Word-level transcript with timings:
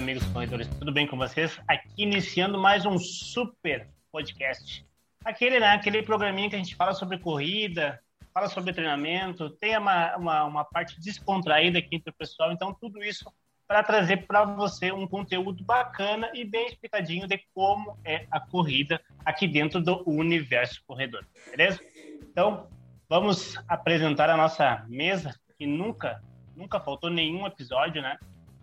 amigos 0.00 0.24
corredores, 0.28 0.66
tudo 0.78 0.90
bem 0.90 1.06
com 1.06 1.18
vocês? 1.18 1.60
Aqui 1.68 2.04
iniciando 2.04 2.58
mais 2.58 2.86
um 2.86 2.98
super 2.98 3.86
podcast. 4.10 4.86
Aquele, 5.22 5.60
né, 5.60 5.68
aquele 5.72 6.02
programinha 6.02 6.48
que 6.48 6.56
a 6.56 6.58
gente 6.58 6.74
fala 6.74 6.94
sobre 6.94 7.18
corrida, 7.18 8.00
fala 8.32 8.48
sobre 8.48 8.72
treinamento, 8.72 9.50
tem 9.50 9.76
uma, 9.76 10.16
uma, 10.16 10.44
uma 10.44 10.64
parte 10.64 10.98
descontraída 10.98 11.80
aqui 11.80 11.96
entre 11.96 12.08
o 12.08 12.14
pessoal, 12.14 12.50
então 12.50 12.72
tudo 12.72 13.04
isso 13.04 13.30
para 13.68 13.82
trazer 13.82 14.26
para 14.26 14.42
você 14.42 14.90
um 14.90 15.06
conteúdo 15.06 15.62
bacana 15.62 16.30
e 16.32 16.46
bem 16.46 16.66
explicadinho 16.66 17.28
de 17.28 17.38
como 17.52 17.98
é 18.02 18.26
a 18.30 18.40
corrida 18.40 18.98
aqui 19.22 19.46
dentro 19.46 19.82
do 19.82 20.02
universo 20.08 20.82
corredor, 20.86 21.26
beleza? 21.50 21.78
Então, 22.22 22.68
vamos 23.06 23.62
apresentar 23.68 24.30
a 24.30 24.36
nossa 24.36 24.82
mesa, 24.88 25.38
que 25.58 25.66
nunca, 25.66 26.22
nunca 26.56 26.80
faltou 26.80 27.10
nenhum 27.10 27.46
episódio, 27.46 28.00
né? 28.00 28.16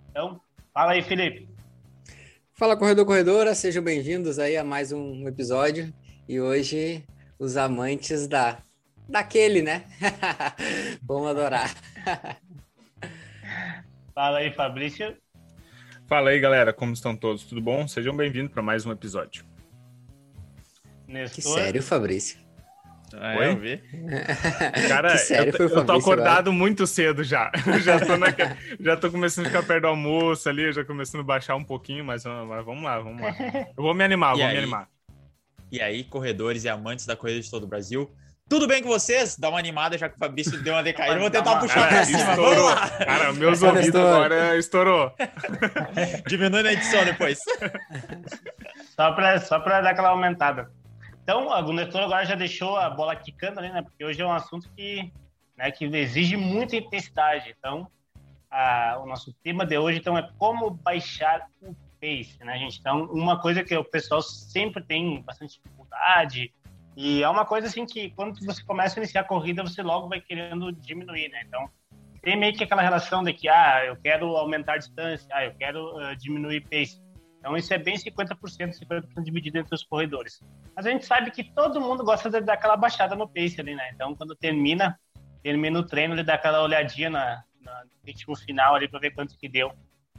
Então, 0.09 0.41
fala 0.77 0.91
aí, 0.91 1.02
Felipe. 1.02 1.49
Fala, 2.54 2.77
corredor, 2.77 3.04
corredora, 3.04 3.55
sejam 3.55 3.84
bem-vindos 3.84 4.38
aí 4.38 4.55
a 4.55 4.63
mais 4.63 4.91
um 4.91 5.27
episódio. 5.27 5.91
E 6.30 6.40
hoje, 6.40 7.03
os 7.40 7.58
amantes 7.58 8.27
da 8.27 8.59
daquele, 9.09 9.63
né? 9.63 9.86
Vamos 11.02 11.30
adorar. 11.30 11.73
Fala 14.13 14.38
aí, 14.38 14.53
Fabrício. 14.53 15.17
Fala 16.08 16.30
aí, 16.30 16.40
galera, 16.40 16.72
como 16.72 16.94
estão 16.94 17.16
todos? 17.16 17.44
Tudo 17.44 17.59
bom? 17.59 17.88
Sejam 17.88 18.16
bem-vindos 18.16 18.52
para 18.52 18.62
mais 18.62 18.86
um 18.86 18.91
episódio. 18.91 19.44
Nestor. 21.08 21.36
Que 21.36 21.41
sério, 21.41 21.81
Fabrício. 21.81 22.38
Ah, 23.13 23.35
Oi? 23.38 23.52
eu 23.52 23.57
vi. 23.57 23.81
Cara, 24.89 25.17
sério, 25.17 25.53
eu, 25.57 25.70
eu 25.70 25.85
tô 25.85 25.93
acordado 25.93 26.50
agora? 26.50 26.52
muito 26.52 26.86
cedo 26.86 27.23
já. 27.23 27.52
já, 27.81 28.00
tô 28.00 28.17
na, 28.17 28.27
já 28.80 28.97
tô 28.97 29.09
começando 29.09 29.45
a 29.45 29.50
ficar 29.50 29.63
perto 29.63 29.83
do 29.83 29.88
almoço 29.88 30.50
ali, 30.50 30.72
já 30.72 30.83
começando 30.83 31.22
a 31.22 31.23
baixar 31.23 31.55
um 31.55 31.63
pouquinho, 31.63 32.03
mas, 32.03 32.25
mas 32.25 32.66
vamos 32.66 32.83
lá, 32.83 33.00
vamos 33.00 33.22
lá. 33.22 33.35
Eu 33.78 33.83
vou 33.83 33.94
me 33.94 34.03
animar, 34.03 34.35
e 34.35 34.38
vou 34.38 34.45
aí? 34.45 34.53
me 34.53 34.58
animar. 34.59 34.89
E 35.72 35.81
aí, 35.81 36.03
corredores 36.03 36.63
e 36.63 36.69
amantes 36.69 37.05
da 37.05 37.16
corrida 37.16 37.41
de 37.41 37.50
todo 37.50 37.63
o 37.63 37.67
Brasil, 37.67 38.09
tudo 38.50 38.66
bem 38.66 38.81
com 38.81 38.88
vocês? 38.88 39.38
Dá 39.38 39.50
uma 39.50 39.59
animada, 39.59 39.97
já 39.97 40.08
que 40.08 40.16
o 40.16 40.19
Fabrício 40.19 40.61
deu 40.63 40.73
uma 40.73 40.81
decaída. 40.81 41.16
Eu 41.16 41.19
vou 41.19 41.30
tentar 41.30 41.52
uma... 41.52 41.59
puxar 41.59 41.89
pra 41.89 42.05
cima. 42.05 42.19
Estourou. 42.19 42.75
Cara, 42.75 43.33
meus 43.33 43.61
ouvidos 43.61 43.95
agora 43.95 44.58
estourou. 44.58 45.13
Diminui 46.28 46.63
na 46.63 46.72
edição 46.72 47.03
depois. 47.03 47.39
Só 48.95 49.11
pra, 49.11 49.39
só 49.41 49.59
pra 49.59 49.81
dar 49.81 49.89
aquela 49.89 50.09
aumentada. 50.09 50.72
Então, 51.28 51.45
o 51.50 51.73
Nestor 51.73 52.03
agora 52.03 52.25
já 52.25 52.36
deixou 52.36 52.78
a 52.78 52.89
bola 52.89 53.14
quicando 53.14 53.59
ali, 53.59 53.70
né? 53.70 53.81
Porque 53.81 54.02
hoje 54.02 54.22
é 54.22 54.25
um 54.25 54.31
assunto 54.31 54.72
que, 54.72 55.11
né, 55.58 55.69
que 55.69 55.84
exige 55.84 56.38
muita 56.38 56.78
intensidade. 56.78 57.53
Então, 57.59 57.92
a, 58.50 58.97
o 59.03 59.06
nosso 59.06 59.34
tema 59.44 59.66
de 59.66 59.78
hoje 59.78 60.00
então, 60.00 60.17
é 60.17 60.30
como 60.38 60.69
baixar 60.69 61.45
o 61.61 61.75
pace, 62.00 62.38
né, 62.39 62.58
gente? 62.58 62.80
Então, 62.80 63.03
uma 63.11 63.42
coisa 63.42 63.61
que 63.61 63.75
o 63.75 63.84
pessoal 63.84 64.22
sempre 64.22 64.81
tem 64.81 65.22
bastante 65.22 65.59
dificuldade, 65.61 66.53
e 66.95 67.22
é 67.22 67.28
uma 67.28 67.44
coisa 67.44 67.67
assim 67.67 67.86
que 67.86 68.09
quando 68.12 68.39
você 68.45 68.64
começa 68.64 68.97
a 68.97 69.03
iniciar 69.03 69.19
a 69.19 69.25
corrida, 69.25 69.62
você 69.62 69.84
logo 69.84 70.08
vai 70.08 70.22
querendo 70.22 70.72
diminuir, 70.72 71.28
né? 71.28 71.44
Então, 71.45 71.69
tem 72.22 72.38
meio 72.38 72.56
que 72.56 72.64
aquela 72.64 72.81
relação 72.81 73.22
de 73.22 73.34
que, 73.34 73.50
ah, 73.50 73.84
eu 73.86 73.97
quero 73.97 74.38
aumentar 74.38 74.75
a 74.75 74.78
distância, 74.78 75.28
ah, 75.34 75.44
eu 75.44 75.53
quero 75.56 75.94
uh, 75.97 76.16
diminuir 76.16 76.62
pace. 76.62 77.02
Então, 77.48 77.56
isso 77.56 77.73
é 77.73 77.78
bem 77.78 77.95
50%, 77.95 78.38
50% 78.78 79.23
dividido 79.23 79.58
entre 79.58 79.73
os 79.73 79.81
corredores. 79.81 80.42
Mas 80.76 80.86
a 80.86 80.90
gente 80.90 81.06
sabe 81.06 81.31
que 81.31 81.45
todo 81.45 81.80
mundo 81.80 82.03
gosta 82.03 82.30
de 82.30 82.42
dar 82.42 82.56
aquela 82.56 82.76
baixada 82.76 83.16
no 83.16 83.26
pace 83.26 83.62
ali, 83.62 83.73
né? 83.73 83.90
Então, 83.94 84.14
quando 84.14 84.36
termina, 84.36 85.00
termina 85.42 85.80
o 85.80 85.84
treino, 85.84 86.14
ele 86.14 86.23
dá 86.23 86.34
aquela 86.34 86.62
olhadinha 86.62 87.09
na, 87.09 87.42
na 87.62 87.86
no 87.86 87.92
ritmo 88.06 88.36
final 88.36 88.75
ali 88.75 88.90
para 88.90 89.00
ver 89.00 89.12
quanto 89.12 89.38
que 89.38 89.48
deu 89.48 89.72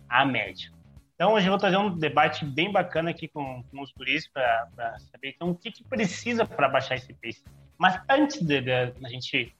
a 0.08 0.24
média. 0.24 0.72
Então, 1.14 1.34
hoje 1.34 1.46
eu 1.46 1.50
vou 1.50 1.58
trazer 1.58 1.76
um 1.76 1.98
debate 1.98 2.46
bem 2.46 2.72
bacana 2.72 3.10
aqui 3.10 3.28
com, 3.28 3.62
com 3.62 3.82
os 3.82 3.92
turistas 3.92 4.32
para 4.74 4.98
saber 4.98 5.34
então, 5.36 5.50
o 5.50 5.54
que, 5.54 5.70
que 5.70 5.84
precisa 5.84 6.46
para 6.46 6.66
baixar 6.66 6.94
esse 6.94 7.12
pace. 7.12 7.44
Mas 7.76 8.00
antes 8.08 8.40
de, 8.40 8.62
de, 8.62 8.72
a 8.72 9.08
gente 9.10 9.54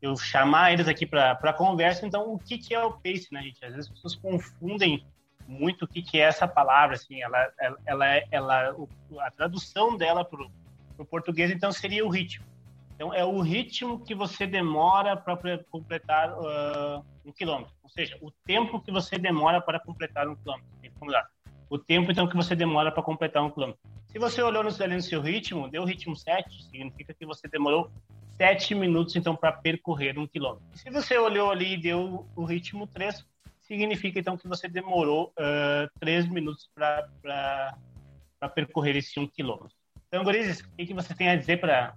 eu 0.00 0.16
chamar 0.16 0.72
eles 0.72 0.88
aqui 0.88 1.06
para 1.06 1.52
conversa, 1.52 2.04
então, 2.04 2.34
o 2.34 2.36
que, 2.36 2.58
que 2.58 2.74
é 2.74 2.84
o 2.84 2.90
pace, 2.90 3.28
né, 3.30 3.42
gente? 3.42 3.64
Às 3.64 3.76
vezes 3.76 3.88
as 3.88 3.94
pessoas 3.94 4.16
confundem 4.16 5.06
muito 5.52 5.84
o 5.84 5.88
que, 5.88 6.02
que 6.02 6.18
é 6.18 6.22
essa 6.22 6.48
palavra, 6.48 6.96
assim, 6.96 7.22
ela, 7.22 7.52
ela, 7.60 7.78
ela, 7.86 8.06
ela 8.30 8.76
a 9.20 9.30
tradução 9.30 9.96
dela 9.96 10.24
para 10.24 10.40
o 10.98 11.04
português, 11.04 11.50
então, 11.50 11.70
seria 11.70 12.04
o 12.04 12.08
ritmo. 12.08 12.44
Então, 12.94 13.12
é 13.12 13.24
o 13.24 13.40
ritmo 13.40 13.98
que 14.04 14.14
você 14.14 14.46
demora 14.46 15.16
para 15.16 15.58
completar 15.70 16.32
uh, 16.32 17.04
um 17.24 17.32
quilômetro. 17.32 17.74
Ou 17.82 17.90
seja, 17.90 18.16
o 18.20 18.30
tempo 18.30 18.80
que 18.80 18.92
você 18.92 19.18
demora 19.18 19.60
para 19.60 19.80
completar 19.80 20.28
um 20.28 20.36
quilômetro. 20.36 20.68
O 21.68 21.78
tempo, 21.78 22.12
então, 22.12 22.28
que 22.28 22.36
você 22.36 22.54
demora 22.54 22.92
para 22.92 23.02
completar 23.02 23.42
um 23.42 23.50
quilômetro. 23.50 23.80
Se 24.06 24.18
você 24.18 24.42
olhou 24.42 24.62
no, 24.62 24.70
seu 24.70 25.22
ritmo, 25.22 25.70
deu 25.70 25.84
ritmo 25.84 26.14
7, 26.14 26.64
significa 26.64 27.14
que 27.14 27.24
você 27.24 27.48
demorou 27.48 27.90
7 28.36 28.74
minutos, 28.74 29.16
então, 29.16 29.34
para 29.34 29.52
percorrer 29.52 30.18
um 30.18 30.26
quilômetro. 30.26 30.64
Se 30.74 30.90
você 30.90 31.16
olhou 31.16 31.50
ali 31.50 31.74
e 31.74 31.80
deu 31.80 32.26
o 32.36 32.44
ritmo 32.44 32.86
3, 32.86 33.24
significa, 33.72 34.18
então, 34.18 34.36
que 34.36 34.46
você 34.46 34.68
demorou 34.68 35.32
uh, 35.38 35.90
3 35.98 36.28
minutos 36.28 36.68
para 36.74 37.78
percorrer 38.54 38.96
esse 38.96 39.18
um 39.18 39.26
quilômetro. 39.26 39.72
Então, 40.08 40.22
Gurizes, 40.24 40.60
o 40.60 40.70
que, 40.76 40.86
que 40.86 40.94
você 40.94 41.14
tem 41.14 41.30
a 41.30 41.36
dizer 41.36 41.58
para 41.58 41.94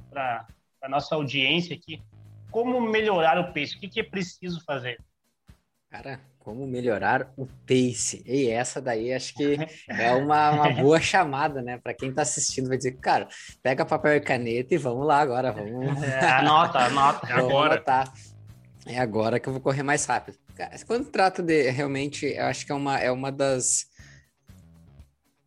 a 0.82 0.90
nossa 0.90 1.16
audiência 1.16 1.76
aqui? 1.76 2.02
Como 2.50 2.80
melhorar 2.80 3.38
o 3.38 3.54
pace? 3.54 3.76
O 3.76 3.80
que, 3.80 3.90
que 3.90 4.00
é 4.00 4.04
preciso 4.04 4.64
fazer? 4.64 4.98
Cara, 5.90 6.22
como 6.40 6.66
melhorar 6.66 7.34
o 7.36 7.46
pace? 7.46 8.24
E 8.26 8.48
essa 8.50 8.82
daí 8.82 9.14
acho 9.14 9.34
que 9.34 9.58
é 9.90 10.14
uma, 10.14 10.52
uma 10.52 10.70
boa 10.70 11.02
chamada, 11.02 11.62
né? 11.62 11.78
Para 11.78 11.94
quem 11.94 12.10
está 12.10 12.22
assistindo, 12.22 12.70
vai 12.70 12.78
dizer, 12.78 12.94
cara, 13.00 13.28
pega 13.62 13.86
papel 13.86 14.16
e 14.16 14.22
caneta 14.22 14.74
e 14.74 14.78
vamos 14.78 15.06
lá 15.06 15.20
agora, 15.20 15.52
vamos. 15.52 16.00
É, 16.02 16.26
anota, 16.26 16.80
anota. 16.80 17.28
É 17.28 17.34
agora. 17.34 17.76
Anotar. 17.76 18.14
É 18.86 18.98
agora 18.98 19.40
que 19.40 19.50
eu 19.50 19.54
vou 19.54 19.62
correr 19.62 19.84
mais 19.84 20.06
rápido. 20.06 20.38
Quando 20.86 21.10
trata 21.10 21.42
de 21.42 21.70
realmente, 21.70 22.26
eu 22.26 22.46
acho 22.46 22.66
que 22.66 22.72
é 22.72 22.76
uma, 22.76 23.00
é 23.00 23.12
uma 23.12 23.32
das 23.32 23.88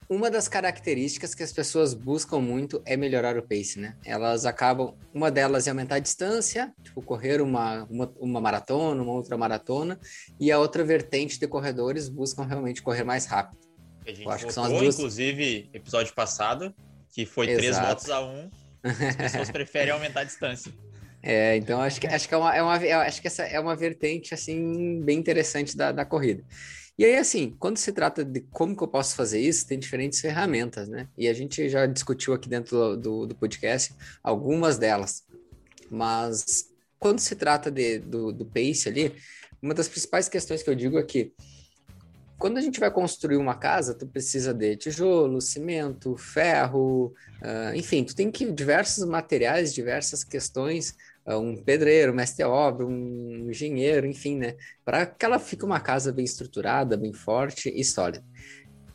uma 0.08 0.30
das 0.30 0.48
características 0.48 1.34
que 1.34 1.42
as 1.42 1.52
pessoas 1.52 1.92
buscam 1.92 2.40
muito 2.40 2.80
é 2.86 2.96
melhorar 2.96 3.36
o 3.36 3.42
pace, 3.42 3.78
né? 3.78 3.94
Elas 4.04 4.46
acabam, 4.46 4.94
uma 5.12 5.30
delas 5.30 5.66
é 5.66 5.70
aumentar 5.70 5.96
a 5.96 5.98
distância, 5.98 6.72
tipo 6.82 7.02
correr 7.02 7.42
uma, 7.42 7.84
uma, 7.84 8.10
uma 8.18 8.40
maratona, 8.40 9.02
uma 9.02 9.12
outra 9.12 9.36
maratona, 9.36 10.00
e 10.40 10.50
a 10.50 10.58
outra 10.58 10.82
vertente 10.82 11.38
de 11.38 11.46
corredores 11.46 12.08
buscam 12.08 12.44
realmente 12.44 12.82
correr 12.82 13.04
mais 13.04 13.26
rápido. 13.26 13.58
A 14.06 14.08
gente 14.08 14.24
Eu 14.24 14.30
acho 14.30 14.46
que 14.46 14.52
são 14.52 14.64
as 14.64 14.72
duas... 14.72 14.94
inclusive, 14.94 15.68
episódio 15.74 16.14
passado, 16.14 16.74
que 17.10 17.26
foi 17.26 17.46
Exato. 17.46 17.58
três 17.58 17.78
votos 17.78 18.08
a 18.08 18.24
um, 18.24 18.50
as 18.82 19.16
pessoas 19.16 19.50
preferem 19.52 19.92
aumentar 19.92 20.20
a 20.20 20.24
distância. 20.24 20.72
É, 21.22 21.56
então 21.56 21.80
acho 21.80 22.00
que, 22.00 22.06
acho 22.06 22.28
que, 22.28 22.34
é 22.34 22.36
uma, 22.36 22.54
é 22.54 22.62
uma, 22.62 23.02
acho 23.02 23.20
que 23.20 23.26
essa 23.26 23.42
é 23.42 23.58
uma 23.58 23.74
vertente 23.74 24.32
assim 24.32 25.00
bem 25.02 25.18
interessante 25.18 25.76
da, 25.76 25.90
da 25.90 26.04
corrida. 26.04 26.44
E 26.98 27.04
aí, 27.04 27.16
assim, 27.16 27.54
quando 27.60 27.76
se 27.76 27.92
trata 27.92 28.24
de 28.24 28.40
como 28.40 28.76
que 28.76 28.82
eu 28.82 28.88
posso 28.88 29.14
fazer 29.14 29.40
isso, 29.40 29.66
tem 29.66 29.78
diferentes 29.78 30.20
ferramentas, 30.20 30.88
né? 30.88 31.08
E 31.16 31.28
a 31.28 31.32
gente 31.32 31.68
já 31.68 31.86
discutiu 31.86 32.34
aqui 32.34 32.48
dentro 32.48 32.96
do, 32.96 33.24
do 33.24 33.34
podcast 33.36 33.94
algumas 34.20 34.78
delas. 34.78 35.24
Mas 35.88 36.68
quando 36.98 37.20
se 37.20 37.36
trata 37.36 37.70
de, 37.70 38.00
do, 38.00 38.32
do 38.32 38.44
pace 38.44 38.88
ali, 38.88 39.14
uma 39.62 39.74
das 39.74 39.88
principais 39.88 40.28
questões 40.28 40.60
que 40.60 40.70
eu 40.70 40.74
digo 40.74 40.98
é 40.98 41.02
que 41.04 41.32
quando 42.38 42.58
a 42.58 42.60
gente 42.60 42.78
vai 42.78 42.90
construir 42.90 43.36
uma 43.36 43.54
casa, 43.54 43.94
tu 43.94 44.06
precisa 44.06 44.54
de 44.54 44.76
tijolo, 44.76 45.40
cimento, 45.40 46.16
ferro, 46.16 47.12
uh, 47.42 47.74
enfim, 47.74 48.04
tu 48.04 48.14
tem 48.14 48.30
que 48.30 48.50
diversos 48.52 49.04
materiais, 49.04 49.74
diversas 49.74 50.22
questões 50.22 50.94
um 51.36 51.56
pedreiro, 51.56 52.14
mestre 52.14 52.44
obra, 52.44 52.86
um 52.86 53.48
engenheiro, 53.50 54.06
enfim, 54.06 54.36
né? 54.36 54.56
Para 54.84 55.04
que 55.04 55.24
ela 55.24 55.38
fique 55.38 55.64
uma 55.64 55.80
casa 55.80 56.12
bem 56.12 56.24
estruturada, 56.24 56.96
bem 56.96 57.12
forte 57.12 57.68
e 57.68 57.84
sólida. 57.84 58.24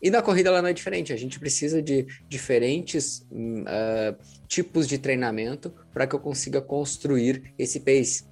E 0.02 0.10
na 0.10 0.22
corrida 0.22 0.50
ela 0.50 0.62
não 0.62 0.70
é 0.70 0.74
diferente, 0.74 1.14
a 1.14 1.18
gente 1.18 1.40
precisa 1.40 1.82
de 1.82 2.06
diferentes 2.28 3.26
uh, 3.32 4.18
tipos 4.48 4.88
de 4.88 4.98
treinamento 4.98 5.74
para 5.94 6.06
que 6.06 6.16
eu 6.16 6.20
consiga 6.20 6.62
construir 6.62 7.54
esse 7.58 7.80
pace 7.80 8.26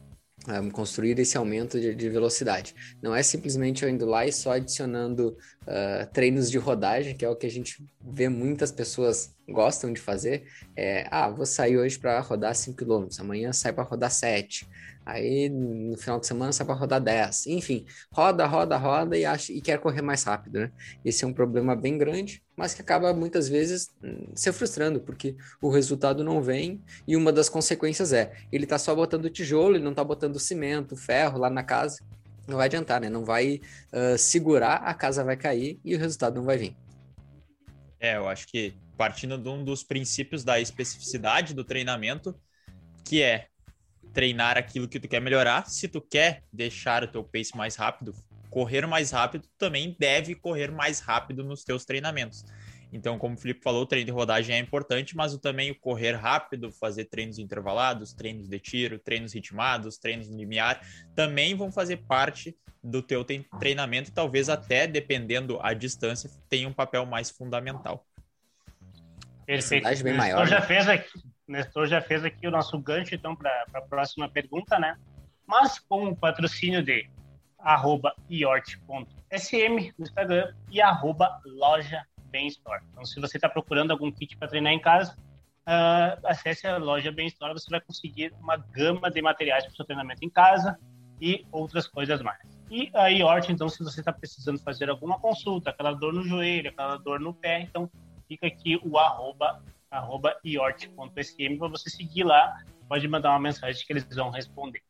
um, 0.47 0.69
construir 0.69 1.19
esse 1.19 1.37
aumento 1.37 1.79
de, 1.79 1.93
de, 1.93 2.09
velocidade. 2.09 2.73
Não 3.01 3.15
é 3.15 3.21
simplesmente 3.21 3.83
eu 3.83 3.89
indo 3.89 4.05
lá 4.05 4.25
e 4.25 4.31
só 4.31 4.53
adicionando 4.53 5.37
uh, 5.63 6.11
treinos 6.11 6.49
de 6.49 6.57
rodagem, 6.57 7.15
que 7.15 7.23
é 7.23 7.29
o 7.29 7.35
que 7.35 7.45
a 7.45 7.51
gente 7.51 7.85
vê 8.01 8.27
muitas 8.27 8.71
pessoas 8.71 9.35
gostam 9.47 9.93
de 9.93 9.99
fazer. 9.99 10.43
É, 10.75 11.07
ah, 11.11 11.29
vou 11.29 11.45
sair 11.45 11.77
hoje 11.77 11.99
para 11.99 12.19
rodar 12.19 12.55
5 12.55 12.77
km, 12.77 13.07
amanhã 13.19 13.53
sai 13.53 13.73
para 13.73 13.83
rodar 13.83 14.11
7. 14.11 14.67
Aí 15.05 15.49
no 15.49 15.97
final 15.97 16.19
de 16.19 16.27
semana 16.27 16.51
sai 16.51 16.65
para 16.65 16.75
rodar 16.75 17.01
10. 17.01 17.47
Enfim, 17.47 17.85
roda, 18.11 18.45
roda, 18.45 18.77
roda 18.77 19.17
e, 19.17 19.25
acha, 19.25 19.51
e 19.51 19.59
quer 19.59 19.79
correr 19.79 20.01
mais 20.01 20.23
rápido, 20.23 20.59
né? 20.59 20.71
Esse 21.03 21.23
é 21.23 21.27
um 21.27 21.33
problema 21.33 21.75
bem 21.75 21.97
grande, 21.97 22.43
mas 22.55 22.73
que 22.73 22.81
acaba 22.81 23.13
muitas 23.13 23.49
vezes 23.49 23.89
hum, 24.03 24.27
se 24.35 24.51
frustrando, 24.53 24.99
porque 24.99 25.35
o 25.61 25.69
resultado 25.69 26.23
não 26.23 26.41
vem 26.41 26.81
e 27.07 27.15
uma 27.15 27.31
das 27.31 27.49
consequências 27.49 28.13
é 28.13 28.31
ele 28.51 28.65
tá 28.65 28.77
só 28.77 28.93
botando 28.93 29.29
tijolo, 29.29 29.75
ele 29.75 29.83
não 29.83 29.93
tá 29.93 30.03
botando 30.03 30.39
cimento, 30.39 30.95
ferro 30.95 31.39
lá 31.39 31.49
na 31.49 31.63
casa. 31.63 31.99
não 32.47 32.57
vai 32.57 32.67
adiantar, 32.67 33.01
né? 33.01 33.09
Não 33.09 33.25
vai 33.25 33.59
uh, 33.93 34.17
segurar, 34.17 34.75
a 34.77 34.93
casa 34.93 35.23
vai 35.23 35.35
cair 35.37 35.79
e 35.83 35.95
o 35.95 35.99
resultado 35.99 36.35
não 36.35 36.43
vai 36.43 36.57
vir. 36.57 36.75
É, 37.99 38.17
eu 38.17 38.27
acho 38.27 38.47
que 38.47 38.73
partindo 38.97 39.35
de 39.35 39.49
um 39.49 39.63
dos 39.63 39.83
princípios 39.83 40.43
da 40.43 40.59
especificidade 40.59 41.55
do 41.55 41.63
treinamento, 41.63 42.35
que 43.03 43.23
é 43.23 43.47
treinar 44.13 44.57
aquilo 44.57 44.87
que 44.87 44.99
tu 44.99 45.07
quer 45.07 45.21
melhorar. 45.21 45.65
Se 45.67 45.87
tu 45.87 46.01
quer 46.01 46.43
deixar 46.51 47.03
o 47.03 47.07
teu 47.07 47.23
pace 47.23 47.55
mais 47.55 47.75
rápido, 47.75 48.13
correr 48.49 48.85
mais 48.85 49.11
rápido, 49.11 49.47
também 49.57 49.95
deve 49.97 50.35
correr 50.35 50.71
mais 50.71 50.99
rápido 50.99 51.43
nos 51.43 51.63
teus 51.63 51.85
treinamentos. 51.85 52.45
Então, 52.93 53.17
como 53.17 53.35
o 53.35 53.37
Felipe 53.37 53.63
falou, 53.63 53.83
o 53.83 53.85
treino 53.85 54.05
de 54.05 54.11
rodagem 54.11 54.55
é 54.55 54.59
importante, 54.59 55.15
mas 55.15 55.33
o, 55.33 55.39
também 55.39 55.71
o 55.71 55.79
correr 55.79 56.11
rápido, 56.11 56.71
fazer 56.71 57.05
treinos 57.05 57.39
intervalados, 57.39 58.13
treinos 58.13 58.49
de 58.49 58.59
tiro, 58.59 58.99
treinos 58.99 59.33
ritmados, 59.33 59.97
treinos 59.97 60.29
no 60.29 60.37
limiar, 60.37 60.81
também 61.15 61.55
vão 61.55 61.71
fazer 61.71 61.97
parte 61.97 62.55
do 62.83 63.01
teu 63.01 63.25
treinamento, 63.59 64.11
talvez 64.11 64.49
até, 64.49 64.87
dependendo 64.87 65.57
a 65.61 65.73
distância, 65.73 66.29
tenha 66.49 66.67
um 66.67 66.73
papel 66.73 67.05
mais 67.05 67.29
fundamental. 67.29 68.05
Perfeito. 69.45 70.03
Bem 70.03 70.13
maior, 70.13 70.41
Nestor, 70.41 70.45
né? 70.45 70.49
já 70.49 70.61
fez 70.61 70.89
aqui, 70.89 71.19
Nestor 71.51 71.87
já 71.87 72.01
fez 72.01 72.23
aqui 72.23 72.47
o 72.47 72.51
nosso 72.51 72.77
gancho, 72.79 73.13
então, 73.13 73.35
para 73.35 73.65
a 73.73 73.81
próxima 73.81 74.29
pergunta, 74.29 74.79
né? 74.79 74.97
Mas 75.45 75.79
com 75.79 76.07
o 76.07 76.15
patrocínio 76.15 76.83
de 76.83 77.09
arroba 77.59 78.15
iort.sm 78.29 79.93
no 79.97 80.05
Instagram 80.05 80.53
e 80.69 80.81
arroba 80.81 81.39
loja 81.45 82.03
Bem 82.25 82.47
Store. 82.47 82.81
Então, 82.91 83.05
se 83.05 83.19
você 83.19 83.37
está 83.37 83.49
procurando 83.49 83.91
algum 83.91 84.11
kit 84.11 84.35
para 84.37 84.47
treinar 84.47 84.73
em 84.73 84.79
casa, 84.79 85.15
uh, 85.67 86.25
acesse 86.25 86.65
a 86.65 86.77
loja 86.77 87.11
Bem 87.11 87.27
Store, 87.27 87.53
você 87.53 87.69
vai 87.69 87.81
conseguir 87.81 88.33
uma 88.39 88.57
gama 88.57 89.11
de 89.11 89.21
materiais 89.21 89.65
para 89.65 89.73
o 89.73 89.75
seu 89.75 89.85
treinamento 89.85 90.23
em 90.23 90.29
casa 90.29 90.79
e 91.19 91.45
outras 91.51 91.87
coisas 91.87 92.21
mais. 92.21 92.39
E 92.69 92.89
a 92.93 93.07
IORT, 93.07 93.51
então, 93.51 93.67
se 93.67 93.83
você 93.83 93.99
está 93.99 94.13
precisando 94.13 94.57
fazer 94.59 94.89
alguma 94.89 95.19
consulta, 95.19 95.69
aquela 95.69 95.91
dor 95.91 96.13
no 96.13 96.23
joelho, 96.23 96.69
aquela 96.69 96.95
dor 96.97 97.19
no 97.19 97.33
pé, 97.33 97.61
então 97.61 97.89
fica 98.27 98.47
aqui 98.47 98.79
o 98.81 98.97
arroba, 98.97 99.61
arroba 99.91 100.35
iort.sm 100.43 101.57
para 101.59 101.67
você 101.67 101.89
seguir 101.89 102.23
lá, 102.23 102.57
pode 102.87 103.07
mandar 103.07 103.31
uma 103.31 103.39
mensagem 103.39 103.85
que 103.85 103.91
eles 103.91 104.05
vão 104.15 104.29
responder. 104.29 104.81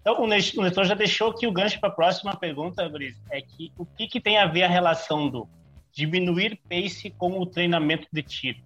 Então, 0.00 0.22
o 0.22 0.26
Nestor 0.26 0.84
já 0.84 0.94
deixou 0.94 1.30
aqui 1.30 1.46
o 1.46 1.52
gancho 1.52 1.78
para 1.78 1.88
a 1.88 1.92
próxima 1.92 2.36
pergunta, 2.36 2.88
Brice, 2.88 3.20
é 3.30 3.40
que 3.40 3.72
o 3.78 3.84
que, 3.84 4.08
que 4.08 4.20
tem 4.20 4.38
a 4.38 4.46
ver 4.46 4.64
a 4.64 4.68
relação 4.68 5.28
do 5.28 5.48
diminuir 5.92 6.58
pace 6.68 7.10
com 7.10 7.38
o 7.38 7.46
treinamento 7.46 8.06
de 8.10 8.22
tiro? 8.22 8.58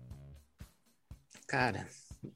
Cara, 1.46 1.86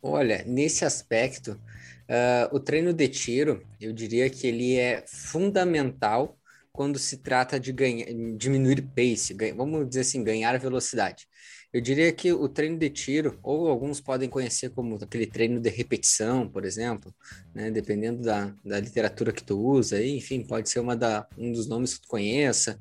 olha, 0.02 0.42
nesse 0.44 0.84
aspecto, 0.84 1.52
uh, 1.52 2.54
o 2.54 2.60
treino 2.60 2.92
de 2.92 3.08
tiro, 3.08 3.64
eu 3.80 3.92
diria 3.92 4.28
que 4.28 4.46
ele 4.46 4.76
é 4.76 5.04
fundamental 5.06 6.36
quando 6.72 6.98
se 6.98 7.18
trata 7.18 7.58
de 7.58 7.72
ganhar, 7.72 8.06
diminuir 8.36 8.82
pace, 8.82 9.32
ganha, 9.32 9.54
vamos 9.54 9.88
dizer 9.88 10.00
assim, 10.00 10.22
ganhar 10.22 10.58
velocidade. 10.58 11.26
Eu 11.72 11.80
diria 11.82 12.10
que 12.12 12.32
o 12.32 12.48
treino 12.48 12.78
de 12.78 12.88
tiro, 12.88 13.38
ou 13.42 13.68
alguns 13.68 14.00
podem 14.00 14.28
conhecer 14.28 14.70
como 14.70 14.96
aquele 14.96 15.26
treino 15.26 15.60
de 15.60 15.68
repetição, 15.68 16.48
por 16.48 16.64
exemplo, 16.64 17.14
né? 17.54 17.70
dependendo 17.70 18.22
da, 18.22 18.54
da 18.64 18.80
literatura 18.80 19.32
que 19.32 19.44
tu 19.44 19.58
usa, 19.58 20.02
enfim, 20.02 20.42
pode 20.46 20.70
ser 20.70 20.80
uma 20.80 20.96
da, 20.96 21.26
um 21.36 21.52
dos 21.52 21.68
nomes 21.68 21.94
que 21.94 22.02
tu 22.02 22.08
conheça, 22.08 22.78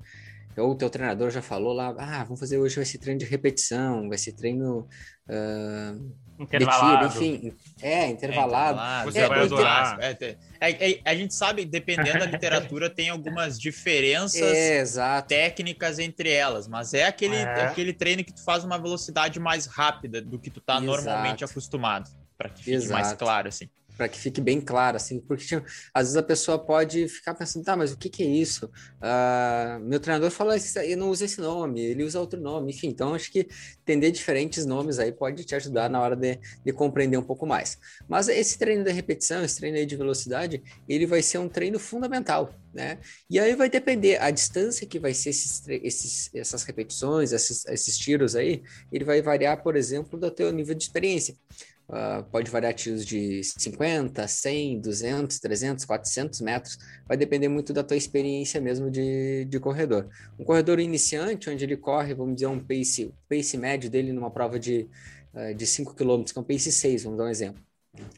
ou 0.57 0.72
o 0.72 0.75
teu 0.75 0.89
treinador 0.89 1.30
já 1.30 1.42
falou 1.42 1.74
lá, 1.74 1.94
ah, 1.98 2.24
vamos 2.24 2.39
fazer 2.39 2.57
hoje 2.57 2.84
ser 2.86 2.98
treino 2.98 3.19
de 3.19 3.25
repetição, 3.25 4.07
vai 4.10 4.18
ser 4.18 4.31
treino 4.34 4.88
uh, 5.30 6.12
intervalado. 6.39 7.10
Tiro, 7.10 7.25
enfim, 7.25 7.54
é, 7.81 8.07
intervalado. 8.07 8.80
É, 8.80 9.12
Você 9.12 9.19
é, 9.19 9.28
vai 9.28 9.44
adorar. 9.44 9.98
É, 10.00 10.36
é, 10.60 10.92
é, 10.92 11.01
a 11.06 11.16
gente 11.16 11.34
sabe, 11.34 11.66
dependendo 11.66 12.19
da 12.19 12.25
literatura, 12.25 12.89
tem 12.89 13.10
algumas 13.10 13.60
diferenças 13.60 14.95
técnicas 15.28 16.00
entre 16.00 16.30
elas, 16.30 16.68
mas 16.68 16.94
é 16.94 17.06
aquele, 17.06 17.38
aquele 17.38 17.94
treino 17.94 18.24
que 18.24 18.34
tu 18.34 18.44
faz 18.44 18.63
uma 18.63 18.78
velocidade 18.78 19.39
mais 19.39 19.66
rápida 19.66 20.22
do 20.22 20.39
que 20.39 20.50
tu 20.50 20.62
tá 20.62 20.75
Exato. 20.75 20.86
normalmente 20.86 21.44
acostumado, 21.44 22.10
para 22.38 22.50
que 22.50 22.63
fique 22.63 22.75
Exato. 22.75 22.94
mais 22.94 23.13
claro, 23.13 23.48
assim 23.48 23.69
para 23.98 24.08
que 24.08 24.20
fique 24.20 24.40
bem 24.40 24.62
claro, 24.62 24.96
assim, 24.96 25.20
porque 25.20 25.44
tipo, 25.44 25.66
às 25.94 26.04
vezes 26.04 26.18
a 26.18 26.24
pessoa 26.24 26.60
pode 26.60 27.08
ficar 27.08 27.34
pensando, 27.34 27.66
tá, 27.66 27.76
mas 27.76 27.92
o 27.92 27.98
que, 27.98 28.10
que 28.10 28.24
é 28.24 28.28
isso? 28.28 28.68
Uh, 28.98 29.80
meu 29.82 30.00
treinador 30.00 30.30
fala, 30.30 30.56
eu 30.86 30.98
não 30.98 31.10
uso 31.10 31.26
esse 31.26 31.42
nome, 31.42 31.82
ele 31.82 32.04
usa 32.04 32.20
outro 32.20 32.40
nome, 32.40 32.72
enfim, 32.72 32.90
então 32.90 33.16
acho 33.16 33.32
que 33.32 33.48
entender 33.82 34.12
diferentes 34.12 34.66
nomes 34.66 35.00
aí 35.00 35.12
pode 35.12 35.44
te 35.44 35.56
ajudar 35.56 35.90
na 35.90 36.00
hora 36.00 36.16
de, 36.16 36.40
de 36.64 36.72
compreender 36.72 37.18
um 37.18 37.24
pouco 37.24 37.46
mais. 37.48 37.80
Mas 38.08 38.28
esse 38.28 38.58
treino 38.58 38.84
de 38.84 38.92
repetição, 38.92 39.44
esse 39.44 39.58
treino 39.58 39.78
aí 39.78 39.86
de 39.86 39.96
velocidade, 39.96 40.62
ele 40.88 41.06
vai 41.08 41.22
ser 41.22 41.40
um 41.40 41.50
treino 41.50 41.80
fundamental, 41.80 42.54
né? 42.74 43.00
E 43.30 43.40
aí 43.40 43.56
vai 43.56 43.70
depender 43.70 44.22
a 44.22 44.30
distância 44.30 44.86
que 44.86 45.00
vai 45.00 45.14
ser 45.14 45.32
esses, 45.32 45.68
esses, 45.68 46.30
essas 46.36 46.64
repetições, 46.64 47.32
esses, 47.32 47.66
esses 47.66 47.98
tiros 47.98 48.36
aí, 48.36 48.62
ele 48.92 49.04
vai 49.04 49.22
variar, 49.22 49.64
por 49.64 49.76
exemplo, 49.76 50.20
do 50.20 50.30
teu 50.30 50.52
nível 50.52 50.76
de 50.76 50.84
experiência. 50.84 51.36
Uh, 51.89 52.22
pode 52.31 52.51
variar 52.51 52.74
tiros 52.74 53.06
de 53.06 53.42
50, 53.44 54.28
100, 54.28 54.81
200, 54.81 55.39
300, 55.39 55.86
400 55.86 56.42
metros. 56.42 56.78
Vai 57.07 57.16
depender 57.16 57.48
muito 57.48 57.72
da 57.72 57.81
tua 57.81 57.95
experiência 57.95 58.60
mesmo 58.60 58.92
de, 58.92 59.45
de 59.45 59.60
corredor. 59.60 60.10
Um 60.38 60.44
corredor 60.44 60.80
iniciante, 60.80 61.50
onde 61.50 61.63
ele 61.63 61.78
corre, 61.78 62.13
vamos 62.13 62.36
dizer, 62.36 62.48
um 62.48 62.60
pace, 62.60 63.13
pace 63.30 63.57
médio 63.57 63.89
dele 63.89 64.12
numa 64.12 64.30
prova 64.30 64.60
de, 64.60 64.89
uh, 65.34 65.54
de 65.54 65.66
5 65.66 65.95
km, 65.95 66.24
que 66.24 66.38
é 66.38 66.42
um 66.42 66.44
pace 66.44 66.72
6, 66.72 67.04
vamos 67.04 67.18
dar 67.18 67.25
um 67.25 67.30
exemplo. 67.30 67.63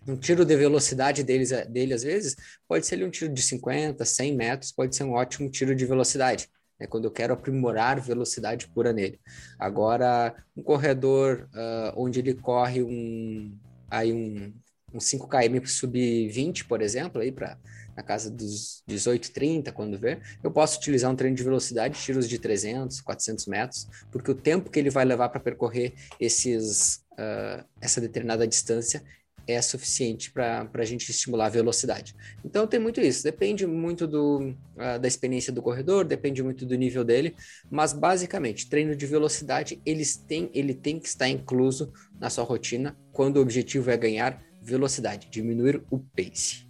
Um 0.07 0.18
tiro 0.18 0.44
de 0.44 0.56
velocidade 0.56 1.24
deles, 1.24 1.51
dele, 1.69 1.94
às 1.94 2.04
vezes, 2.04 2.36
pode 2.68 2.86
ser 2.86 3.04
um 3.04 3.10
tiro 3.10 3.31
de 3.31 3.42
50, 3.42 4.04
100 4.04 4.36
metros, 4.36 4.71
pode 4.71 4.95
ser 4.95 5.04
um 5.04 5.13
ótimo 5.13 5.50
tiro 5.50 5.75
de 5.75 5.86
velocidade. 5.86 6.50
É 6.80 6.88
quando 6.88 7.06
eu 7.06 7.12
quero 7.12 7.34
aprimorar 7.34 8.00
velocidade 8.00 8.68
pura 8.68 8.94
nele. 8.94 9.20
Agora, 9.58 10.34
um 10.56 10.64
corredor 10.64 11.50
uh, 11.54 11.94
onde 12.02 12.20
ele 12.20 12.34
corre 12.34 12.81
um, 12.81 13.58
aí 13.90 14.14
um, 14.14 14.54
um 14.94 15.00
5 15.00 15.28
km 15.28 15.66
sub-20, 15.66 16.66
por 16.68 16.81
exemplo, 16.81 17.22
aí 17.22 17.31
para 17.31 17.58
na 18.00 18.04
casa 18.04 18.31
dos 18.31 18.81
18, 18.88 19.31
30, 19.34 19.72
quando 19.74 20.00
ver, 20.00 20.22
eu 20.42 20.50
posso 20.50 20.78
utilizar 20.78 21.12
um 21.12 21.16
treino 21.18 21.36
de 21.36 21.44
velocidade, 21.44 22.00
tiros 22.00 22.30
de 22.30 22.40
300, 22.40 23.02
400 23.02 23.46
metros, 23.48 23.90
porque 24.10 24.31
o 24.31 24.36
tempo 24.36 24.72
que 24.72 24.80
ele 24.80 24.90
vai 24.90 25.04
levar 25.04 25.28
para 25.28 25.42
percorrer 25.42 25.94
esses, 26.18 27.04
uh, 27.14 27.66
essa 27.81 28.00
determinada 28.00 28.48
distância 28.48 29.04
é 29.51 29.62
suficiente 29.62 30.31
para 30.31 30.69
a 30.74 30.86
gente 30.86 31.10
estimular 31.10 31.48
a 31.48 31.50
velocidade. 31.50 32.16
Então 32.44 32.68
tem 32.68 32.80
muito 32.80 33.02
isso, 33.02 33.23
depende 33.23 33.66
muito 33.66 34.07
do, 34.07 34.56
uh, 34.76 35.00
da 35.00 35.07
experiência 35.07 35.52
do 35.52 35.62
corredor, 35.62 36.06
depende 36.06 36.44
muito 36.44 36.66
do 36.66 36.76
nível 36.76 37.04
dele, 37.04 37.35
mas 37.69 37.94
basicamente 37.94 38.69
treino 38.69 38.95
de 38.95 39.06
velocidade 39.06 39.81
eles 39.85 40.16
têm, 40.16 40.50
ele 40.54 40.73
tem 40.73 41.00
que 41.00 41.07
estar 41.07 41.28
incluso 41.28 41.92
na 42.19 42.30
sua 42.30 42.44
rotina 42.44 42.97
quando 43.12 43.38
o 43.38 43.42
objetivo 43.42 43.90
é 43.90 43.97
ganhar 43.97 44.42
velocidade, 44.62 45.30
diminuir 45.30 45.83
o 45.90 46.00
pace. 46.00 46.68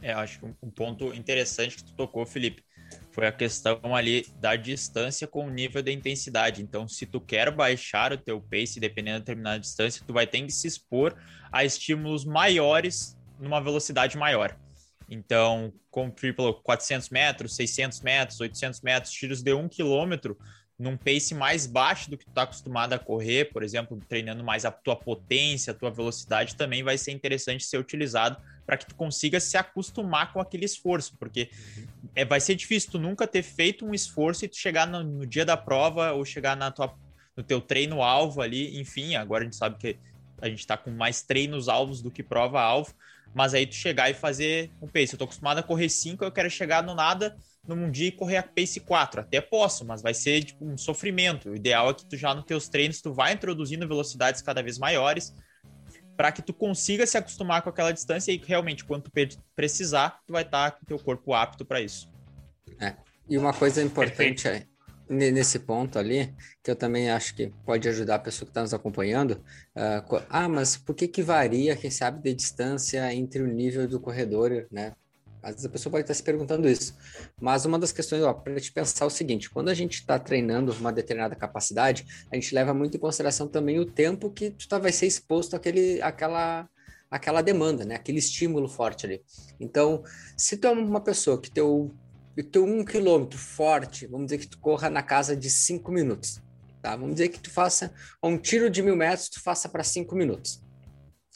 É, 0.00 0.12
acho 0.12 0.40
que 0.40 0.46
um 0.60 0.70
ponto 0.70 1.14
interessante 1.14 1.76
que 1.76 1.84
tu 1.84 1.94
tocou, 1.94 2.26
Felipe, 2.26 2.64
foi 3.12 3.26
a 3.26 3.32
questão 3.32 3.94
ali 3.94 4.26
da 4.40 4.56
distância 4.56 5.28
com 5.28 5.46
o 5.46 5.50
nível 5.50 5.82
de 5.82 5.92
intensidade. 5.92 6.62
Então, 6.62 6.88
se 6.88 7.06
tu 7.06 7.20
quer 7.20 7.50
baixar 7.50 8.12
o 8.12 8.18
teu 8.18 8.40
pace, 8.40 8.80
dependendo 8.80 9.18
de 9.18 9.24
determinada 9.24 9.60
distância, 9.60 10.02
tu 10.06 10.12
vai 10.12 10.26
ter 10.26 10.42
que 10.42 10.52
se 10.52 10.66
expor 10.66 11.14
a 11.52 11.64
estímulos 11.64 12.24
maiores 12.24 13.16
numa 13.38 13.60
velocidade 13.60 14.16
maior. 14.16 14.56
Então, 15.08 15.72
como 15.90 16.10
o 16.38 16.54
400 16.54 17.10
metros, 17.10 17.54
600 17.54 18.00
metros, 18.00 18.40
800 18.40 18.80
metros, 18.80 19.12
tiros 19.12 19.42
de 19.42 19.52
1 19.52 19.68
quilômetro, 19.68 20.38
num 20.78 20.96
pace 20.96 21.34
mais 21.34 21.66
baixo 21.66 22.10
do 22.10 22.16
que 22.16 22.24
tu 22.24 22.30
está 22.30 22.42
acostumado 22.42 22.94
a 22.94 22.98
correr, 22.98 23.52
por 23.52 23.62
exemplo, 23.62 23.98
treinando 24.08 24.42
mais 24.42 24.64
a 24.64 24.70
tua 24.70 24.96
potência, 24.96 25.70
a 25.70 25.74
tua 25.74 25.90
velocidade, 25.90 26.56
também 26.56 26.82
vai 26.82 26.96
ser 26.96 27.12
interessante 27.12 27.64
ser 27.64 27.78
utilizado 27.78 28.36
para 28.66 28.76
que 28.76 28.86
tu 28.86 28.94
consiga 28.94 29.38
se 29.38 29.56
acostumar 29.56 30.32
com 30.32 30.40
aquele 30.40 30.64
esforço, 30.64 31.16
porque 31.18 31.50
é, 32.14 32.24
vai 32.24 32.40
ser 32.40 32.54
difícil 32.54 32.92
tu 32.92 32.98
nunca 32.98 33.26
ter 33.26 33.42
feito 33.42 33.86
um 33.86 33.94
esforço 33.94 34.44
e 34.44 34.48
tu 34.48 34.56
chegar 34.56 34.86
no, 34.86 35.02
no 35.02 35.26
dia 35.26 35.44
da 35.44 35.56
prova 35.56 36.12
ou 36.12 36.24
chegar 36.24 36.56
na 36.56 36.70
tua, 36.70 36.94
no 37.36 37.42
teu 37.42 37.60
treino 37.60 38.02
alvo 38.02 38.40
ali, 38.40 38.78
enfim, 38.78 39.14
agora 39.14 39.42
a 39.42 39.44
gente 39.44 39.56
sabe 39.56 39.78
que 39.78 39.96
a 40.40 40.48
gente 40.48 40.60
está 40.60 40.76
com 40.76 40.90
mais 40.90 41.22
treinos 41.22 41.68
alvos 41.68 42.02
do 42.02 42.10
que 42.10 42.22
prova 42.22 42.60
alvo, 42.60 42.92
mas 43.34 43.54
aí 43.54 43.66
tu 43.66 43.74
chegar 43.74 44.10
e 44.10 44.14
fazer 44.14 44.70
um 44.80 44.88
pace, 44.88 45.14
eu 45.14 45.18
tô 45.18 45.24
acostumado 45.24 45.58
a 45.58 45.62
correr 45.62 45.88
5, 45.88 46.22
eu 46.22 46.32
quero 46.32 46.50
chegar 46.50 46.82
no 46.82 46.94
nada 46.94 47.36
num 47.66 47.90
dia 47.90 48.08
e 48.08 48.12
correr 48.12 48.38
a 48.38 48.42
pace 48.42 48.80
4. 48.80 49.20
Até 49.20 49.40
posso, 49.40 49.84
mas 49.84 50.02
vai 50.02 50.12
ser 50.12 50.42
tipo, 50.42 50.64
um 50.64 50.76
sofrimento. 50.76 51.50
O 51.50 51.54
ideal 51.54 51.90
é 51.90 51.94
que 51.94 52.04
tu 52.04 52.16
já 52.16 52.34
nos 52.34 52.44
teus 52.44 52.68
treinos 52.68 53.00
tu 53.00 53.14
vai 53.14 53.32
introduzindo 53.32 53.86
velocidades 53.86 54.42
cada 54.42 54.62
vez 54.62 54.78
maiores 54.78 55.32
para 56.16 56.32
que 56.32 56.42
tu 56.42 56.52
consiga 56.52 57.06
se 57.06 57.16
acostumar 57.16 57.62
com 57.62 57.70
aquela 57.70 57.92
distância 57.92 58.32
e 58.32 58.36
realmente 58.36 58.84
quando 58.84 59.04
tu 59.04 59.12
precisar, 59.54 60.20
tu 60.26 60.32
vai 60.32 60.42
estar 60.42 60.70
tá 60.70 60.76
com 60.76 60.84
o 60.84 60.86
teu 60.86 60.98
corpo 60.98 61.34
apto 61.34 61.64
para 61.64 61.80
isso. 61.80 62.10
É. 62.80 62.94
E 63.28 63.38
uma 63.38 63.52
coisa 63.52 63.82
importante 63.82 64.48
é, 64.48 64.66
nesse 65.08 65.58
ponto 65.58 65.98
ali, 65.98 66.34
que 66.62 66.70
eu 66.70 66.76
também 66.76 67.10
acho 67.10 67.34
que 67.34 67.52
pode 67.64 67.88
ajudar 67.88 68.16
a 68.16 68.18
pessoa 68.18 68.46
que 68.46 68.50
está 68.50 68.62
nos 68.62 68.74
acompanhando. 68.74 69.42
Uh, 69.76 70.22
ah, 70.28 70.48
mas 70.48 70.76
por 70.76 70.94
que 70.94 71.08
que 71.08 71.22
varia, 71.22 71.76
quem 71.76 71.90
sabe, 71.90 72.22
de 72.22 72.34
distância 72.34 73.12
entre 73.14 73.42
o 73.42 73.46
nível 73.46 73.86
do 73.86 74.00
corredor, 74.00 74.66
né? 74.70 74.94
Às 75.42 75.52
vezes 75.52 75.66
a 75.66 75.68
pessoa 75.68 75.90
pode 75.90 76.04
estar 76.04 76.14
se 76.14 76.22
perguntando 76.22 76.68
isso. 76.68 76.94
Mas 77.40 77.64
uma 77.64 77.78
das 77.78 77.90
questões, 77.90 78.22
para 78.44 78.60
te 78.60 78.70
pensar 78.70 79.04
é 79.04 79.08
o 79.08 79.10
seguinte: 79.10 79.50
quando 79.50 79.68
a 79.68 79.74
gente 79.74 79.94
está 79.94 80.18
treinando 80.18 80.72
uma 80.72 80.92
determinada 80.92 81.34
capacidade, 81.34 82.06
a 82.30 82.34
gente 82.36 82.54
leva 82.54 82.72
muito 82.72 82.96
em 82.96 83.00
consideração 83.00 83.48
também 83.48 83.80
o 83.80 83.84
tempo 83.84 84.30
que 84.30 84.50
tu 84.50 84.68
tá, 84.68 84.78
vai 84.78 84.92
ser 84.92 85.06
exposto 85.06 85.56
àquele, 85.56 86.00
àquela, 86.00 86.68
àquela 87.10 87.42
demanda, 87.42 87.84
né? 87.84 87.96
Aquele 87.96 88.18
estímulo 88.18 88.68
forte 88.68 89.04
ali. 89.04 89.22
Então, 89.58 90.04
se 90.36 90.56
tu 90.56 90.68
é 90.68 90.70
uma 90.70 91.00
pessoa 91.00 91.40
que 91.40 91.50
teu, 91.50 91.92
teu 92.52 92.64
um 92.64 92.84
quilômetro 92.84 93.38
forte, 93.38 94.06
vamos 94.06 94.26
dizer 94.26 94.38
que 94.38 94.46
tu 94.46 94.58
corra 94.58 94.88
na 94.88 95.02
casa 95.02 95.36
de 95.36 95.50
cinco 95.50 95.90
minutos, 95.90 96.40
tá? 96.80 96.94
Vamos 96.94 97.14
dizer 97.14 97.30
que 97.30 97.40
tu 97.40 97.50
faça 97.50 97.92
um 98.22 98.38
tiro 98.38 98.70
de 98.70 98.80
mil 98.80 98.94
metros, 98.94 99.28
tu 99.28 99.42
faça 99.42 99.68
para 99.68 99.82
cinco 99.82 100.14
minutos. 100.14 100.62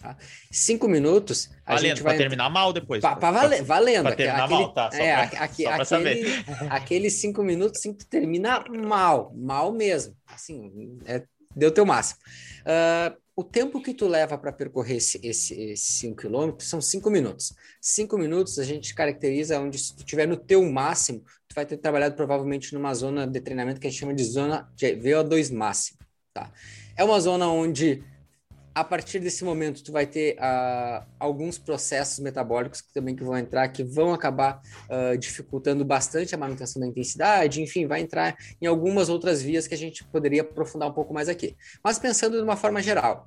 Tá? 0.01 0.15
Cinco 0.51 0.87
minutos, 0.87 1.51
a 1.65 1.75
valendo, 1.75 1.89
gente 1.89 2.03
vai... 2.03 2.19
terminar 2.19 2.51
mal 2.51 2.71
depois. 2.73 3.01
Pra, 3.01 3.17
pra 3.17 3.31
vale, 3.31 3.63
valendo. 3.63 4.03
Pra 4.03 4.17
terminar 4.17 4.45
aquele, 4.45 4.61
mal, 4.61 4.73
tá? 4.73 4.91
é, 4.93 5.27
pra, 5.27 5.41
aqui, 5.41 5.67
aquele, 5.67 6.45
aqueles 6.69 7.13
cinco 7.15 7.43
minutos, 7.43 7.81
sim, 7.81 7.95
tu 7.95 8.07
termina 8.07 8.63
mal, 8.69 9.33
mal 9.35 9.73
mesmo. 9.73 10.15
Assim, 10.27 10.99
é, 11.07 11.25
deu 11.55 11.71
teu 11.71 11.87
máximo. 11.87 12.21
Uh, 12.61 13.17
o 13.35 13.43
tempo 13.43 13.83
que 13.83 13.95
tu 13.95 14.07
leva 14.07 14.37
para 14.37 14.53
percorrer 14.53 14.97
esse, 14.97 15.19
esse, 15.23 15.77
cinco 15.77 16.23
quilômetros 16.23 16.69
são 16.69 16.81
cinco 16.81 17.11
minutos. 17.11 17.55
Cinco 17.81 18.19
minutos 18.19 18.59
a 18.59 18.65
gente 18.65 18.95
caracteriza 18.95 19.61
onde 19.61 19.79
se 19.79 19.95
tu 19.95 20.01
estiver 20.01 20.27
no 20.27 20.37
teu 20.37 20.63
máximo, 20.71 21.21
tu 21.49 21.55
vai 21.55 21.65
ter 21.65 21.79
trabalhado 21.79 22.15
provavelmente 22.15 22.75
numa 22.75 22.93
zona 22.95 23.27
de 23.27 23.41
treinamento 23.41 23.81
que 23.81 23.87
a 23.87 23.91
gente 23.91 24.01
chama 24.01 24.15
de 24.15 24.25
zona 24.25 24.71
de 24.75 24.95
VO2 24.97 25.55
máximo, 25.55 25.99
tá? 26.33 26.53
É 26.97 27.05
uma 27.05 27.21
zona 27.21 27.47
onde 27.49 28.03
a 28.77 28.85
partir 28.85 29.19
desse 29.21 29.43
momento 29.43 29.83
tu 29.83 29.91
vai 29.91 30.07
ter 30.07 30.37
uh, 30.37 31.03
alguns 31.19 31.57
processos 31.57 32.19
metabólicos 32.19 32.83
que 32.83 32.93
também 32.93 33.17
que 33.17 33.25
vão 33.25 33.39
entrar 33.39 33.67
que 33.69 33.83
vão 33.83 34.13
acabar 34.13 34.61
uh, 34.91 35.17
dificultando 35.17 35.83
bastante 35.83 36.35
a 36.35 36.39
manutenção 36.39 36.81
da 36.81 36.87
intensidade, 36.87 37.63
enfim, 37.63 37.87
vai 37.87 38.03
entrar 38.03 38.37
em 38.61 38.67
algumas 38.67 39.09
outras 39.09 39.41
vias 39.41 39.67
que 39.67 39.73
a 39.73 39.79
gente 39.79 40.05
poderia 40.05 40.43
aprofundar 40.43 40.91
um 40.91 40.93
pouco 40.93 41.15
mais 41.15 41.27
aqui. 41.27 41.57
Mas 41.83 41.99
pensando 41.99 42.37
de 42.37 42.43
uma 42.43 42.55
forma 42.55 42.83
geral, 42.83 43.27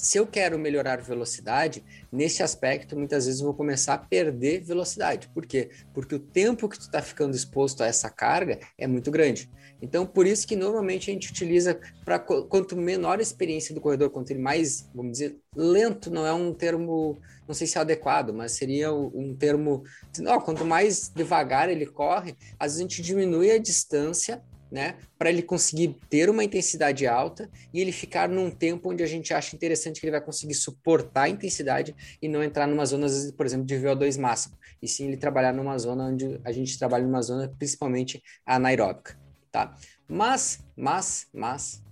se 0.00 0.16
eu 0.16 0.26
quero 0.26 0.58
melhorar 0.58 1.00
velocidade, 1.00 1.84
nesse 2.10 2.42
aspecto, 2.42 2.96
muitas 2.96 3.26
vezes 3.26 3.40
eu 3.40 3.46
vou 3.46 3.54
começar 3.54 3.94
a 3.94 3.98
perder 3.98 4.60
velocidade. 4.60 5.28
Por 5.28 5.44
quê? 5.44 5.70
Porque 5.92 6.14
o 6.14 6.20
tempo 6.20 6.68
que 6.68 6.78
tu 6.78 6.82
está 6.82 7.02
ficando 7.02 7.34
exposto 7.34 7.82
a 7.82 7.86
essa 7.86 8.08
carga 8.08 8.60
é 8.78 8.86
muito 8.86 9.10
grande. 9.10 9.50
Então, 9.82 10.06
por 10.06 10.26
isso 10.26 10.46
que 10.46 10.56
normalmente 10.56 11.10
a 11.10 11.14
gente 11.14 11.30
utiliza 11.30 11.78
para 12.04 12.18
quanto 12.18 12.76
menor 12.76 13.18
a 13.18 13.22
experiência 13.22 13.74
do 13.74 13.80
corredor, 13.80 14.10
quanto 14.10 14.30
ele 14.30 14.40
mais, 14.40 14.88
vamos 14.94 15.12
dizer, 15.12 15.36
lento, 15.54 16.10
não 16.10 16.26
é 16.26 16.32
um 16.32 16.52
termo, 16.52 17.18
não 17.46 17.54
sei 17.54 17.66
se 17.66 17.78
é 17.78 17.80
adequado, 17.80 18.32
mas 18.32 18.52
seria 18.52 18.92
um 18.92 19.34
termo, 19.36 19.84
não, 20.18 20.40
quanto 20.40 20.64
mais 20.64 21.08
devagar 21.14 21.68
ele 21.68 21.86
corre, 21.86 22.36
às 22.58 22.72
vezes 22.72 22.78
a 22.78 22.82
gente 22.82 23.02
diminui 23.02 23.50
a 23.50 23.58
distância 23.58 24.42
né, 24.70 24.96
para 25.18 25.30
ele 25.30 25.42
conseguir 25.42 25.96
ter 26.10 26.28
uma 26.28 26.44
intensidade 26.44 27.06
alta 27.06 27.50
e 27.72 27.80
ele 27.80 27.92
ficar 27.92 28.28
num 28.28 28.50
tempo 28.50 28.90
onde 28.90 29.02
a 29.02 29.06
gente 29.06 29.32
acha 29.32 29.56
interessante 29.56 30.00
que 30.00 30.06
ele 30.06 30.12
vai 30.12 30.20
conseguir 30.20 30.54
suportar 30.54 31.22
a 31.22 31.28
intensidade 31.28 31.94
e 32.20 32.28
não 32.28 32.42
entrar 32.42 32.66
numa 32.66 32.84
zona, 32.84 33.06
por 33.36 33.46
exemplo, 33.46 33.66
de 33.66 33.74
VO2 33.76 34.18
máximo, 34.20 34.56
e 34.82 34.86
sim 34.86 35.08
ele 35.08 35.16
trabalhar 35.16 35.52
numa 35.52 35.78
zona 35.78 36.04
onde 36.04 36.40
a 36.44 36.52
gente 36.52 36.78
trabalha 36.78 37.04
numa 37.04 37.22
zona 37.22 37.48
principalmente 37.58 38.22
anaeróbica, 38.44 39.18
tá? 39.50 39.74
Mas, 40.06 40.60
mas, 40.76 41.26
mas, 41.32 41.82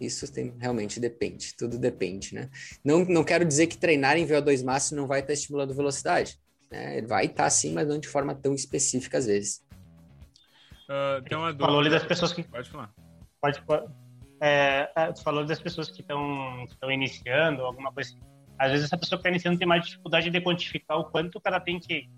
isso 0.00 0.30
tem, 0.32 0.54
realmente 0.58 0.98
depende, 0.98 1.54
tudo 1.56 1.78
depende, 1.78 2.34
né? 2.34 2.48
Não, 2.84 3.04
não 3.04 3.24
quero 3.24 3.44
dizer 3.44 3.66
que 3.66 3.76
treinar 3.76 4.16
em 4.16 4.26
VO2 4.26 4.64
máximo 4.64 5.00
não 5.00 5.06
vai 5.08 5.20
estar 5.20 5.32
estimulando 5.32 5.74
velocidade, 5.74 6.38
né? 6.70 6.98
Ele 6.98 7.06
vai 7.06 7.26
estar 7.26 7.50
sim, 7.50 7.72
mas 7.72 7.88
não 7.88 7.98
de 7.98 8.08
forma 8.08 8.34
tão 8.34 8.54
específica 8.54 9.18
às 9.18 9.26
vezes. 9.26 9.62
Uh, 10.90 11.22
tem 11.22 11.38
uma 11.38 11.52
dúvida. 11.52 11.66
Falou 11.66 11.80
ali 11.80 11.90
das 11.90 12.04
pessoas 12.04 12.32
que. 12.32 12.42
Pode 12.42 12.68
falar. 12.68 12.90
Pode. 13.40 13.62
É, 14.42 14.90
é, 14.96 15.12
tu 15.12 15.22
falou 15.22 15.44
das 15.44 15.60
pessoas 15.60 15.88
que 15.88 16.00
estão 16.00 16.90
iniciando, 16.90 17.62
alguma 17.62 17.92
coisa 17.92 18.10
assim. 18.10 18.20
Às 18.58 18.72
vezes 18.72 18.86
essa 18.86 18.98
pessoa 18.98 19.16
que 19.16 19.20
está 19.20 19.30
iniciando 19.30 19.58
tem 19.58 19.68
mais 19.68 19.84
dificuldade 19.84 20.30
de 20.30 20.40
quantificar 20.40 20.98
o 20.98 21.04
quanto 21.04 21.40
que 21.40 21.48
ela 21.48 21.60
tem 21.60 21.78
que 21.78 22.10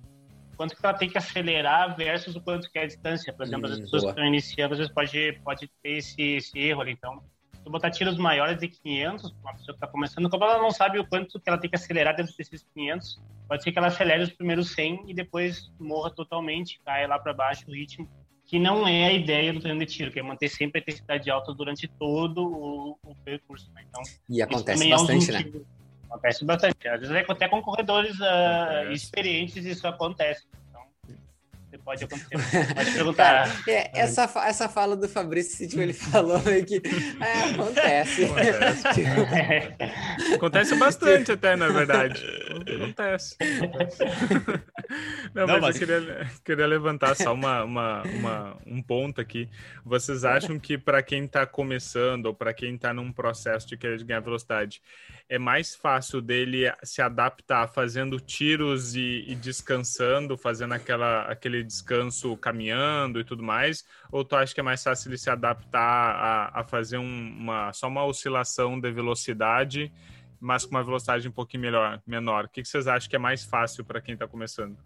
quanto 0.57 0.77
que 0.77 0.85
ela 0.85 0.97
tem 0.97 1.09
que 1.09 1.19
acelerar 1.19 1.97
versus 1.97 2.35
o 2.37 2.41
quanto 2.41 2.71
que 2.71 2.79
é 2.79 2.85
a 2.85 2.87
distância. 2.87 3.33
Por 3.33 3.45
exemplo, 3.45 3.69
hum, 3.69 3.73
as 3.73 3.81
pessoas 3.81 4.03
boa. 4.03 4.15
que 4.15 4.21
estão 4.21 4.33
iniciando, 4.33 4.75
às 4.75 4.79
vezes 4.79 4.93
pode, 4.93 5.41
pode 5.45 5.71
ter 5.83 5.91
esse, 5.99 6.23
esse 6.23 6.59
erro 6.59 6.81
ali. 6.81 6.93
Então, 6.93 7.23
se 7.63 7.71
botar 7.71 7.91
tiros 7.91 8.17
maiores 8.17 8.59
de 8.59 8.69
500, 8.69 9.33
uma 9.43 9.53
pessoa 9.53 9.67
que 9.67 9.73
está 9.73 9.87
começando, 9.87 10.31
como 10.31 10.45
ela 10.45 10.59
não 10.59 10.71
sabe 10.71 10.99
o 10.99 11.07
quanto 11.07 11.41
que 11.41 11.49
ela 11.49 11.59
tem 11.59 11.71
que 11.71 11.77
acelerar 11.77 12.17
dentro 12.17 12.35
desses 12.37 12.63
500, 12.75 13.21
pode 13.49 13.63
ser 13.63 13.73
que 13.73 13.79
ela 13.79 13.89
acelere 13.89 14.23
os 14.23 14.33
primeiros 14.33 14.73
100 14.73 15.05
e 15.09 15.15
depois 15.15 15.73
morra 15.79 16.11
totalmente, 16.11 16.81
caia 16.85 17.09
lá 17.09 17.19
para 17.19 17.33
baixo 17.33 17.65
o 17.69 17.73
ritmo 17.73 18.09
que 18.53 18.59
não 18.59 18.87
é 18.87 19.07
a 19.07 19.13
ideia 19.15 19.51
do 19.51 19.61
treino 19.61 19.81
de 19.81 19.87
tiro, 19.87 20.13
que 20.13 20.21
é 20.21 20.23
manter 20.23 20.47
sempre 20.51 20.79
a 20.79 20.83
intensidade 20.83 21.31
alta 21.31 21.55
durante 21.55 21.89
todo 21.89 22.45
o, 22.45 22.99
o 23.03 23.15
percurso. 23.25 23.73
Né? 23.73 23.83
Então, 23.89 24.03
e 24.29 24.43
acontece 24.43 24.91
bastante, 24.91 25.31
é 25.31 25.39
um 25.39 25.41
né? 25.41 25.61
Acontece 26.11 26.45
bastante. 26.45 26.87
Às 26.87 27.01
vezes 27.01 27.25
até 27.31 27.49
com 27.49 27.63
corredores 27.63 28.15
uh, 28.21 28.93
experientes 28.93 29.65
isso 29.65 29.89
acontece 29.89 30.45
pode 31.79 32.05
acontecer. 32.05 32.29
Pode 32.75 32.93
perguntar. 32.93 33.49
Cara, 33.49 33.63
é, 33.67 33.91
essa, 34.01 34.31
essa 34.47 34.69
fala 34.69 34.97
do 34.97 35.09
Fabrício, 35.09 35.69
tipo, 35.69 35.81
ele 35.81 35.93
falou 35.95 36.41
que 36.41 36.83
é, 37.21 37.51
acontece. 37.51 38.25
Acontece. 38.25 39.05
acontece 40.35 40.75
bastante 40.77 41.33
até, 41.33 41.57
na 41.57 41.69
verdade. 41.69 42.23
Acontece. 42.75 43.37
Não, 45.35 45.47
Não, 45.47 45.55
mas, 45.55 45.61
mas, 45.61 45.81
eu 45.81 45.87
queria, 45.87 46.31
queria 46.45 46.67
levantar 46.67 47.15
só 47.15 47.33
uma, 47.33 47.65
uma, 47.65 48.03
uma, 48.03 48.57
um 48.67 48.83
ponto 48.83 49.21
aqui. 49.21 49.49
Vocês 49.85 50.25
acham 50.25 50.59
que 50.59 50.77
para 50.77 51.03
quem 51.03 51.25
está 51.25 51.47
começando 51.47 52.27
ou 52.27 52.35
para 52.35 52.53
quem 52.53 52.75
está 52.75 52.93
num 52.93 53.13
processo 53.13 53.67
de 53.67 53.77
querer 53.77 54.03
ganhar 54.05 54.21
velocidade, 54.21 54.83
é 55.33 55.39
mais 55.39 55.75
fácil 55.75 56.21
dele 56.21 56.71
se 56.83 57.01
adaptar 57.01 57.67
fazendo 57.67 58.21
tiros 58.21 58.95
e, 58.95 59.25
e, 59.27 59.35
descansando, 59.35 60.37
fazendo 60.37 60.75
aquela, 60.75 61.23
aquele 61.23 61.65
descanso 61.65 62.37
caminhando 62.37 63.19
e 63.19 63.25
tudo 63.25 63.43
mais? 63.43 63.83
Ou 64.11 64.27
tu 64.27 64.37
acha 64.37 64.53
que 64.53 64.61
é 64.61 64.63
mais 64.63 64.83
fácil 64.83 65.09
ele 65.09 65.17
se 65.17 65.31
adaptar 65.31 65.81
a, 65.81 66.61
a 66.61 66.65
fazer 66.65 66.99
um, 66.99 67.37
uma, 67.41 67.73
só 67.73 67.89
uma 67.89 68.05
oscilação 68.05 68.79
de 68.79 68.93
velocidade, 68.93 69.91
mas 70.39 70.67
com 70.67 70.73
uma 70.73 70.85
velocidade 70.85 71.27
um 71.27 71.33
pouquinho 71.33 71.63
melhor, 71.63 71.99
menor? 72.07 72.45
O 72.45 72.49
que, 72.51 72.61
que 72.61 72.69
vocês 72.69 72.87
acham 72.87 73.09
que 73.09 73.17
é 73.17 73.19
mais 73.19 73.43
fácil 73.43 73.87
para 73.87 74.03
quem 74.03 74.13
está 74.13 74.29
começando? 74.29 74.77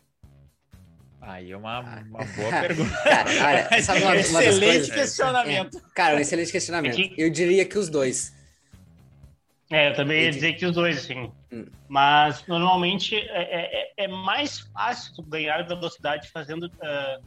Aí 1.20 1.50
é 1.50 1.56
uma, 1.56 1.80
uma 1.80 2.24
boa 2.24 2.60
pergunta. 2.60 2.94
Cara, 3.02 3.68
olha, 3.68 3.68
é 3.68 3.92
uma, 3.92 4.10
uma 4.10 4.16
excelente 4.16 4.60
coisas, 4.60 4.94
questionamento. 4.94 5.78
É, 5.78 5.80
cara, 5.92 6.16
um 6.16 6.20
excelente 6.20 6.52
questionamento. 6.52 7.14
Eu 7.18 7.30
diria 7.30 7.64
que 7.64 7.76
os 7.76 7.88
dois. 7.88 8.35
É, 9.70 9.90
eu 9.90 9.94
também 9.94 10.22
ia 10.22 10.30
dizer 10.30 10.52
que 10.54 10.64
os 10.64 10.72
dois, 10.72 10.96
assim. 10.98 11.32
Hum. 11.52 11.66
Mas 11.88 12.46
normalmente 12.46 13.16
é, 13.16 13.92
é, 13.96 14.04
é, 14.04 14.08
mais 14.08 14.60
fácil 14.60 15.22
ganhar 15.24 15.62
velocidade 15.66 16.28
fazendo 16.28 16.66
uh, 16.66 17.24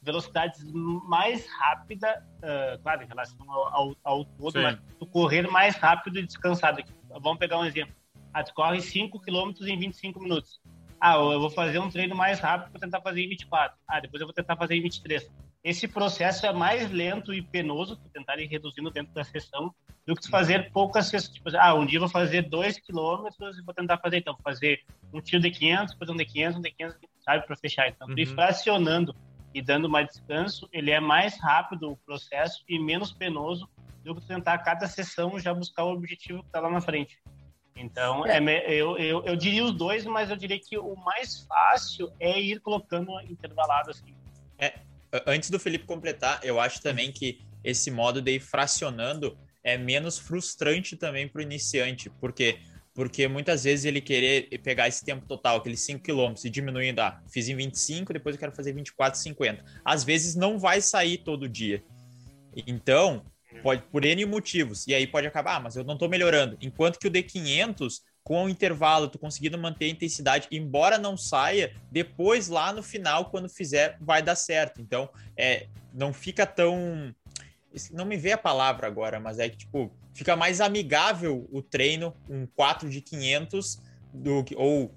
velocidades 0.00 0.62
mais 0.72 1.46
rápida, 1.58 2.24
uh, 2.38 2.80
claro, 2.82 3.02
em 3.02 3.06
relação 3.06 3.50
ao, 3.50 3.74
ao, 3.74 3.96
ao 4.04 4.24
todo, 4.24 4.52
Sim. 4.52 4.62
mas 4.62 4.78
tu 4.98 5.06
correr 5.06 5.48
mais 5.50 5.74
rápido 5.76 6.18
e 6.18 6.26
descansado. 6.26 6.82
Vamos 7.20 7.38
pegar 7.38 7.58
um 7.58 7.64
exemplo. 7.64 7.94
Ah, 8.32 8.42
tu 8.42 8.54
corre 8.54 8.80
5 8.80 9.20
km 9.20 9.52
em 9.62 9.78
25 9.78 10.20
minutos. 10.20 10.60
Ah, 11.00 11.14
eu 11.16 11.40
vou 11.40 11.50
fazer 11.50 11.78
um 11.78 11.90
treino 11.90 12.14
mais 12.14 12.38
rápido 12.38 12.70
para 12.70 12.80
tentar 12.80 13.00
fazer 13.00 13.22
em 13.22 13.28
24. 13.28 13.76
Ah, 13.88 14.00
depois 14.00 14.20
eu 14.20 14.26
vou 14.26 14.32
tentar 14.32 14.56
fazer 14.56 14.76
em 14.76 14.82
23. 14.82 15.28
Esse 15.64 15.86
processo 15.86 16.44
é 16.44 16.52
mais 16.52 16.90
lento 16.90 17.32
e 17.32 17.40
penoso, 17.40 17.96
tu 17.96 18.08
tentar 18.08 18.38
ir 18.38 18.46
reduzindo 18.46 18.90
dentro 18.90 19.14
da 19.14 19.22
sessão, 19.22 19.72
do 20.04 20.16
que 20.16 20.28
fazer 20.28 20.72
poucas 20.72 21.06
sessões. 21.06 21.34
Tipo, 21.34 21.50
ah, 21.56 21.74
um 21.74 21.86
dia 21.86 21.98
eu 21.98 22.00
vou 22.00 22.08
fazer 22.08 22.42
2 22.42 22.80
quilômetros 22.80 23.58
e 23.58 23.62
vou 23.62 23.72
tentar 23.72 23.98
fazer, 23.98 24.18
então, 24.18 24.36
fazer 24.42 24.80
um 25.12 25.20
tiro 25.20 25.40
de 25.40 25.50
500, 25.50 25.92
depois 25.92 26.10
um 26.10 26.16
de 26.16 26.24
500, 26.24 26.58
um 26.58 26.62
de 26.62 26.70
500, 26.72 26.98
sabe, 27.20 27.46
para 27.46 27.56
fechar. 27.56 27.88
Então, 27.88 28.08
uhum. 28.08 28.26
fracionando 28.34 29.14
e 29.54 29.62
dando 29.62 29.88
mais 29.88 30.08
descanso, 30.08 30.68
ele 30.72 30.90
é 30.90 30.98
mais 30.98 31.38
rápido 31.40 31.92
o 31.92 31.96
processo 31.96 32.64
e 32.68 32.78
menos 32.78 33.12
penoso 33.12 33.68
do 34.02 34.14
que 34.16 34.26
tentar 34.26 34.58
cada 34.58 34.88
sessão 34.88 35.38
já 35.38 35.54
buscar 35.54 35.84
o 35.84 35.92
objetivo 35.92 36.40
que 36.40 36.46
está 36.46 36.58
lá 36.58 36.70
na 36.70 36.80
frente. 36.80 37.18
Então, 37.76 38.26
é. 38.26 38.38
é 38.38 38.74
eu, 38.74 38.98
eu, 38.98 39.24
eu 39.24 39.36
diria 39.36 39.64
os 39.64 39.72
dois, 39.72 40.04
mas 40.04 40.30
eu 40.30 40.36
diria 40.36 40.58
que 40.58 40.76
o 40.76 40.96
mais 40.96 41.46
fácil 41.46 42.12
é 42.18 42.40
ir 42.40 42.60
colocando 42.60 43.12
intervalado 43.22 43.90
assim. 43.90 44.14
É, 44.58 44.80
antes 45.26 45.50
do 45.50 45.58
Felipe 45.58 45.86
completar, 45.86 46.40
eu 46.42 46.60
acho 46.60 46.80
também 46.80 47.12
que 47.12 47.40
esse 47.64 47.90
modo 47.90 48.20
de 48.20 48.32
ir 48.32 48.40
fracionando 48.40 49.36
é 49.62 49.76
menos 49.78 50.18
frustrante 50.18 50.96
também 50.96 51.28
para 51.28 51.40
o 51.40 51.42
iniciante, 51.42 52.10
porque 52.20 52.58
porque 52.94 53.26
muitas 53.26 53.64
vezes 53.64 53.86
ele 53.86 54.02
querer 54.02 54.50
pegar 54.62 54.86
esse 54.86 55.02
tempo 55.02 55.26
total, 55.26 55.56
aqueles 55.56 55.80
5 55.80 56.02
km, 56.02 56.34
e 56.44 56.50
diminuindo, 56.50 57.00
ah, 57.00 57.22
fiz 57.32 57.48
em 57.48 57.56
25, 57.56 58.12
depois 58.12 58.34
eu 58.34 58.38
quero 58.38 58.54
fazer 58.54 58.74
24, 58.74 59.18
50. 59.18 59.64
Às 59.82 60.04
vezes 60.04 60.34
não 60.34 60.58
vai 60.58 60.82
sair 60.82 61.16
todo 61.16 61.48
dia. 61.48 61.82
Então, 62.66 63.24
Pode, 63.60 63.82
por 63.90 64.04
N 64.04 64.24
motivos. 64.24 64.86
E 64.86 64.94
aí 64.94 65.06
pode 65.06 65.26
acabar, 65.26 65.56
ah, 65.56 65.60
mas 65.60 65.76
eu 65.76 65.84
não 65.84 65.94
estou 65.94 66.08
melhorando. 66.08 66.56
Enquanto 66.60 66.98
que 66.98 67.08
o 67.08 67.10
D500, 67.10 68.00
com 68.24 68.44
o 68.44 68.48
intervalo, 68.48 69.08
tu 69.08 69.18
conseguindo 69.18 69.58
manter 69.58 69.86
a 69.86 69.88
intensidade, 69.88 70.48
embora 70.50 70.96
não 70.96 71.16
saia, 71.16 71.74
depois 71.90 72.48
lá 72.48 72.72
no 72.72 72.82
final, 72.82 73.26
quando 73.30 73.48
fizer, 73.48 73.96
vai 74.00 74.22
dar 74.22 74.36
certo. 74.36 74.80
Então, 74.80 75.08
é, 75.36 75.66
não 75.92 76.12
fica 76.12 76.46
tão. 76.46 77.14
Não 77.90 78.04
me 78.04 78.16
vê 78.16 78.32
a 78.32 78.38
palavra 78.38 78.86
agora, 78.86 79.18
mas 79.18 79.38
é 79.38 79.48
que, 79.48 79.56
tipo, 79.56 79.90
fica 80.14 80.36
mais 80.36 80.60
amigável 80.60 81.48
o 81.50 81.62
treino, 81.62 82.14
um 82.28 82.46
4 82.46 82.88
de 82.88 83.00
500 83.00 83.80
do 84.12 84.44
ou 84.56 84.94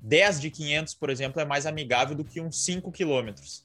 10 0.00 0.40
de 0.40 0.50
500, 0.50 0.94
por 0.94 1.10
exemplo, 1.10 1.40
é 1.40 1.44
mais 1.44 1.66
amigável 1.66 2.16
do 2.16 2.24
que 2.24 2.40
um 2.40 2.50
5 2.50 2.90
quilômetros. 2.90 3.64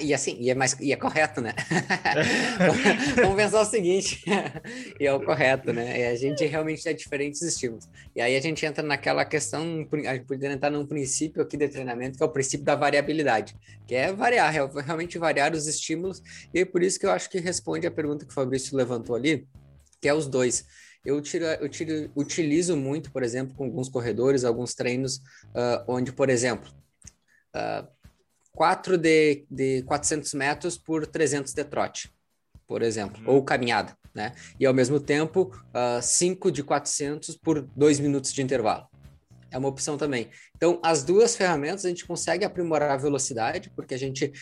E 0.00 0.14
assim, 0.14 0.36
e 0.40 0.50
é, 0.50 0.54
mais, 0.54 0.78
e 0.80 0.92
é 0.92 0.96
correto, 0.96 1.40
né? 1.40 1.52
Vamos 3.16 3.36
pensar 3.36 3.60
o 3.60 3.64
seguinte, 3.64 4.24
e 4.98 5.06
é 5.06 5.12
o 5.12 5.22
correto, 5.22 5.70
né? 5.72 6.00
E 6.00 6.06
a 6.06 6.16
gente 6.16 6.44
realmente 6.46 6.82
tem 6.82 6.96
diferentes 6.96 7.42
estímulos. 7.42 7.88
E 8.16 8.20
aí 8.20 8.34
a 8.34 8.40
gente 8.40 8.64
entra 8.64 8.82
naquela 8.82 9.24
questão, 9.24 9.86
a 10.08 10.14
gente 10.14 10.24
poderia 10.24 10.54
entrar 10.54 10.70
num 10.70 10.86
princípio 10.86 11.42
aqui 11.42 11.58
de 11.58 11.68
treinamento, 11.68 12.16
que 12.16 12.22
é 12.22 12.26
o 12.26 12.30
princípio 12.30 12.64
da 12.64 12.74
variabilidade, 12.74 13.54
que 13.86 13.94
é 13.94 14.10
variar, 14.12 14.50
realmente 14.50 15.18
variar 15.18 15.52
os 15.52 15.66
estímulos, 15.66 16.22
e 16.54 16.60
é 16.60 16.64
por 16.64 16.82
isso 16.82 16.98
que 16.98 17.04
eu 17.04 17.10
acho 17.10 17.28
que 17.28 17.38
responde 17.38 17.86
a 17.86 17.90
pergunta 17.90 18.24
que 18.24 18.30
o 18.30 18.34
Fabrício 18.34 18.74
levantou 18.76 19.14
ali, 19.14 19.46
que 20.00 20.08
é 20.08 20.14
os 20.14 20.26
dois. 20.26 20.64
Eu, 21.04 21.20
tiro, 21.20 21.44
eu 21.44 21.68
tiro, 21.68 22.10
utilizo 22.16 22.76
muito, 22.76 23.12
por 23.12 23.22
exemplo, 23.22 23.54
com 23.54 23.64
alguns 23.64 23.88
corredores, 23.88 24.44
alguns 24.44 24.72
treinos, 24.72 25.16
uh, 25.16 25.84
onde, 25.86 26.12
por 26.12 26.30
exemplo, 26.30 26.70
uh, 27.54 27.86
4 28.54 28.98
de, 28.98 29.44
de 29.50 29.82
400 29.82 30.34
metros 30.34 30.76
por 30.76 31.06
300 31.06 31.52
de 31.52 31.64
trote, 31.64 32.12
por 32.66 32.82
exemplo, 32.82 33.22
uhum. 33.24 33.34
ou 33.34 33.44
caminhada, 33.44 33.96
né? 34.14 34.34
E 34.60 34.66
ao 34.66 34.74
mesmo 34.74 35.00
tempo, 35.00 35.50
uh, 35.74 35.98
ah, 35.98 36.02
5 36.02 36.50
de 36.52 36.62
400 36.62 37.36
por 37.36 37.62
2 37.62 37.98
minutos 38.00 38.32
de 38.32 38.42
intervalo. 38.42 38.86
É 39.50 39.58
uma 39.58 39.68
opção 39.68 39.98
também. 39.98 40.30
Então, 40.56 40.80
as 40.82 41.02
duas 41.02 41.36
ferramentas 41.36 41.84
a 41.84 41.88
gente 41.88 42.06
consegue 42.06 42.44
aprimorar 42.44 42.90
a 42.90 42.96
velocidade, 42.96 43.70
porque 43.74 43.94
a 43.94 43.98
gente. 43.98 44.32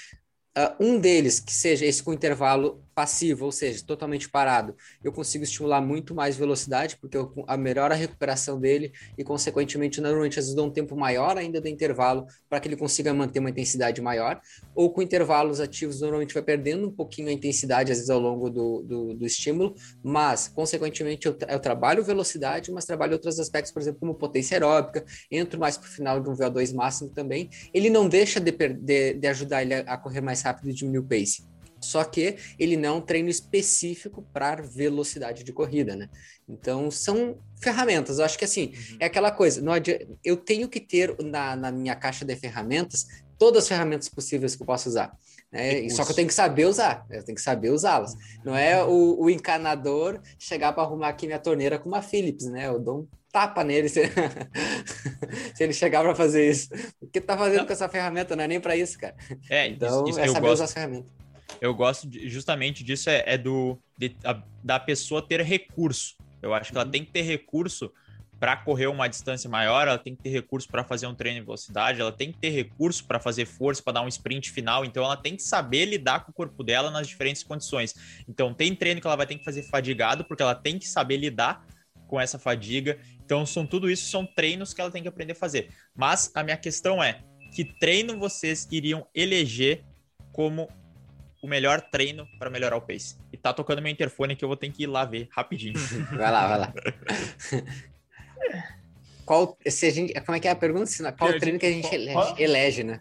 Uh, 0.56 0.84
um 0.84 0.98
deles, 0.98 1.38
que 1.38 1.52
seja 1.52 1.86
esse 1.86 2.02
com 2.02 2.12
intervalo 2.12 2.84
passivo, 2.94 3.44
ou 3.46 3.52
seja, 3.52 3.84
totalmente 3.84 4.28
parado, 4.28 4.74
eu 5.02 5.12
consigo 5.12 5.44
estimular 5.44 5.80
muito 5.80 6.14
mais 6.14 6.36
velocidade, 6.36 6.96
porque 7.00 7.16
eu 7.16 7.32
a 7.46 7.56
melhora 7.56 7.94
a 7.94 7.96
recuperação 7.96 8.58
dele 8.60 8.92
e, 9.16 9.24
consequentemente, 9.24 10.00
normalmente 10.00 10.38
às 10.38 10.46
vezes 10.46 10.54
dou 10.54 10.66
um 10.66 10.70
tempo 10.70 10.96
maior 10.96 11.36
ainda 11.36 11.60
do 11.60 11.68
intervalo 11.68 12.26
para 12.48 12.60
que 12.60 12.68
ele 12.68 12.76
consiga 12.76 13.12
manter 13.14 13.38
uma 13.38 13.50
intensidade 13.50 14.00
maior, 14.00 14.40
ou 14.74 14.92
com 14.92 15.02
intervalos 15.02 15.60
ativos, 15.60 16.00
normalmente 16.00 16.34
vai 16.34 16.42
perdendo 16.42 16.88
um 16.88 16.92
pouquinho 16.92 17.28
a 17.28 17.32
intensidade, 17.32 17.92
às 17.92 17.98
vezes, 17.98 18.10
ao 18.10 18.20
longo 18.20 18.50
do, 18.50 18.82
do, 18.82 19.14
do 19.14 19.26
estímulo, 19.26 19.74
mas, 20.02 20.48
consequentemente, 20.48 21.26
eu, 21.26 21.36
eu, 21.48 21.60
trabalho 21.60 22.04
velocidade, 22.04 22.70
mas 22.72 22.84
trabalho 22.84 23.12
outros 23.12 23.38
aspectos, 23.38 23.72
por 23.72 23.80
exemplo, 23.80 24.00
como 24.00 24.14
potência 24.14 24.56
aeróbica, 24.56 25.04
entro 25.30 25.58
mais 25.58 25.76
para 25.76 25.86
o 25.86 25.90
final 25.90 26.20
de 26.20 26.28
um 26.28 26.34
VO2 26.34 26.74
máximo 26.74 27.10
também. 27.10 27.48
Ele 27.72 27.90
não 27.90 28.08
deixa 28.08 28.40
de, 28.40 28.52
de, 28.52 29.14
de 29.14 29.26
ajudar 29.26 29.62
ele 29.62 29.74
a, 29.74 29.80
a 29.80 29.98
correr 29.98 30.20
mais 30.20 30.42
rápido 30.42 30.70
e 30.70 30.72
diminuir 30.72 30.98
o 30.98 31.04
pace 31.04 31.49
só 31.80 32.04
que 32.04 32.36
ele 32.58 32.76
não 32.76 32.88
é 32.88 32.92
um 32.92 33.00
treino 33.00 33.28
específico 33.28 34.22
para 34.32 34.62
velocidade 34.62 35.42
de 35.42 35.52
corrida, 35.52 35.96
né? 35.96 36.08
Então, 36.48 36.90
são 36.90 37.38
ferramentas. 37.60 38.18
Eu 38.18 38.24
acho 38.24 38.38
que 38.38 38.44
assim, 38.44 38.72
uhum. 38.74 38.96
é 39.00 39.06
aquela 39.06 39.30
coisa, 39.30 39.60
não 39.60 39.72
adianta, 39.72 40.06
eu 40.24 40.36
tenho 40.36 40.68
que 40.68 40.80
ter 40.80 41.16
na, 41.22 41.56
na 41.56 41.70
minha 41.70 41.94
caixa 41.94 42.24
de 42.24 42.34
ferramentas 42.36 43.06
todas 43.38 43.62
as 43.62 43.68
ferramentas 43.68 44.08
possíveis 44.08 44.54
que 44.54 44.62
eu 44.62 44.66
posso 44.66 44.88
usar. 44.88 45.16
Né? 45.50 45.88
Só 45.88 46.04
que 46.04 46.12
eu 46.12 46.16
tenho 46.16 46.28
que 46.28 46.34
saber 46.34 46.66
usar, 46.66 47.06
eu 47.10 47.24
tenho 47.24 47.34
que 47.34 47.42
saber 47.42 47.70
usá-las. 47.70 48.14
Não 48.44 48.54
é 48.54 48.84
o, 48.84 49.18
o 49.18 49.30
encanador 49.30 50.20
chegar 50.38 50.72
para 50.74 50.82
arrumar 50.82 51.08
aqui 51.08 51.26
minha 51.26 51.38
torneira 51.38 51.78
com 51.78 51.88
uma 51.88 52.02
Philips, 52.02 52.44
né? 52.46 52.66
Eu 52.66 52.78
dou 52.78 53.00
um 53.00 53.08
tapa 53.32 53.64
nele 53.64 53.88
se, 53.88 54.02
se 55.54 55.64
ele 55.64 55.72
chegar 55.72 56.02
para 56.02 56.14
fazer 56.14 56.50
isso. 56.50 56.68
O 57.00 57.06
que 57.06 57.20
tá 57.20 57.36
fazendo 57.36 57.60
não. 57.60 57.66
com 57.66 57.72
essa 57.72 57.88
ferramenta? 57.88 58.36
Não 58.36 58.44
é 58.44 58.48
nem 58.48 58.60
para 58.60 58.76
isso, 58.76 58.98
cara. 58.98 59.16
É, 59.48 59.68
então, 59.68 60.04
isso, 60.04 60.10
isso 60.10 60.20
é 60.20 60.26
saber 60.28 60.40
gosto. 60.40 60.52
usar 60.52 60.64
as 60.64 60.72
ferramentas 60.74 61.19
eu 61.60 61.74
gosto 61.74 62.08
de, 62.08 62.28
justamente 62.28 62.82
disso, 62.82 63.10
é, 63.10 63.22
é 63.26 63.38
do 63.38 63.78
de, 63.96 64.16
a, 64.24 64.42
da 64.64 64.80
pessoa 64.80 65.20
ter 65.20 65.40
recurso. 65.42 66.16
Eu 66.42 66.54
acho 66.54 66.70
que 66.70 66.76
ela 66.76 66.86
uhum. 66.86 66.90
tem 66.90 67.04
que 67.04 67.12
ter 67.12 67.22
recurso 67.22 67.92
para 68.40 68.56
correr 68.56 68.86
uma 68.86 69.06
distância 69.06 69.50
maior, 69.50 69.86
ela 69.86 69.98
tem 69.98 70.16
que 70.16 70.22
ter 70.22 70.30
recurso 70.30 70.66
para 70.66 70.82
fazer 70.82 71.06
um 71.06 71.14
treino 71.14 71.40
em 71.40 71.44
velocidade, 71.44 72.00
ela 72.00 72.10
tem 72.10 72.32
que 72.32 72.38
ter 72.38 72.48
recurso 72.48 73.04
para 73.04 73.20
fazer 73.20 73.44
força, 73.44 73.82
para 73.82 73.92
dar 73.92 74.02
um 74.02 74.08
sprint 74.08 74.50
final, 74.50 74.82
então 74.82 75.04
ela 75.04 75.16
tem 75.16 75.36
que 75.36 75.42
saber 75.42 75.84
lidar 75.84 76.24
com 76.24 76.30
o 76.30 76.34
corpo 76.34 76.64
dela 76.64 76.90
nas 76.90 77.06
diferentes 77.06 77.42
condições. 77.42 77.94
Então 78.26 78.54
tem 78.54 78.74
treino 78.74 78.98
que 78.98 79.06
ela 79.06 79.16
vai 79.16 79.26
ter 79.26 79.36
que 79.36 79.44
fazer 79.44 79.62
fadigado, 79.64 80.24
porque 80.24 80.42
ela 80.42 80.54
tem 80.54 80.78
que 80.78 80.88
saber 80.88 81.18
lidar 81.18 81.66
com 82.06 82.18
essa 82.18 82.38
fadiga. 82.38 82.98
Então 83.22 83.44
são 83.44 83.66
tudo 83.66 83.90
isso 83.90 84.10
são 84.10 84.24
treinos 84.24 84.72
que 84.72 84.80
ela 84.80 84.90
tem 84.90 85.02
que 85.02 85.08
aprender 85.08 85.32
a 85.32 85.36
fazer. 85.36 85.68
Mas 85.94 86.32
a 86.34 86.42
minha 86.42 86.56
questão 86.56 87.02
é, 87.02 87.22
que 87.54 87.62
treino 87.62 88.18
vocês 88.18 88.66
iriam 88.72 89.06
eleger 89.14 89.84
como 90.32 90.66
o 91.42 91.48
melhor 91.48 91.80
treino 91.80 92.28
para 92.38 92.50
melhorar 92.50 92.76
o 92.76 92.80
pace. 92.80 93.16
E 93.32 93.36
tá 93.36 93.52
tocando 93.52 93.80
meu 93.80 93.90
interfone 93.90 94.36
que 94.36 94.44
eu 94.44 94.48
vou 94.48 94.56
ter 94.56 94.70
que 94.70 94.84
ir 94.84 94.86
lá 94.86 95.04
ver 95.04 95.28
rapidinho. 95.30 95.78
Vai 96.16 96.30
lá, 96.30 96.48
vai 96.48 96.58
lá. 96.58 96.72
qual, 99.24 99.56
se 99.66 99.86
a 99.86 99.90
gente, 99.90 100.20
como 100.20 100.36
é 100.36 100.40
que 100.40 100.48
é 100.48 100.50
a 100.50 100.56
pergunta? 100.56 100.90
Qual 101.16 101.32
que 101.32 101.40
treino 101.40 101.58
gente, 101.58 101.60
que 101.60 101.66
a 101.66 101.72
gente 101.72 101.94
elege, 101.94 102.42
elege, 102.42 102.84
né? 102.84 103.00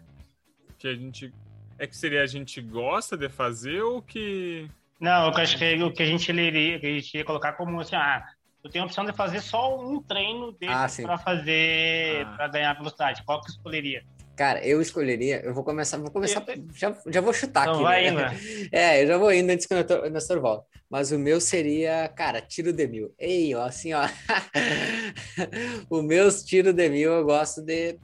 Que 0.78 0.88
a 0.88 0.94
gente 0.94 1.32
é 1.78 1.86
que 1.86 1.96
seria 1.96 2.22
a 2.22 2.26
gente 2.26 2.60
gosta 2.60 3.16
de 3.16 3.28
fazer 3.30 3.80
ou 3.80 4.02
que 4.02 4.68
Não, 5.00 5.28
eu 5.28 5.36
acho 5.36 5.56
que 5.56 5.82
o 5.82 5.90
que 5.90 6.02
a 6.02 6.06
gente 6.06 6.30
iria, 6.30 6.78
que 6.78 6.86
a 6.86 6.90
gente 6.90 7.16
ia 7.16 7.24
colocar 7.24 7.54
como 7.54 7.80
assim, 7.80 7.96
ah, 7.96 8.22
eu 8.62 8.70
tenho 8.70 8.84
a 8.84 8.86
opção 8.86 9.04
de 9.04 9.14
fazer 9.14 9.40
só 9.40 9.80
um 9.80 10.02
treino 10.02 10.52
desse 10.52 11.02
ah, 11.02 11.06
para 11.06 11.18
fazer 11.18 12.26
ah. 12.26 12.34
para 12.36 12.48
ganhar 12.48 12.74
velocidade. 12.74 13.22
Qual 13.24 13.40
que 13.40 13.50
escolheria? 13.50 14.04
Cara, 14.40 14.66
eu 14.66 14.80
escolheria. 14.80 15.42
Eu 15.44 15.52
vou 15.52 15.62
começar. 15.62 15.98
Vou 15.98 16.10
começar. 16.10 16.42
Já, 16.74 16.96
já 17.08 17.20
vou 17.20 17.30
chutar 17.30 17.64
então 17.64 17.74
aqui. 17.74 17.82
Vai 17.82 18.10
né? 18.10 18.32
indo. 18.32 18.70
É, 18.72 19.02
eu 19.02 19.06
já 19.06 19.18
vou 19.18 19.30
indo 19.30 19.50
antes 19.50 19.66
que 19.66 19.74
o 19.74 20.08
Nestor 20.08 20.40
volta. 20.40 20.66
Mas 20.88 21.12
o 21.12 21.18
meu 21.18 21.38
seria, 21.42 22.08
cara, 22.08 22.40
tiro 22.40 22.72
de 22.72 22.86
mil. 22.86 23.14
Ei, 23.18 23.54
ó, 23.54 23.64
assim, 23.64 23.92
ó. 23.92 24.00
o 25.90 26.00
meu 26.00 26.26
tiro 26.42 26.72
de 26.72 26.88
mil, 26.88 27.12
eu 27.12 27.22
gosto 27.22 27.60
de. 27.60 27.98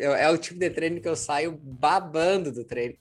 É 0.00 0.28
o 0.28 0.36
tipo 0.36 0.58
de 0.58 0.70
treino 0.70 1.00
que 1.00 1.08
eu 1.08 1.14
saio 1.14 1.56
babando 1.62 2.50
do 2.50 2.64
treino. 2.64 2.96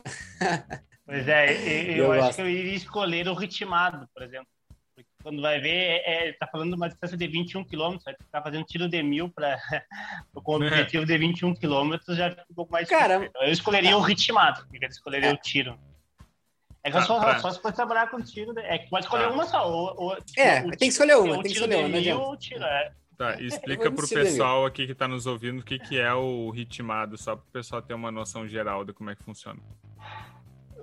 Pois 1.08 1.28
é, 1.28 1.54
eu, 1.90 2.06
eu 2.06 2.12
acho 2.12 2.22
gosto. 2.22 2.36
que 2.36 2.42
eu 2.44 2.50
iria 2.50 2.76
escolher 2.76 3.28
o 3.28 3.34
ritmado, 3.34 4.08
por 4.14 4.22
exemplo 4.22 4.55
quando 5.26 5.42
vai 5.42 5.60
ver, 5.60 5.70
é, 5.70 6.28
é, 6.28 6.34
tá 6.34 6.46
falando 6.46 6.70
de 6.70 6.76
uma 6.76 6.88
distância 6.88 7.18
de 7.18 7.28
21 7.28 7.64
km, 7.64 7.98
vai 8.06 8.14
ficar 8.14 8.44
fazendo 8.44 8.64
tiro 8.64 8.88
de 8.88 9.02
mil 9.02 9.28
para 9.28 9.58
com 10.36 10.52
o 10.52 10.56
objetivo 10.58 11.04
de 11.04 11.18
21 11.18 11.56
km 11.56 11.96
já 12.10 12.30
fica 12.30 12.46
um 12.48 12.54
pouco 12.54 12.72
mais 12.72 12.88
Cara, 12.88 13.18
difícil. 13.18 13.42
Eu 13.42 13.52
escolheria 13.52 13.98
o 13.98 14.02
ritmado, 14.02 14.64
eu 14.72 14.88
escolheria 14.88 15.32
é. 15.32 15.34
o 15.34 15.38
tiro. 15.38 15.80
É 16.84 16.92
que 16.92 16.98
ah, 16.98 17.02
só, 17.02 17.20
pra... 17.20 17.40
só 17.40 17.50
se 17.50 17.60
for 17.60 17.74
trabalhar 17.74 18.12
com 18.12 18.22
tiro, 18.22 18.54
é 18.60 18.78
que 18.78 18.88
pode 18.88 19.06
escolher 19.06 19.26
ah. 19.26 19.32
uma 19.32 19.48
só. 19.48 19.68
Ou, 19.68 19.96
ou, 19.98 20.18
é, 20.38 20.62
tem 20.62 20.78
que 20.78 20.86
escolher 20.86 21.18
uma, 21.18 21.34
tem 21.42 21.42
que 21.42 21.54
escolher 21.54 21.78
uma. 21.78 21.90
Mil, 21.90 22.38
tiro, 22.38 22.64
é. 22.64 22.92
Tá, 23.18 23.42
explica 23.42 23.90
pro 23.90 24.08
pessoal 24.08 24.64
aqui 24.64 24.86
que 24.86 24.94
tá 24.94 25.08
nos 25.08 25.26
ouvindo 25.26 25.62
o 25.62 25.64
que, 25.64 25.80
que 25.80 26.00
é 26.00 26.14
o 26.14 26.52
ritmado, 26.52 27.18
só 27.18 27.36
pro 27.36 27.46
pessoal 27.52 27.82
ter 27.82 27.96
uma 27.96 28.12
noção 28.12 28.48
geral 28.48 28.86
de 28.86 28.94
como 28.94 29.10
é 29.10 29.16
que 29.16 29.24
funciona 29.24 29.60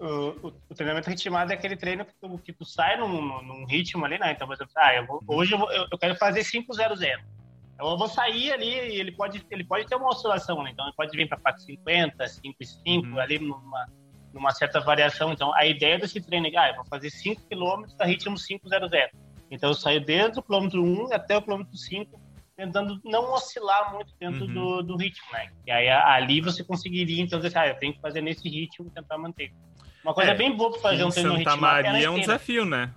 o, 0.03 0.53
o, 0.69 0.75
treinamento 0.75 1.09
ritmado 1.09 1.53
é 1.53 1.55
aquele 1.55 1.77
treino 1.77 2.05
que 2.05 2.13
tu, 2.21 2.39
que 2.39 2.53
tu 2.53 2.65
sai 2.65 2.99
num, 2.99 3.43
num 3.43 3.65
ritmo 3.65 4.05
ali, 4.05 4.19
né? 4.19 4.33
Então, 4.33 4.49
por 4.49 4.55
exemplo, 4.55 4.73
ah, 4.77 4.95
eu 4.95 5.07
vou, 5.07 5.17
uhum. 5.19 5.37
hoje 5.37 5.53
eu, 5.53 5.59
vou, 5.59 5.71
eu, 5.71 5.87
eu, 5.91 5.99
quero 5.99 6.17
fazer 6.17 6.45
500. 6.45 6.77
Então, 6.81 7.91
eu 7.91 7.97
vou 7.97 8.09
sair 8.09 8.53
ali 8.53 8.67
e 8.67 9.01
ele 9.01 9.13
pode, 9.13 9.47
ele 9.49 9.65
pode 9.65 9.87
ter 9.87 9.95
uma 9.95 10.09
oscilação, 10.09 10.61
né? 10.63 10.71
Então, 10.73 10.85
ele 10.85 10.95
pode 10.97 11.17
vir 11.17 11.29
para 11.29 11.39
450, 11.39 12.25
5,5, 12.25 13.05
uhum. 13.05 13.21
ali 13.21 13.39
numa, 13.39 13.87
numa 14.35 14.51
certa 14.51 14.81
variação. 14.81 15.33
Então, 15.33 15.55
a 15.55 15.65
ideia 15.65 15.99
desse 15.99 16.21
treino 16.21 16.49
é, 16.49 16.57
ah, 16.57 16.71
eu 16.71 16.77
vou 16.77 16.85
fazer 16.87 17.09
5 17.09 17.43
km 17.49 17.85
a 18.01 18.05
ritmo 18.05 18.37
500. 18.37 18.71
Então, 19.53 19.71
eu 19.71 19.75
saio 19.75 20.05
desde 20.05 20.41
o 20.41 20.43
quilômetro 20.43 20.83
1 20.83 21.13
até 21.13 21.37
o 21.37 21.43
quilômetro 21.43 21.77
5, 21.77 22.21
tentando 22.57 23.01
não 23.05 23.33
oscilar 23.33 23.93
muito 23.93 24.13
dentro 24.19 24.45
uhum. 24.47 24.55
do, 24.55 24.83
do 24.83 24.97
ritmo, 24.97 25.27
né? 25.33 25.51
E 25.67 25.71
aí, 25.71 25.89
ali 25.89 26.41
você 26.41 26.63
conseguiria, 26.63 27.23
então, 27.23 27.41
dizer, 27.41 27.57
ah, 27.57 27.69
eu 27.69 27.75
tenho 27.77 27.95
que 27.95 28.01
fazer 28.01 28.21
nesse 28.21 28.49
ritmo 28.49 28.87
e 28.87 28.91
tentar 28.91 29.19
manter. 29.19 29.53
Uma 30.05 30.15
coisa 30.15 30.33
é, 30.33 30.35
bem 30.35 30.57
boa 30.57 30.71
para 30.73 30.81
fazer 30.81 31.05
um 31.05 31.11
treino 31.11 31.37
Santa 31.37 31.57
Maria 31.57 32.05
é 32.05 32.11
um 32.11 32.19
desafio, 32.19 32.65
né? 32.65 32.93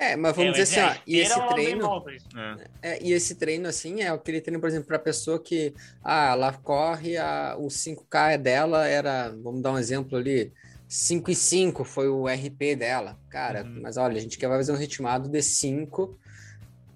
É, 0.00 0.16
mas 0.16 0.34
vamos 0.34 0.58
é, 0.58 0.62
dizer 0.62 0.80
assim, 0.80 0.98
ó, 0.98 1.02
e 1.06 1.18
esse 1.18 1.38
é 1.38 1.46
treino. 1.48 2.04
É. 2.82 2.90
é. 2.90 3.02
e 3.02 3.12
esse 3.12 3.34
treino, 3.34 3.68
assim, 3.68 4.00
é 4.00 4.08
aquele 4.08 4.40
treino, 4.40 4.58
por 4.58 4.68
exemplo, 4.68 4.88
para 4.88 4.98
pessoa 4.98 5.38
que 5.38 5.74
ah, 6.02 6.30
ela 6.30 6.52
corre, 6.54 7.18
a, 7.18 7.54
o 7.58 7.66
5K 7.66 8.38
dela 8.38 8.88
era, 8.88 9.28
vamos 9.28 9.60
dar 9.60 9.72
um 9.72 9.78
exemplo 9.78 10.16
ali, 10.16 10.50
5 10.88 11.30
e 11.30 11.34
5 11.34 11.84
foi 11.84 12.08
o 12.08 12.26
RP 12.26 12.76
dela. 12.78 13.18
Cara, 13.28 13.62
uhum. 13.62 13.80
mas 13.82 13.98
olha, 13.98 14.16
a 14.16 14.20
gente 14.20 14.38
quer 14.38 14.48
fazer 14.48 14.72
um 14.72 14.76
ritmado 14.76 15.28
de 15.28 15.42
5, 15.42 16.18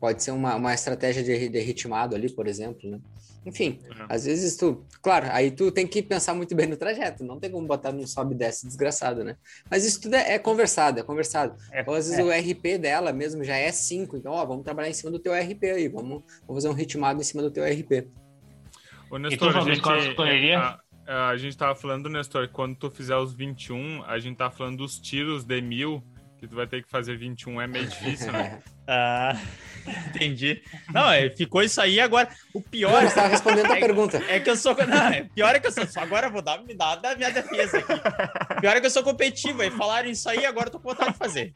pode 0.05 0.23
ser 0.23 0.33
uma, 0.33 0.55
uma 0.57 0.75
estratégia 0.75 1.23
de, 1.23 1.49
de 1.49 1.59
ritmado 1.61 2.15
ali, 2.15 2.31
por 2.31 2.47
exemplo, 2.47 2.91
né? 2.91 3.01
Enfim, 3.47 3.81
é. 3.89 4.15
às 4.15 4.27
vezes 4.27 4.55
tu, 4.55 4.85
claro, 5.01 5.29
aí 5.31 5.51
tu 5.51 5.73
tem 5.73 5.87
que 5.87 6.03
pensar 6.03 6.35
muito 6.35 6.55
bem 6.55 6.67
no 6.67 6.77
trajeto, 6.77 7.25
não 7.25 7.41
tem 7.41 7.51
como 7.51 7.67
botar 7.67 7.91
num 7.91 8.07
sobe 8.07 8.35
e 8.35 8.37
desce 8.37 8.67
desgraçado, 8.67 9.25
né? 9.25 9.39
Mas 9.71 9.83
isso 9.83 10.03
tudo 10.03 10.17
é, 10.17 10.35
é 10.35 10.39
conversado, 10.39 11.01
é 11.01 11.03
conversado. 11.03 11.57
É, 11.73 11.83
Ou 11.87 11.95
às 11.95 12.07
vezes 12.07 12.19
é. 12.19 12.23
o 12.23 12.29
RP 12.29 12.79
dela 12.79 13.15
mesmo 13.15 13.43
já 13.43 13.57
é 13.57 13.73
5, 13.73 14.19
então 14.19 14.33
ó, 14.33 14.45
vamos 14.45 14.63
trabalhar 14.63 14.91
em 14.91 14.93
cima 14.93 15.11
do 15.11 15.19
teu 15.19 15.33
RP 15.33 15.65
aí, 15.65 15.89
vamos, 15.89 16.23
vamos 16.47 16.63
fazer 16.63 16.69
um 16.69 16.77
ritmado 16.77 17.19
em 17.19 17.25
cima 17.25 17.43
do 17.43 17.51
teu 17.51 17.65
RP. 17.65 18.07
Ô, 19.11 19.17
Nestor, 19.17 19.53
tu, 19.53 19.59
a, 19.59 19.63
gente, 19.63 20.53
a, 20.53 21.29
a, 21.29 21.37
gente 21.39 21.57
tava 21.57 21.75
falando, 21.75 22.11
Nestor, 22.11 22.47
quando 22.49 22.77
tu 22.77 22.91
fizer 22.91 23.17
os 23.17 23.33
21, 23.33 24.05
a 24.05 24.19
gente 24.19 24.37
tá 24.37 24.51
falando 24.51 24.77
dos 24.77 24.99
tiros 24.99 25.45
de 25.45 25.63
mil, 25.63 26.05
que 26.37 26.47
tu 26.47 26.55
vai 26.55 26.67
ter 26.67 26.83
que 26.83 26.91
fazer 26.91 27.17
21, 27.17 27.59
é 27.63 27.67
meio 27.67 27.87
difícil, 27.87 28.31
né? 28.31 28.63
ah... 28.87 29.37
Entendi. 30.09 30.63
Não, 30.93 31.11
é, 31.11 31.29
ficou 31.31 31.63
isso 31.63 31.81
aí 31.81 32.01
agora. 32.01 32.29
O 32.53 32.61
pior. 32.61 33.03
Você 33.03 33.09
estava 33.09 33.29
respondendo 33.29 33.71
a 33.71 33.77
é, 33.77 33.81
pergunta. 33.81 34.23
É 34.29 34.41
que 34.41 34.51
eu 34.51 34.57
sou. 34.57 34.75
Não, 34.87 35.09
é, 35.09 35.25
pior 35.35 35.55
é 35.55 35.61
que 35.61 35.67
eu 35.67 35.73
sou. 35.73 35.85
Agora 35.97 36.27
eu 36.27 36.31
vou 36.31 36.43
dar, 36.43 36.63
me 36.63 36.75
dar 36.75 36.97
da 36.97 37.15
minha 37.15 37.31
defesa 37.31 37.79
aqui. 37.79 38.61
Pior 38.61 38.77
é 38.77 38.81
que 38.81 38.87
eu 38.87 38.91
sou 38.91 39.03
competitivo. 39.03 39.63
E 39.63 39.71
falaram 39.71 40.09
isso 40.09 40.29
aí, 40.29 40.45
agora 40.47 40.69
eu 40.69 40.73
tô 40.73 40.81
com 40.81 40.89
vontade 40.89 41.13
de 41.13 41.19
fazer. 41.19 41.55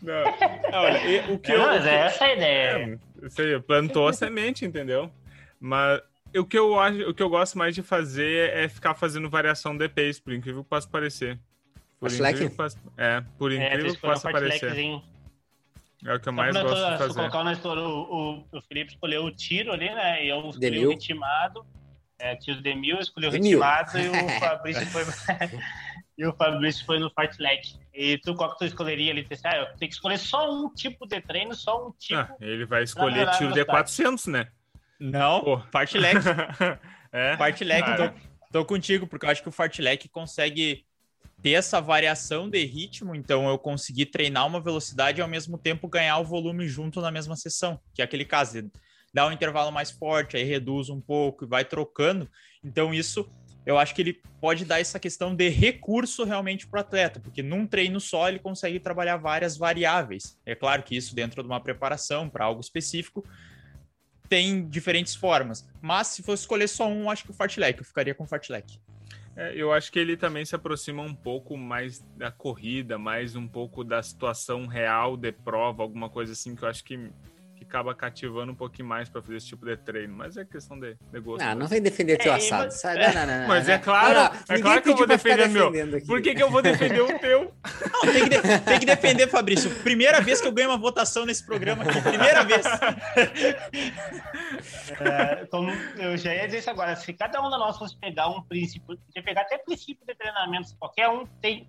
Não, 0.00 0.24
olha, 0.72 1.32
o 1.32 1.38
que 1.38 1.52
eu. 1.52 1.58
Mas 1.58 1.86
é 1.86 1.94
essa 1.94 2.24
a 2.24 2.32
ideia. 2.32 2.98
É, 3.22 3.28
você 3.28 3.58
plantou 3.60 4.08
a 4.08 4.12
semente, 4.12 4.64
entendeu? 4.64 5.10
Mas 5.58 6.00
o 6.36 6.44
que 6.44 6.58
eu 6.58 6.78
acho, 6.78 7.10
o 7.10 7.14
que 7.14 7.22
eu 7.22 7.28
gosto 7.28 7.58
mais 7.58 7.74
de 7.74 7.82
fazer 7.82 8.50
é 8.50 8.68
ficar 8.68 8.94
fazendo 8.94 9.28
variação 9.28 9.76
de 9.76 9.88
pace, 9.88 10.20
por 10.20 10.32
incrível 10.32 10.62
que 10.62 10.70
possa 10.70 10.88
parecer. 10.88 11.38
Por 11.98 12.12
incrível 12.12 12.50
que 12.50 12.56
possa, 12.56 12.78
é, 12.98 13.22
por 13.38 13.50
incrível 13.52 13.86
é, 13.86 13.94
que 13.94 14.00
possa 14.00 14.30
parecer. 14.30 15.00
É 16.04 16.14
o 16.14 16.20
que 16.20 16.28
eu 16.28 16.32
mais 16.32 16.54
gosto 16.54 16.74
de 16.74 16.98
fazer. 16.98 17.14
Colocar 17.14 17.40
o 17.40 17.44
Nestor, 17.44 17.78
o, 17.78 18.42
o, 18.42 18.58
o 18.58 18.62
Felipe 18.62 18.92
escolheu 18.92 19.24
o 19.24 19.30
tiro 19.30 19.72
ali, 19.72 19.88
né? 19.88 20.24
E 20.24 20.28
eu 20.28 20.50
escolhi 20.50 20.86
o 20.86 20.90
ritmado. 20.90 21.64
É, 22.18 22.36
tiro 22.36 22.62
de 22.62 22.74
mil, 22.74 22.98
escolheu 22.98 23.30
o 23.30 23.32
ritmado 23.32 23.98
e 23.98 24.08
o 24.08 24.12
Fabrício 24.38 24.86
foi. 24.86 25.02
e 26.16 26.26
o 26.26 26.32
Fabrício 26.34 26.84
foi 26.84 26.98
no 26.98 27.10
fartlek. 27.10 27.78
E 27.92 28.18
tu, 28.18 28.34
qual 28.34 28.52
que 28.52 28.58
tu 28.58 28.64
escolheria 28.66 29.12
ali? 29.12 29.26
Ah, 29.44 29.56
eu 29.56 29.66
tenho 29.76 29.88
que 29.88 29.94
escolher 29.94 30.18
só 30.18 30.52
um 30.52 30.72
tipo 30.72 31.06
de 31.06 31.20
treino, 31.22 31.54
só 31.54 31.88
um 31.88 31.92
tipo. 31.92 32.20
Ah, 32.20 32.36
ele 32.40 32.66
vai 32.66 32.82
escolher 32.82 33.30
tiro 33.30 33.52
de 33.52 33.64
400, 33.64 34.26
né? 34.26 34.48
Não, 35.00 35.42
Pô. 35.42 35.60
fartlek. 35.72 36.20
é? 37.12 37.36
Fartlek, 37.36 37.96
tô, 37.96 38.50
tô 38.52 38.64
contigo, 38.64 39.06
porque 39.06 39.24
eu 39.24 39.30
acho 39.30 39.42
que 39.42 39.48
o 39.48 39.52
fartlek 39.52 40.08
consegue 40.08 40.84
ter 41.44 41.50
essa 41.50 41.78
variação 41.78 42.48
de 42.48 42.64
ritmo, 42.64 43.14
então 43.14 43.46
eu 43.46 43.58
consegui 43.58 44.06
treinar 44.06 44.46
uma 44.46 44.62
velocidade 44.62 45.20
e 45.20 45.22
ao 45.22 45.28
mesmo 45.28 45.58
tempo 45.58 45.86
ganhar 45.86 46.16
o 46.16 46.24
volume 46.24 46.66
junto 46.66 47.02
na 47.02 47.10
mesma 47.10 47.36
sessão, 47.36 47.78
que 47.92 48.00
é 48.00 48.04
aquele 48.06 48.24
caso 48.24 48.70
dar 49.12 49.26
um 49.28 49.30
intervalo 49.30 49.70
mais 49.70 49.90
forte, 49.90 50.38
aí 50.38 50.42
reduz 50.42 50.88
um 50.88 51.02
pouco 51.02 51.44
e 51.44 51.46
vai 51.46 51.62
trocando. 51.62 52.30
Então 52.64 52.94
isso 52.94 53.30
eu 53.66 53.76
acho 53.76 53.94
que 53.94 54.00
ele 54.00 54.22
pode 54.40 54.64
dar 54.64 54.80
essa 54.80 54.98
questão 54.98 55.36
de 55.36 55.50
recurso 55.50 56.24
realmente 56.24 56.66
para 56.66 56.78
o 56.78 56.80
atleta, 56.80 57.20
porque 57.20 57.42
num 57.42 57.66
treino 57.66 58.00
só 58.00 58.26
ele 58.26 58.38
consegue 58.38 58.80
trabalhar 58.80 59.18
várias 59.18 59.58
variáveis. 59.58 60.38
É 60.46 60.54
claro 60.54 60.82
que 60.82 60.96
isso 60.96 61.14
dentro 61.14 61.42
de 61.42 61.46
uma 61.46 61.60
preparação 61.60 62.26
para 62.26 62.46
algo 62.46 62.62
específico 62.62 63.22
tem 64.30 64.66
diferentes 64.66 65.14
formas, 65.14 65.68
mas 65.82 66.06
se 66.06 66.22
fosse 66.22 66.44
escolher 66.44 66.68
só 66.68 66.88
um, 66.88 67.10
acho 67.10 67.24
que 67.24 67.32
o 67.32 67.34
fartlek, 67.34 67.80
eu 67.80 67.84
ficaria 67.84 68.14
com 68.14 68.24
o 68.24 68.26
fartlek. 68.26 68.80
É, 69.36 69.52
eu 69.56 69.72
acho 69.72 69.90
que 69.90 69.98
ele 69.98 70.16
também 70.16 70.44
se 70.44 70.54
aproxima 70.54 71.02
um 71.02 71.14
pouco 71.14 71.56
mais 71.56 72.00
da 72.16 72.30
corrida, 72.30 72.96
mais 72.96 73.34
um 73.34 73.48
pouco 73.48 73.82
da 73.82 74.02
situação 74.02 74.66
real 74.66 75.16
de 75.16 75.32
prova, 75.32 75.82
alguma 75.82 76.08
coisa 76.08 76.32
assim 76.32 76.54
que 76.54 76.62
eu 76.62 76.68
acho 76.68 76.84
que 76.84 77.10
acaba 77.64 77.94
cativando 77.94 78.52
um 78.52 78.54
pouquinho 78.54 78.88
mais 78.88 79.08
para 79.08 79.20
fazer 79.20 79.36
esse 79.36 79.46
tipo 79.46 79.64
de 79.66 79.76
treino. 79.76 80.14
Mas 80.14 80.36
é 80.36 80.44
questão 80.44 80.78
de, 80.78 80.96
de 81.12 81.20
gosto. 81.20 81.44
Não, 81.44 81.54
não 81.54 81.66
vem 81.66 81.82
defender 81.82 82.18
teu 82.18 82.32
é, 82.32 82.36
assado. 82.36 82.66
Mas... 82.66 82.82
Não, 82.82 83.26
não, 83.26 83.40
não, 83.40 83.48
mas 83.48 83.68
é 83.68 83.78
claro, 83.78 84.36
é 84.48 84.58
claro 84.60 84.82
que 84.82 84.90
eu 84.90 84.96
vou 84.96 85.06
defender 85.06 85.48
meu. 85.48 85.68
Aqui. 85.68 86.06
Por 86.06 86.22
que, 86.22 86.34
que 86.34 86.42
eu 86.42 86.50
vou 86.50 86.62
defender 86.62 87.00
o 87.00 87.18
teu? 87.18 87.52
Não, 88.04 88.12
tem, 88.12 88.24
que 88.24 88.28
de... 88.28 88.58
tem 88.60 88.80
que 88.80 88.86
defender, 88.86 89.28
Fabrício. 89.28 89.70
Primeira 89.82 90.20
vez 90.20 90.40
que 90.40 90.46
eu 90.46 90.52
ganho 90.52 90.70
uma 90.70 90.78
votação 90.78 91.24
nesse 91.24 91.44
programa 91.44 91.84
aqui. 91.84 92.00
Primeira 92.00 92.44
vez. 92.44 92.64
É, 95.00 95.46
como 95.46 95.70
eu 95.96 96.16
já 96.16 96.34
ia 96.34 96.46
dizer 96.46 96.58
isso 96.58 96.70
agora. 96.70 96.94
Se 96.96 97.12
cada 97.12 97.40
um 97.40 97.50
de 97.50 97.58
nós 97.58 97.78
fosse 97.78 97.96
pegar 97.96 98.28
um 98.28 98.42
princípio, 98.42 98.98
podia 98.98 99.22
pegar 99.22 99.42
até 99.42 99.58
princípio 99.58 100.04
de 100.06 100.14
treinamento, 100.14 100.76
qualquer 100.78 101.08
um 101.08 101.26
tem, 101.40 101.68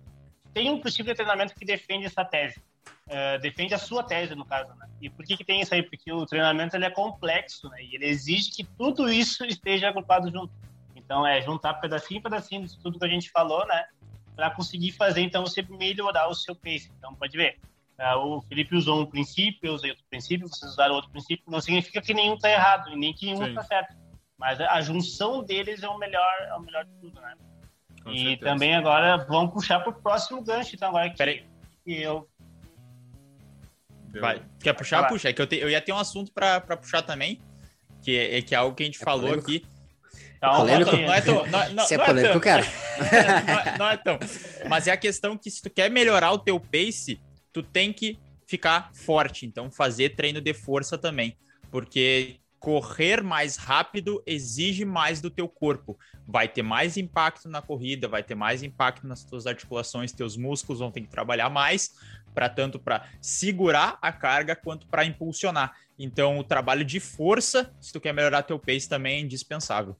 tem 0.56 0.70
um 0.70 0.80
de 0.80 1.14
treinamento 1.14 1.54
que 1.54 1.66
defende 1.66 2.06
essa 2.06 2.24
tese. 2.24 2.58
Uh, 3.06 3.38
defende 3.42 3.74
a 3.74 3.78
sua 3.78 4.02
tese, 4.02 4.34
no 4.34 4.46
caso, 4.46 4.74
né? 4.76 4.88
E 5.02 5.10
por 5.10 5.22
que, 5.22 5.36
que 5.36 5.44
tem 5.44 5.60
isso 5.60 5.74
aí? 5.74 5.82
Porque 5.82 6.10
o 6.10 6.24
treinamento 6.24 6.74
ele 6.74 6.86
é 6.86 6.90
complexo, 6.90 7.68
né? 7.68 7.82
E 7.82 7.94
ele 7.94 8.06
exige 8.06 8.50
que 8.52 8.64
tudo 8.64 9.06
isso 9.12 9.44
esteja 9.44 9.90
agrupado 9.90 10.30
junto. 10.30 10.50
Então, 10.94 11.26
é 11.26 11.42
juntar 11.42 11.74
pedacinho 11.74 12.22
pedacinho 12.22 12.66
de 12.66 12.78
tudo 12.78 12.98
que 12.98 13.04
a 13.04 13.08
gente 13.08 13.30
falou, 13.30 13.66
né? 13.66 13.84
Para 14.34 14.50
conseguir 14.50 14.92
fazer, 14.92 15.20
então, 15.20 15.44
você 15.44 15.60
melhorar 15.60 16.26
o 16.26 16.34
seu 16.34 16.56
pace. 16.56 16.90
Então, 16.98 17.14
pode 17.14 17.36
ver. 17.36 17.58
Uh, 17.98 18.38
o 18.38 18.40
Felipe 18.40 18.74
usou 18.74 19.02
um 19.02 19.06
princípio, 19.06 19.68
eu 19.68 19.74
usei 19.74 19.90
outro 19.90 20.06
princípio, 20.08 20.48
vocês 20.48 20.72
usaram 20.72 20.94
outro 20.94 21.10
princípio. 21.10 21.44
Não 21.46 21.60
significa 21.60 22.00
que 22.00 22.14
nenhum 22.14 22.34
está 22.34 22.50
errado, 22.50 22.90
e 22.90 22.96
nem 22.96 23.12
que 23.12 23.26
nenhum 23.26 23.46
está 23.46 23.62
certo. 23.62 23.94
Mas 24.38 24.58
a 24.58 24.80
junção 24.80 25.44
deles 25.44 25.82
é 25.82 25.88
o 25.88 25.98
melhor, 25.98 26.34
é 26.48 26.54
o 26.54 26.60
melhor 26.60 26.86
de 26.86 26.92
tudo, 26.92 27.20
né? 27.20 27.34
Com 28.06 28.12
e 28.12 28.18
certeza. 28.18 28.52
também 28.52 28.76
agora 28.76 29.16
vamos 29.28 29.52
puxar 29.52 29.80
para 29.80 29.90
o 29.90 29.94
próximo 30.00 30.40
gancho, 30.42 30.76
então, 30.76 30.88
agora 30.88 31.10
que, 31.10 31.44
que 31.84 32.02
eu 32.02 32.28
Vai. 34.20 34.42
Quer 34.60 34.72
puxar? 34.72 35.00
Vai. 35.02 35.10
Puxa. 35.10 35.28
É 35.28 35.32
que 35.32 35.42
eu, 35.42 35.46
te, 35.46 35.56
eu 35.56 35.68
ia 35.68 35.80
ter 35.80 35.92
um 35.92 35.98
assunto 35.98 36.32
para 36.32 36.60
puxar 36.60 37.02
também, 37.02 37.40
que 38.02 38.16
é, 38.16 38.38
é, 38.38 38.42
que 38.42 38.54
é 38.54 38.58
algo 38.58 38.74
que 38.74 38.82
a 38.82 38.86
gente 38.86 39.00
é 39.00 39.04
falou 39.04 39.28
polêmico. 39.28 39.50
aqui. 39.50 39.66
Não, 40.40 40.56
polêmico. 40.56 40.96
Não, 40.96 41.14
é 41.14 41.20
tão, 41.20 41.46
não, 41.46 41.72
não, 41.72 41.84
Se 41.84 41.94
é, 41.94 41.98
é 41.98 42.04
polêmico, 42.04 42.34
eu 42.34 42.40
quero. 42.40 42.64
não, 43.68 43.78
não 43.78 43.90
é 43.90 43.96
tão. 43.96 44.18
Mas 44.68 44.86
é 44.86 44.92
a 44.92 44.96
questão 44.96 45.36
que 45.36 45.50
se 45.50 45.62
tu 45.62 45.70
quer 45.70 45.90
melhorar 45.90 46.32
o 46.32 46.38
teu 46.38 46.58
pace, 46.58 47.20
tu 47.52 47.62
tem 47.62 47.92
que 47.92 48.18
ficar 48.46 48.90
forte. 48.94 49.44
Então, 49.44 49.70
fazer 49.70 50.10
treino 50.10 50.40
de 50.40 50.54
força 50.54 50.96
também. 50.96 51.36
Porque 51.70 52.36
correr 52.58 53.22
mais 53.22 53.56
rápido 53.56 54.22
exige 54.26 54.84
mais 54.84 55.20
do 55.20 55.30
teu 55.30 55.48
corpo. 55.48 55.98
Vai 56.26 56.48
ter 56.48 56.62
mais 56.62 56.96
impacto 56.96 57.48
na 57.48 57.62
corrida, 57.62 58.08
vai 58.08 58.22
ter 58.22 58.34
mais 58.34 58.62
impacto 58.62 59.06
nas 59.06 59.24
tuas 59.24 59.46
articulações, 59.46 60.12
teus 60.12 60.36
músculos 60.36 60.80
vão 60.80 60.90
ter 60.90 61.00
que 61.00 61.08
trabalhar 61.08 61.48
mais, 61.48 61.94
para 62.34 62.48
tanto 62.48 62.78
para 62.78 63.08
segurar 63.20 63.98
a 64.02 64.12
carga 64.12 64.56
quanto 64.56 64.86
para 64.86 65.04
impulsionar. 65.04 65.74
Então, 65.98 66.38
o 66.38 66.44
trabalho 66.44 66.84
de 66.84 67.00
força, 67.00 67.72
se 67.80 67.92
tu 67.92 68.00
quer 68.00 68.12
melhorar 68.12 68.42
teu 68.42 68.58
pace, 68.58 68.88
também 68.88 69.18
é 69.18 69.20
indispensável. 69.20 69.96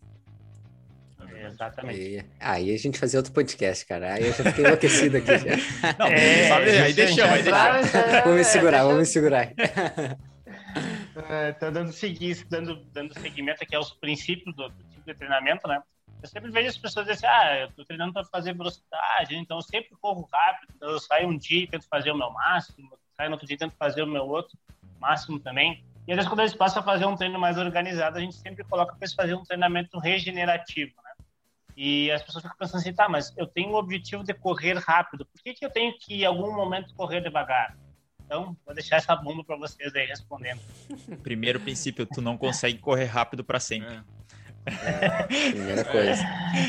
Exatamente. 1.46 2.00
Aí, 2.00 2.24
aí, 2.40 2.74
a 2.74 2.78
gente 2.78 2.98
fazia 2.98 3.18
outro 3.18 3.32
podcast, 3.32 3.86
cara. 3.86 4.14
Aí 4.14 4.26
eu 4.26 4.32
já 4.32 4.44
fiquei 4.44 4.64
enlouquecido 4.64 5.16
aqui. 5.16 5.26
Já. 5.26 5.96
Não, 5.98 6.06
é, 6.06 6.48
sabe, 6.48 6.70
aí 6.70 6.92
deixamos, 6.92 7.32
aí 7.32 7.42
deixamos. 7.42 7.90
Vamos 8.24 8.38
me 8.38 8.44
segurar, 8.44 8.82
vamos 8.82 8.98
me 8.98 9.06
segurar. 9.06 9.52
Estou 11.16 11.70
dando, 11.72 11.92
dando, 12.50 12.84
dando 12.92 13.18
seguimento 13.18 13.62
aqui 13.62 13.74
aos 13.74 13.90
princípios 13.94 14.54
do, 14.54 14.68
do 14.68 14.84
tipo 14.84 15.06
de 15.06 15.14
treinamento, 15.14 15.66
né? 15.66 15.82
Eu 16.22 16.28
sempre 16.28 16.50
vejo 16.50 16.68
as 16.68 16.76
pessoas 16.76 17.06
dizendo 17.06 17.26
assim, 17.26 17.40
ah, 17.40 17.60
eu 17.60 17.72
tô 17.72 17.84
treinando 17.86 18.12
para 18.12 18.24
fazer 18.24 18.54
velocidade, 18.54 19.34
então 19.34 19.56
eu 19.56 19.62
sempre 19.62 19.96
corro 19.98 20.28
rápido, 20.30 20.74
então 20.76 20.90
eu 20.90 20.98
saio 20.98 21.28
um 21.28 21.38
dia 21.38 21.64
e 21.64 21.66
tento 21.66 21.88
fazer 21.88 22.10
o 22.10 22.16
meu 22.16 22.30
máximo, 22.30 22.90
saio 23.16 23.30
no 23.30 23.34
outro 23.34 23.46
dia 23.46 23.54
e 23.54 23.58
tento 23.58 23.74
fazer 23.78 24.02
o 24.02 24.06
meu 24.06 24.26
outro 24.26 24.58
máximo 25.00 25.40
também. 25.40 25.82
E 26.06 26.12
às 26.12 26.16
vezes 26.16 26.28
quando 26.28 26.40
eles 26.40 26.54
passam 26.54 26.82
a 26.82 26.84
fazer 26.84 27.06
um 27.06 27.16
treino 27.16 27.38
mais 27.38 27.56
organizado, 27.56 28.18
a 28.18 28.20
gente 28.20 28.36
sempre 28.36 28.62
coloca 28.64 28.92
para 28.92 29.04
eles 29.04 29.14
fazer 29.14 29.34
um 29.34 29.42
treinamento 29.42 29.98
regenerativo, 29.98 30.94
né? 31.02 31.12
E 31.74 32.10
as 32.10 32.22
pessoas 32.22 32.42
ficam 32.42 32.58
pensando 32.58 32.80
assim, 32.80 32.94
tá, 32.94 33.08
mas 33.08 33.34
eu 33.38 33.46
tenho 33.46 33.70
o 33.70 33.76
objetivo 33.76 34.22
de 34.22 34.34
correr 34.34 34.76
rápido, 34.76 35.24
por 35.24 35.42
que, 35.42 35.54
que 35.54 35.64
eu 35.64 35.70
tenho 35.70 35.96
que 35.98 36.22
em 36.22 36.24
algum 36.26 36.54
momento 36.54 36.94
correr 36.94 37.22
devagar? 37.22 37.74
Então, 38.26 38.56
vou 38.66 38.74
deixar 38.74 38.96
essa 38.96 39.14
bomba 39.14 39.44
para 39.44 39.56
vocês 39.56 39.94
aí 39.94 40.04
respondendo. 40.04 40.60
Primeiro 41.22 41.60
princípio, 41.60 42.04
tu 42.04 42.20
não 42.20 42.36
consegue 42.36 42.78
correr 42.78 43.04
rápido 43.04 43.44
para 43.44 43.60
sempre. 43.60 43.94
É. 43.94 44.16
Primeira 45.50 45.84
coisa. 45.84 46.22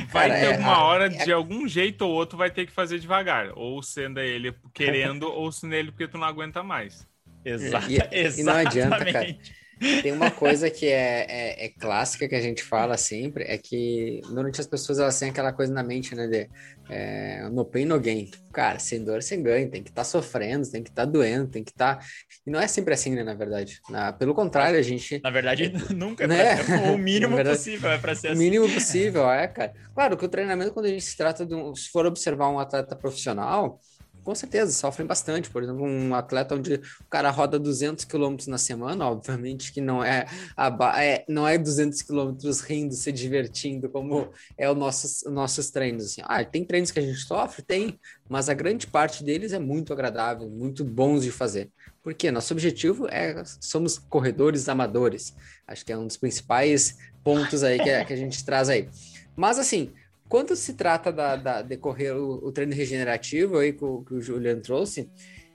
Vai 0.10 0.30
Cara, 0.30 0.39
ter 0.39 0.54
é, 0.54 0.58
uma 0.60 0.84
hora, 0.84 1.06
é, 1.08 1.26
de 1.26 1.34
algum 1.34 1.67
jeito 1.67 2.04
ou 2.04 2.13
outro, 2.13 2.38
vai 2.38 2.52
ter 2.52 2.67
que 2.67 2.72
fazer 2.72 3.00
devagar. 3.00 3.52
Ou 3.56 3.82
sendo 3.82 4.20
ele 4.20 4.54
querendo, 4.72 5.24
ou 5.24 5.52
sendo 5.52 5.74
ele 5.74 5.91
porque 5.91 6.08
tu 6.08 6.17
não 6.20 6.28
aguenta 6.28 6.62
mais. 6.62 7.08
Exato, 7.43 7.88
e, 7.89 8.39
e, 8.39 8.43
não 8.43 8.54
adianta, 8.54 9.12
cara. 9.12 9.36
Tem 9.80 10.12
uma 10.12 10.32
coisa 10.32 10.70
que 10.70 10.88
é, 10.88 11.26
é, 11.30 11.66
é, 11.66 11.70
clássica 11.70 12.28
que 12.28 12.36
a 12.36 12.42
gente 12.42 12.63
fala 12.63 12.98
sempre, 12.98 13.44
é 13.44 13.58
que 13.58 14.22
normalmente 14.26 14.60
as 14.60 14.68
pessoas 14.68 14.98
elas 14.98 15.20
têm 15.20 15.30
aquela 15.30 15.54
coisa 15.54 15.72
na 15.72 15.84
mente, 15.84 16.16
né, 16.16 16.28
de 16.28 16.50
é, 16.90 17.48
no 17.50 17.63
pain 17.63 17.86
no 17.86 18.00
gain. 18.00 18.32
Cara, 18.52 18.80
sem 18.80 19.04
dor, 19.04 19.22
sem 19.22 19.44
ganho, 19.44 19.70
tem 19.70 19.84
que 19.84 19.90
estar 19.90 20.02
tá 20.02 20.06
sofrendo, 20.06 20.70
tem 20.70 20.82
que 20.82 20.90
estar 20.90 21.06
tá 21.06 21.12
doendo, 21.12 21.48
tem 21.48 21.63
que 21.63 21.72
estar... 21.72 21.98
Tá... 21.98 22.06
E 22.46 22.50
não 22.50 22.60
é 22.60 22.68
sempre 22.68 22.94
assim, 22.94 23.13
né, 23.13 23.24
na 23.24 23.34
verdade. 23.34 23.80
Na, 23.90 24.12
pelo 24.12 24.34
contrário, 24.34 24.80
a 24.80 24.82
gente... 24.82 25.22
Na 25.24 25.30
verdade, 25.30 25.72
nunca 25.94 26.24
é 26.24 26.28
né? 26.28 26.63
Ser, 26.63 26.74
o 26.90 26.98
mínimo 26.98 27.36
verdade, 27.36 27.58
possível 27.58 27.92
é 27.92 27.98
para 27.98 28.16
ser 28.16 28.30
assim. 28.30 28.36
O 28.36 28.40
mínimo 28.40 28.70
possível, 28.74 29.30
é, 29.30 29.48
cara. 29.48 29.74
Claro 29.94 30.18
que 30.18 30.26
o 30.26 30.30
treinamento, 30.30 30.74
quando 30.74 30.88
a 30.88 30.90
gente 30.90 31.04
se 31.04 31.16
trata 31.16 31.46
de 31.46 31.54
um... 31.54 31.76
Se 31.76 31.90
for 31.90 32.06
observar 32.06 32.50
um 32.50 32.58
atleta 32.58 32.96
profissional 32.96 33.80
com 34.28 34.36
certeza, 34.36 34.74
sofrem 34.74 35.08
bastante. 35.08 35.50
Por 35.50 35.63
exemplo, 35.63 35.86
um 35.86 36.13
atleta 36.13 36.54
onde 36.54 36.74
o 36.74 37.10
cara 37.10 37.30
roda 37.30 37.58
200 37.58 38.04
quilômetros 38.04 38.50
na 38.50 38.58
semana, 38.58 39.08
obviamente 39.10 39.72
que 39.72 39.80
não 39.80 40.04
é, 40.04 40.26
a, 40.58 41.02
é 41.02 41.24
não 41.30 41.48
é 41.48 41.58
200 41.58 42.02
quilômetros 42.02 42.60
rindo, 42.60 42.94
se 42.94 43.10
divertindo, 43.10 43.88
como 43.88 44.30
é 44.58 44.70
o 44.70 44.76
nossos, 44.76 45.24
nossos 45.32 45.72
treinos. 45.72 46.08
Assim. 46.08 46.22
Ah, 46.26 46.44
tem 46.44 46.66
treinos 46.66 46.92
que 46.92 47.00
a 47.00 47.02
gente 47.02 47.20
sofre? 47.20 47.62
Tem, 47.62 47.98
mas 48.28 48.50
a 48.50 48.54
grande 48.54 48.86
parte 48.86 49.24
deles 49.24 49.54
é 49.54 49.60
muito 49.60 49.94
agradável, 49.94 50.50
muito 50.50 50.84
bons 50.84 51.24
de 51.24 51.32
fazer. 51.32 51.72
Porque 52.04 52.30
nosso 52.30 52.54
objetivo 52.54 53.08
é, 53.08 53.42
somos 53.62 53.98
corredores 53.98 54.68
amadores. 54.68 55.34
Acho 55.66 55.86
que 55.86 55.94
é 55.94 55.98
um 55.98 56.06
dos 56.06 56.18
principais 56.18 56.98
pontos 57.24 57.63
aí 57.63 57.80
que, 57.80 58.04
que 58.04 58.13
a 58.13 58.18
gente 58.18 58.44
traz 58.44 58.68
aí. 58.68 58.90
Mas 59.38 59.58
assim, 59.58 59.94
quando 60.28 60.56
se 60.56 60.74
trata 60.74 61.12
da, 61.12 61.36
da 61.36 61.62
decorrer 61.62 62.16
o, 62.16 62.46
o, 62.48 62.52
treino 62.52 62.74
regenerativo 62.74 63.58
aí 63.58 63.74
que 63.74 63.84
o, 63.84 64.04
que 64.04 64.13
o 64.16 64.22
Juliano 64.22 64.62
trouxe, 64.62 65.10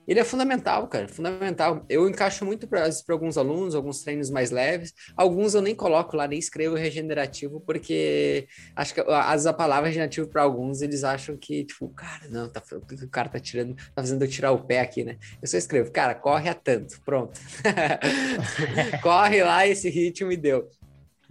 ele 0.07 0.19
é 0.19 0.25
fundamental, 0.25 0.89
cara, 0.89 1.09
fundamental. 1.09 1.85
Eu 1.89 2.09
encaixo 2.09 2.45
muito 2.45 2.67
para 2.67 2.89
alguns 3.11 3.39
alunos, 3.39 3.75
alguns 3.75 4.03
treinos 4.03 4.31
mais 4.31 4.51
leves. 4.51 4.93
Alguns 5.17 5.55
eu 5.55 5.63
nem 5.63 5.75
coloco 5.75 6.17
lá, 6.17 6.27
nem 6.27 6.39
escrevo 6.39 6.75
regenerativo, 6.75 7.61
porque 7.61 8.49
acho 8.75 8.95
que 8.95 9.01
as 9.01 9.47
a 9.47 9.53
palavra 9.53 9.87
regenerativo 9.89 10.27
para 10.27 10.43
alguns 10.43 10.83
eles 10.83 11.05
acham 11.05 11.37
que, 11.37 11.65
tipo, 11.65 11.89
cara, 11.91 12.27
não, 12.29 12.49
tá, 12.49 12.61
o 12.73 13.09
cara 13.09 13.29
tá 13.29 13.39
tirando, 13.39 13.77
tá 13.77 14.03
fazendo 14.03 14.25
eu 14.25 14.29
tirar 14.29 14.51
o 14.51 14.65
pé 14.65 14.81
aqui, 14.81 15.05
né? 15.05 15.19
Eu 15.41 15.47
só 15.47 15.57
escrevo, 15.57 15.93
cara, 15.93 16.15
corre 16.15 16.49
a 16.49 16.55
tanto, 16.55 17.01
pronto. 17.03 17.39
corre 19.03 19.45
lá 19.45 19.67
esse 19.67 19.89
ritmo 19.89 20.33
e 20.33 20.37
deu. 20.37 20.69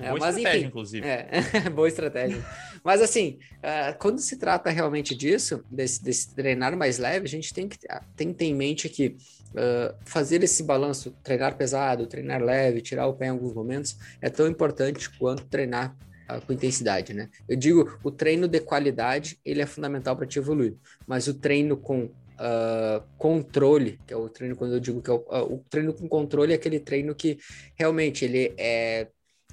Boa 0.01 0.17
é, 0.17 0.19
mas, 0.19 0.37
estratégia, 0.37 0.59
enfim, 0.59 0.67
inclusive. 0.67 1.07
É, 1.07 1.29
boa 1.69 1.87
estratégia. 1.87 2.43
Mas 2.83 3.01
assim, 3.01 3.37
uh, 3.57 3.97
quando 3.99 4.19
se 4.19 4.37
trata 4.37 4.69
realmente 4.69 5.15
disso, 5.15 5.63
desse, 5.69 6.03
desse, 6.03 6.33
treinar 6.33 6.75
mais 6.75 6.97
leve, 6.97 7.25
a 7.25 7.29
gente 7.29 7.53
tem 7.53 7.67
que, 7.67 7.77
tem 8.15 8.29
que 8.29 8.33
ter 8.33 8.45
em 8.45 8.55
mente 8.55 8.89
que 8.89 9.15
uh, 9.51 9.95
fazer 10.05 10.43
esse 10.43 10.63
balanço, 10.63 11.11
treinar 11.23 11.55
pesado, 11.55 12.07
treinar 12.07 12.41
leve, 12.41 12.81
tirar 12.81 13.07
o 13.07 13.13
pé 13.13 13.27
em 13.27 13.29
alguns 13.29 13.53
momentos, 13.53 13.95
é 14.19 14.29
tão 14.29 14.47
importante 14.47 15.09
quanto 15.17 15.45
treinar 15.45 15.95
uh, 16.29 16.43
com 16.45 16.53
intensidade, 16.53 17.13
né? 17.13 17.29
Eu 17.47 17.55
digo, 17.55 17.99
o 18.03 18.09
treino 18.09 18.47
de 18.47 18.59
qualidade, 18.59 19.37
ele 19.45 19.61
é 19.61 19.65
fundamental 19.65 20.15
para 20.15 20.25
te 20.25 20.39
evoluir, 20.39 20.75
mas 21.05 21.27
o 21.27 21.33
treino 21.33 21.77
com 21.77 22.09
Uh, 22.41 23.03
controle, 23.19 23.99
que 24.07 24.11
é 24.11 24.17
o 24.17 24.27
treino 24.27 24.55
quando 24.55 24.73
eu 24.73 24.79
digo 24.79 24.99
que 24.99 25.11
é 25.11 25.13
o, 25.13 25.17
uh, 25.17 25.53
o, 25.53 25.63
treino 25.69 25.93
com 25.93 26.09
controle 26.09 26.53
é 26.53 26.55
aquele 26.55 26.79
treino 26.79 27.13
que 27.13 27.37
realmente 27.75 28.25
ele 28.25 28.51
é 28.57 29.09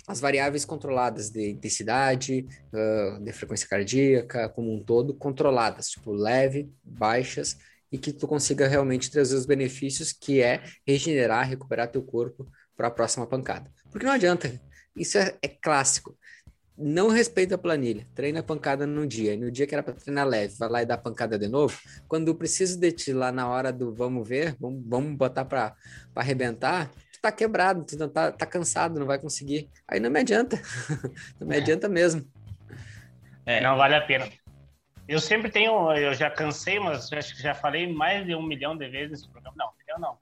as 0.08 0.20
variáveis 0.20 0.64
controladas 0.64 1.28
de 1.28 1.50
intensidade, 1.50 2.46
uh, 2.72 3.22
de 3.22 3.30
frequência 3.30 3.68
cardíaca, 3.68 4.48
como 4.48 4.74
um 4.74 4.82
todo, 4.82 5.12
controladas, 5.12 5.90
tipo 5.90 6.10
leve, 6.12 6.72
baixas, 6.82 7.58
e 7.92 7.98
que 7.98 8.10
tu 8.10 8.26
consiga 8.26 8.66
realmente 8.66 9.10
trazer 9.10 9.36
os 9.36 9.44
benefícios 9.44 10.10
que 10.12 10.40
é 10.40 10.62
regenerar, 10.86 11.46
recuperar 11.46 11.90
teu 11.90 12.02
corpo 12.02 12.50
para 12.74 12.88
a 12.88 12.90
próxima 12.90 13.26
pancada. 13.26 13.70
Porque 13.90 14.06
não 14.06 14.12
adianta, 14.12 14.58
isso 14.96 15.18
é, 15.18 15.36
é 15.42 15.48
clássico. 15.48 16.16
Não 16.76 17.08
respeita 17.08 17.56
a 17.56 17.58
planilha, 17.58 18.06
treina 18.14 18.40
a 18.40 18.42
pancada 18.42 18.86
num 18.86 19.06
dia, 19.06 19.34
e 19.34 19.36
no 19.36 19.50
dia 19.50 19.66
que 19.66 19.74
era 19.74 19.82
para 19.82 19.94
treinar 19.94 20.26
leve, 20.26 20.54
vai 20.56 20.68
lá 20.68 20.82
e 20.82 20.86
dá 20.86 20.96
pancada 20.96 21.38
de 21.38 21.48
novo. 21.48 21.78
Quando 22.06 22.28
eu 22.28 22.34
preciso 22.34 22.78
de 22.78 22.92
ti 22.92 23.12
lá 23.12 23.30
na 23.30 23.48
hora 23.48 23.70
do 23.72 23.92
vamos 23.92 24.26
ver, 24.26 24.56
vamos, 24.58 24.82
vamos 24.86 25.16
botar 25.16 25.44
para 25.44 25.76
arrebentar, 26.14 26.90
tá 27.20 27.33
quebrado, 27.33 27.85
tu 27.85 27.96
não 27.98 28.09
tá, 28.09 28.33
tá 28.33 28.46
cansado, 28.46 28.98
não 28.98 29.07
vai 29.07 29.18
conseguir. 29.18 29.68
Aí 29.87 30.00
não 30.00 30.11
me 30.11 30.20
adianta. 30.20 30.61
não 31.38 31.46
me 31.46 31.57
é. 31.57 31.59
adianta 31.59 31.88
mesmo. 31.88 32.26
É. 33.44 33.61
Não 33.61 33.76
vale 33.76 33.94
a 33.94 34.00
pena. 34.00 34.28
Eu 35.09 35.20
sempre 35.20 35.50
tenho, 35.50 35.90
eu 35.92 36.12
já 36.12 36.31
cansei, 36.31 36.78
mas 36.78 37.11
acho 37.11 37.35
que 37.35 37.42
já 37.42 37.54
falei 37.54 37.90
mais 37.90 38.26
de 38.26 38.35
um 38.35 38.42
milhão 38.42 38.76
de 38.76 38.87
vezes 38.88 39.11
nesse 39.11 39.28
programa. 39.31 39.57
Não, 39.57 39.70
milhão 39.78 39.98
não. 39.98 40.18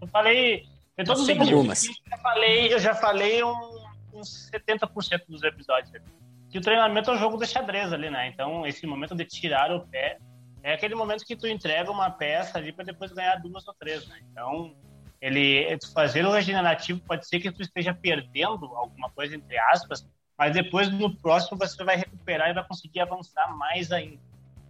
Eu, 0.00 0.08
falei. 0.08 0.66
Eu, 0.96 1.04
todos 1.04 1.22
os 1.22 1.28
algumas. 1.28 1.84
Eu 1.86 1.92
já 2.10 2.18
falei, 2.18 2.74
eu 2.74 2.78
já 2.80 2.94
falei 2.94 3.44
um, 3.44 3.86
uns 4.12 4.50
70% 4.50 5.22
dos 5.28 5.42
episódios. 5.44 5.92
Que 6.50 6.58
o 6.58 6.60
treinamento 6.60 7.10
é 7.10 7.14
um 7.14 7.18
jogo 7.18 7.36
de 7.36 7.46
xadrez 7.46 7.92
ali, 7.92 8.10
né? 8.10 8.26
Então, 8.26 8.66
esse 8.66 8.86
momento 8.86 9.14
de 9.14 9.24
tirar 9.24 9.70
o 9.70 9.86
pé 9.86 10.18
é 10.62 10.72
aquele 10.72 10.96
momento 10.96 11.24
que 11.24 11.36
tu 11.36 11.46
entrega 11.46 11.90
uma 11.90 12.10
peça 12.10 12.58
ali 12.58 12.72
para 12.72 12.84
depois 12.84 13.12
ganhar 13.12 13.36
duas 13.36 13.68
ou 13.68 13.74
três, 13.74 14.06
né? 14.08 14.18
Então, 14.32 14.74
ele 15.20 15.78
fazer 15.92 16.24
o 16.24 16.30
regenerativo 16.30 17.00
pode 17.00 17.26
ser 17.26 17.40
que 17.40 17.50
tu 17.50 17.62
esteja 17.62 17.92
perdendo 17.92 18.66
alguma 18.76 19.10
coisa 19.10 19.34
entre 19.34 19.58
aspas, 19.58 20.08
mas 20.36 20.52
depois 20.52 20.90
no 20.90 21.14
próximo 21.16 21.58
você 21.58 21.82
vai 21.82 21.96
recuperar 21.96 22.50
e 22.50 22.54
vai 22.54 22.64
conseguir 22.64 23.00
avançar 23.00 23.56
mais 23.56 23.90
ainda. 23.90 24.20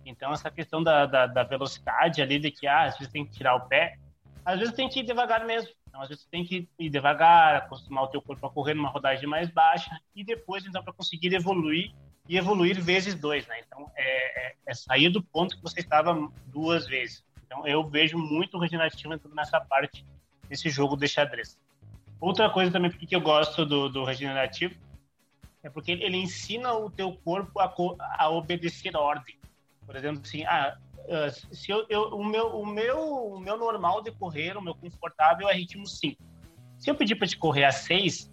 Então 0.07 0.33
essa 0.33 0.51
questão 0.51 0.83
da, 0.83 1.05
da, 1.05 1.27
da 1.27 1.43
velocidade 1.43 2.23
ali 2.23 2.39
de 2.39 2.51
que 2.51 2.67
ah, 2.67 2.85
às 2.85 2.97
vezes 2.97 3.13
tem 3.13 3.27
que 3.27 3.33
tirar 3.33 3.55
o 3.57 3.69
pé, 3.69 3.99
às 4.45 4.59
vezes 4.59 4.75
tem 4.75 4.89
que 4.89 5.01
ir 5.01 5.03
devagar 5.03 5.45
mesmo. 5.45 5.71
Então 5.87 6.01
às 6.01 6.09
vezes 6.09 6.25
tem 6.25 6.45
que 6.45 6.67
ir 6.79 6.89
devagar, 6.89 7.57
acostumar 7.57 8.05
o 8.05 8.09
teu 8.09 8.23
corpo 8.23 8.47
a 8.47 8.51
correr 8.51 8.73
numa 8.73 8.89
rodagem 8.89 9.29
mais 9.29 9.51
baixa 9.51 9.91
e 10.15 10.25
depois 10.25 10.65
então 10.65 10.83
para 10.83 10.95
conseguir 10.95 11.35
evoluir 11.35 11.93
e 12.27 12.39
evoluir 12.39 12.81
vezes 12.81 13.15
dois, 13.15 13.47
né? 13.47 13.61
Então 13.67 13.91
é, 13.95 14.49
é, 14.49 14.55
é 14.67 14.75
sair 14.75 15.11
do 15.11 15.23
ponto 15.23 15.57
que 15.57 15.63
você 15.63 15.81
estava 15.81 16.31
duas 16.47 16.87
vezes. 16.87 17.23
Então 17.45 17.67
eu 17.67 17.87
vejo 17.87 18.17
muito 18.17 18.59
regenerativo 18.59 19.13
entrando 19.13 19.35
nessa 19.35 19.61
parte 19.61 20.07
esse 20.51 20.69
jogo 20.71 20.97
de 20.97 21.09
xadrez. 21.09 21.59
Outra 22.21 22.51
coisa 22.51 22.73
também 22.73 22.91
porque 22.91 23.15
eu 23.15 23.21
gosto 23.21 23.65
do, 23.65 23.89
do 23.89 24.05
regenerativo 24.05 24.75
é 25.63 25.71
porque 25.71 25.93
ele 25.93 26.17
ensina 26.17 26.73
o 26.73 26.91
teu 26.91 27.13
corpo 27.25 27.61
a, 27.61 27.73
a 28.19 28.31
obedecer 28.31 28.95
a 28.97 29.01
ordem. 29.01 29.37
Por 29.87 29.97
exemplo, 29.97 30.21
assim, 30.25 30.45
ah, 30.45 30.77
ah, 31.11 31.31
se 31.31 31.71
eu, 31.71 31.87
eu, 31.89 32.03
o, 32.09 32.25
meu, 32.25 32.49
o, 32.49 32.67
meu, 32.67 32.99
o 32.99 33.41
meu 33.41 33.57
normal 33.57 34.03
de 34.03 34.11
correr, 34.13 34.57
o 34.57 34.63
meu 34.63 34.75
confortável 34.75 35.49
é 35.49 35.55
ritmo 35.55 35.87
5. 35.87 36.23
Se 36.79 36.91
eu 36.91 36.95
pedir 36.95 37.17
para 37.17 37.27
te 37.27 37.37
correr 37.37 37.65
a 37.65 37.73
6, 37.73 38.31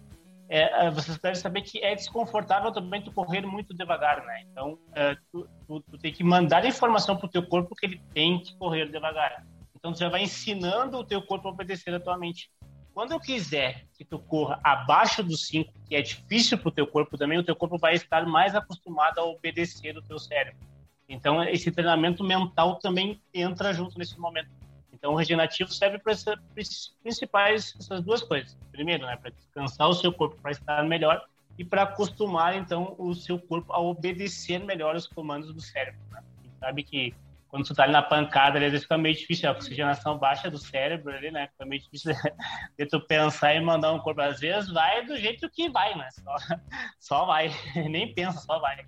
é, 0.48 0.86
é, 0.86 0.90
você 0.90 1.18
deve 1.18 1.36
saber 1.36 1.62
que 1.62 1.82
é 1.82 1.94
desconfortável 1.94 2.70
também 2.70 3.02
tu 3.02 3.10
correr 3.12 3.44
muito 3.44 3.74
devagar, 3.74 4.24
né? 4.24 4.44
Então, 4.50 4.78
é, 4.94 5.16
tu, 5.32 5.48
tu, 5.66 5.80
tu, 5.80 5.98
tem 5.98 6.12
que 6.12 6.22
mandar 6.22 6.64
informação 6.64 7.16
para 7.16 7.26
o 7.26 7.30
teu 7.30 7.44
corpo 7.46 7.74
que 7.74 7.86
ele 7.86 8.00
tem 8.14 8.40
que 8.40 8.56
correr 8.56 8.88
devagar. 8.88 9.44
Então, 9.86 9.94
você 9.94 10.08
vai 10.08 10.24
ensinando 10.24 10.98
o 10.98 11.04
teu 11.04 11.22
corpo 11.22 11.46
a 11.46 11.52
obedecer 11.52 11.94
a 11.94 12.00
tua 12.00 12.18
mente. 12.18 12.50
Quando 12.92 13.12
eu 13.12 13.20
quiser 13.20 13.84
que 13.96 14.04
tu 14.04 14.18
corra 14.18 14.58
abaixo 14.64 15.22
dos 15.22 15.46
5, 15.46 15.72
que 15.88 15.94
é 15.94 16.02
difícil 16.02 16.58
para 16.58 16.68
o 16.70 16.72
teu 16.72 16.88
corpo 16.88 17.16
também, 17.16 17.38
o 17.38 17.44
teu 17.44 17.54
corpo 17.54 17.78
vai 17.78 17.94
estar 17.94 18.26
mais 18.26 18.56
acostumado 18.56 19.20
a 19.20 19.24
obedecer 19.24 19.96
o 19.96 20.02
teu 20.02 20.18
cérebro. 20.18 20.58
Então, 21.08 21.40
esse 21.44 21.70
treinamento 21.70 22.24
mental 22.24 22.80
também 22.80 23.22
entra 23.32 23.72
junto 23.72 23.96
nesse 23.96 24.18
momento. 24.18 24.50
Então, 24.92 25.12
o 25.12 25.16
regenerativo 25.16 25.72
serve 25.72 26.00
para 26.00 26.14
essas 26.14 26.36
principais 27.00 27.76
essas 27.78 28.02
duas 28.02 28.24
coisas. 28.24 28.58
Primeiro, 28.72 29.06
né, 29.06 29.14
para 29.14 29.30
descansar 29.30 29.88
o 29.88 29.94
seu 29.94 30.12
corpo 30.12 30.36
para 30.42 30.50
estar 30.50 30.82
melhor 30.82 31.24
e 31.56 31.64
para 31.64 31.82
acostumar 31.82 32.56
então 32.56 32.96
o 32.98 33.14
seu 33.14 33.38
corpo 33.38 33.72
a 33.72 33.78
obedecer 33.78 34.58
melhor 34.58 34.96
os 34.96 35.06
comandos 35.06 35.54
do 35.54 35.60
cérebro. 35.60 36.00
Né? 36.10 36.24
Sabe 36.58 36.82
que 36.82 37.14
quando 37.48 37.64
tu 37.64 37.74
tá 37.74 37.84
ali 37.84 37.92
na 37.92 38.02
pancada, 38.02 38.58
às 38.58 38.64
vezes 38.64 38.82
fica 38.82 38.98
meio 38.98 39.14
difícil, 39.14 39.48
a 39.48 39.52
oxigenação 39.52 40.18
baixa 40.18 40.50
do 40.50 40.58
cérebro 40.58 41.12
ali, 41.12 41.30
né? 41.30 41.48
Fica 41.48 41.64
meio 41.64 41.80
difícil 41.80 42.12
de 42.78 42.86
tu 42.86 43.00
pensar 43.00 43.54
e 43.54 43.60
mandar 43.60 43.92
um 43.92 43.98
corpo. 43.98 44.20
Às 44.20 44.40
vezes 44.40 44.70
vai 44.70 45.04
do 45.06 45.16
jeito 45.16 45.48
que 45.50 45.70
vai, 45.70 45.96
né? 45.96 46.08
Só, 46.10 46.36
só 46.98 47.26
vai, 47.26 47.50
nem 47.88 48.12
pensa, 48.12 48.40
só 48.40 48.58
vai. 48.58 48.84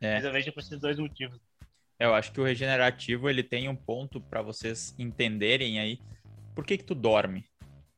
É. 0.00 0.14
Mas 0.14 0.24
eu 0.24 0.32
vejo 0.32 0.52
por 0.52 0.60
esses 0.60 0.80
dois 0.80 0.98
motivos. 0.98 1.38
Eu 1.98 2.14
acho 2.14 2.32
que 2.32 2.40
o 2.40 2.44
regenerativo, 2.44 3.28
ele 3.28 3.42
tem 3.42 3.68
um 3.68 3.76
ponto 3.76 4.20
para 4.20 4.40
vocês 4.40 4.94
entenderem 4.98 5.78
aí. 5.78 6.00
Por 6.54 6.64
que 6.64 6.78
que 6.78 6.84
tu 6.84 6.94
dorme? 6.94 7.44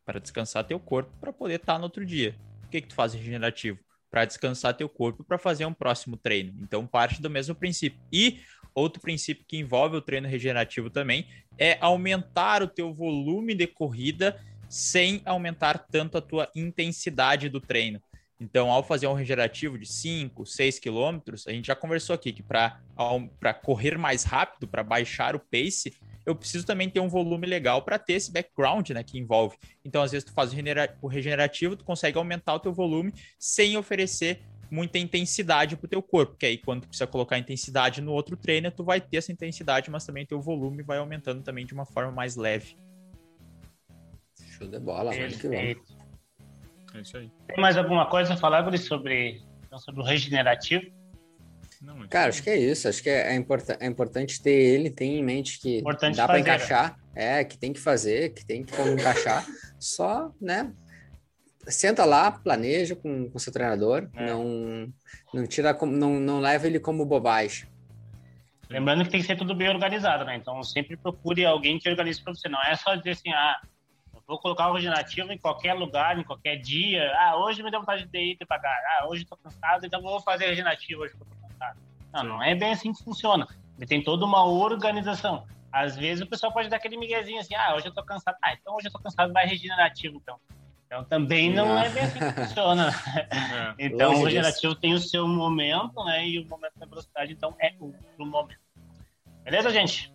Para 0.04 0.18
descansar 0.18 0.64
teu 0.64 0.80
corpo, 0.80 1.12
para 1.20 1.32
poder 1.32 1.54
estar 1.54 1.74
tá 1.74 1.78
no 1.78 1.84
outro 1.84 2.04
dia. 2.04 2.34
Por 2.62 2.70
que 2.70 2.80
que 2.80 2.88
tu 2.88 2.94
faz 2.94 3.14
regenerativo? 3.14 3.78
Para 4.10 4.24
descansar 4.24 4.74
teu 4.74 4.88
corpo 4.88 5.22
para 5.22 5.38
fazer 5.38 5.64
um 5.64 5.72
próximo 5.72 6.16
treino. 6.16 6.52
Então 6.60 6.84
parte 6.86 7.22
do 7.22 7.30
mesmo 7.30 7.54
princípio. 7.54 8.00
E 8.12 8.40
Outro 8.74 9.00
princípio 9.00 9.44
que 9.46 9.58
envolve 9.58 9.96
o 9.96 10.02
treino 10.02 10.28
regenerativo 10.28 10.90
também 10.90 11.26
é 11.58 11.76
aumentar 11.80 12.62
o 12.62 12.68
teu 12.68 12.92
volume 12.92 13.54
de 13.54 13.66
corrida 13.66 14.40
sem 14.68 15.20
aumentar 15.24 15.78
tanto 15.90 16.16
a 16.16 16.22
tua 16.22 16.50
intensidade 16.54 17.48
do 17.48 17.60
treino. 17.60 18.00
Então, 18.40 18.72
ao 18.72 18.82
fazer 18.82 19.06
um 19.06 19.12
regenerativo 19.12 19.78
de 19.78 19.86
5, 19.86 20.44
6 20.44 20.80
quilômetros, 20.80 21.46
a 21.46 21.52
gente 21.52 21.66
já 21.66 21.76
conversou 21.76 22.14
aqui 22.14 22.32
que 22.32 22.42
para 22.42 22.80
correr 23.62 23.96
mais 23.96 24.24
rápido, 24.24 24.66
para 24.66 24.82
baixar 24.82 25.36
o 25.36 25.38
pace, 25.38 25.96
eu 26.26 26.34
preciso 26.34 26.66
também 26.66 26.88
ter 26.88 26.98
um 26.98 27.08
volume 27.08 27.46
legal 27.46 27.82
para 27.82 27.98
ter 27.98 28.14
esse 28.14 28.32
background 28.32 28.90
né, 28.90 29.04
que 29.04 29.18
envolve. 29.18 29.56
Então, 29.84 30.02
às 30.02 30.10
vezes, 30.10 30.24
tu 30.24 30.32
faz 30.32 30.52
o 30.52 31.06
regenerativo, 31.06 31.76
tu 31.76 31.84
consegue 31.84 32.18
aumentar 32.18 32.54
o 32.54 32.60
teu 32.60 32.72
volume 32.72 33.12
sem 33.38 33.76
oferecer 33.76 34.40
muita 34.72 34.98
intensidade 34.98 35.76
para 35.76 35.84
o 35.84 35.88
teu 35.88 36.02
corpo, 36.02 36.34
que 36.34 36.46
aí 36.46 36.56
quando 36.56 36.82
tu 36.82 36.88
precisa 36.88 37.06
colocar 37.06 37.38
intensidade 37.38 38.00
no 38.00 38.10
outro 38.10 38.38
treino, 38.38 38.70
tu 38.70 38.82
vai 38.82 39.02
ter 39.02 39.18
essa 39.18 39.30
intensidade, 39.30 39.90
mas 39.90 40.06
também 40.06 40.24
teu 40.24 40.40
volume 40.40 40.82
vai 40.82 40.96
aumentando 40.96 41.42
também 41.42 41.66
de 41.66 41.74
uma 41.74 41.84
forma 41.84 42.10
mais 42.10 42.36
leve. 42.36 42.74
Show 44.40 44.66
de 44.66 44.78
bola, 44.78 45.12
vamos 45.12 45.36
que. 45.36 45.46
É 45.46 47.00
isso 47.00 47.18
aí. 47.18 47.30
Tem 47.48 47.60
mais 47.60 47.76
alguma 47.76 48.08
coisa 48.08 48.32
a 48.32 48.36
falar 48.36 48.78
sobre, 48.78 49.42
então, 49.66 49.78
sobre 49.78 50.00
o 50.00 50.04
regenerativo? 50.04 50.84
Não, 51.82 52.06
Cara, 52.08 52.30
acho 52.30 52.42
que 52.42 52.48
é 52.48 52.56
isso. 52.56 52.88
Acho 52.88 53.02
que 53.02 53.10
é, 53.10 53.32
é, 53.32 53.34
import 53.34 53.68
é 53.78 53.86
importante 53.86 54.40
ter 54.40 54.52
ele, 54.52 54.88
tem 54.88 55.18
em 55.18 55.22
mente 55.22 55.58
que 55.58 55.78
importante 55.78 56.16
dá 56.16 56.26
para 56.26 56.40
encaixar. 56.40 56.96
É, 57.14 57.44
que 57.44 57.58
tem 57.58 57.74
que 57.74 57.80
fazer, 57.80 58.32
que 58.32 58.46
tem 58.46 58.64
que 58.64 58.72
como 58.74 58.92
encaixar. 58.92 59.44
Só, 59.78 60.32
né? 60.40 60.72
Senta 61.66 62.04
lá, 62.04 62.30
planeja 62.30 62.96
com 62.96 63.30
o 63.32 63.38
seu 63.38 63.52
treinador. 63.52 64.08
É. 64.14 64.26
Não, 64.26 64.92
não 65.32 65.46
tira, 65.46 65.72
não, 65.72 66.18
não 66.18 66.40
leva 66.40 66.66
ele 66.66 66.80
como 66.80 67.04
bobagem. 67.04 67.68
Lembrando 68.68 69.04
que 69.04 69.10
tem 69.10 69.20
que 69.20 69.26
ser 69.26 69.36
tudo 69.36 69.54
bem 69.54 69.68
organizado, 69.68 70.24
né? 70.24 70.34
Então 70.36 70.62
sempre 70.62 70.96
procure 70.96 71.44
alguém 71.44 71.78
que 71.78 71.88
organize 71.88 72.22
para 72.22 72.34
você. 72.34 72.48
Não 72.48 72.60
é 72.62 72.74
só 72.74 72.94
dizer 72.94 73.10
assim, 73.10 73.30
ah, 73.30 73.60
vou 74.26 74.38
colocar 74.38 74.70
o 74.70 74.74
regenerativo 74.74 75.30
em 75.30 75.38
qualquer 75.38 75.74
lugar, 75.74 76.18
em 76.18 76.24
qualquer 76.24 76.56
dia. 76.56 77.12
Ah, 77.18 77.36
hoje 77.36 77.62
me 77.62 77.70
deu 77.70 77.80
vontade 77.80 78.06
de 78.06 78.18
ir 78.18 78.46
pagar. 78.46 78.74
Ah, 78.98 79.06
hoje 79.08 79.22
estou 79.22 79.38
cansado, 79.38 79.84
então 79.84 80.00
vou 80.00 80.20
fazer 80.20 80.46
regenerativo 80.46 81.02
hoje 81.02 81.14
que 81.14 81.22
eu 81.22 81.26
tô 81.26 81.36
cansado. 81.48 81.78
Não, 82.12 82.24
não 82.24 82.42
é 82.42 82.54
bem 82.54 82.72
assim 82.72 82.92
que 82.92 83.04
funciona. 83.04 83.46
Ele 83.76 83.86
tem 83.86 84.02
toda 84.02 84.24
uma 84.24 84.44
organização. 84.44 85.46
Às 85.70 85.96
vezes 85.96 86.24
o 86.24 86.28
pessoal 86.28 86.52
pode 86.52 86.68
dar 86.68 86.76
aquele 86.76 86.96
miguezinho 86.96 87.40
assim, 87.40 87.54
ah, 87.54 87.74
hoje 87.74 87.86
eu 87.86 87.94
tô 87.94 88.02
cansado. 88.02 88.36
Ah, 88.42 88.54
então 88.54 88.74
hoje 88.74 88.88
eu 88.88 88.92
tô 88.92 88.98
cansado, 88.98 89.32
vai 89.32 89.46
regenerativo, 89.46 90.16
então. 90.16 90.38
Então 90.92 91.04
também 91.04 91.50
não, 91.50 91.68
não. 91.68 91.78
é 91.78 91.88
bem 91.88 92.02
assim 92.02 92.18
que 92.18 92.32
funciona. 92.32 92.90
É. 93.16 93.74
Então 93.78 94.10
Longe 94.10 94.20
o 94.20 94.24
regenerativo 94.26 94.74
disso. 94.74 94.80
tem 94.82 94.92
o 94.92 94.98
seu 94.98 95.26
momento, 95.26 96.04
né? 96.04 96.28
E 96.28 96.38
o 96.38 96.46
momento 96.46 96.78
da 96.78 96.84
velocidade, 96.84 97.32
então, 97.32 97.56
é 97.58 97.72
outro 97.80 98.26
momento. 98.26 98.60
Beleza, 99.42 99.70
gente? 99.70 100.12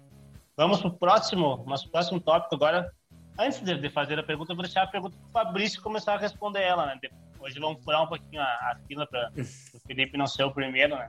Vamos 0.56 0.80
para 0.80 0.90
o 0.90 0.94
próximo, 0.94 1.66
nosso 1.66 1.90
próximo 1.90 2.20
tópico 2.20 2.54
agora. 2.54 2.92
Antes 3.40 3.60
de 3.60 3.90
fazer 3.90 4.20
a 4.20 4.24
pergunta, 4.24 4.52
eu 4.52 4.56
vou 4.56 4.64
deixar 4.64 4.84
a 4.84 4.88
pergunta 4.88 5.18
para 5.18 5.28
o 5.28 5.46
Fabrício 5.46 5.82
começar 5.82 6.14
a 6.14 6.18
responder 6.18 6.62
ela, 6.62 6.86
né? 6.86 7.00
Hoje 7.40 7.60
vamos 7.60 7.84
furar 7.84 8.04
um 8.04 8.08
pouquinho 8.08 8.40
a, 8.40 8.46
a 8.46 8.78
fila 8.88 9.08
para 9.08 9.32
o 9.36 9.80
Felipe 9.80 10.16
não 10.16 10.28
ser 10.28 10.44
o 10.44 10.52
primeiro, 10.52 10.96
né? 10.96 11.08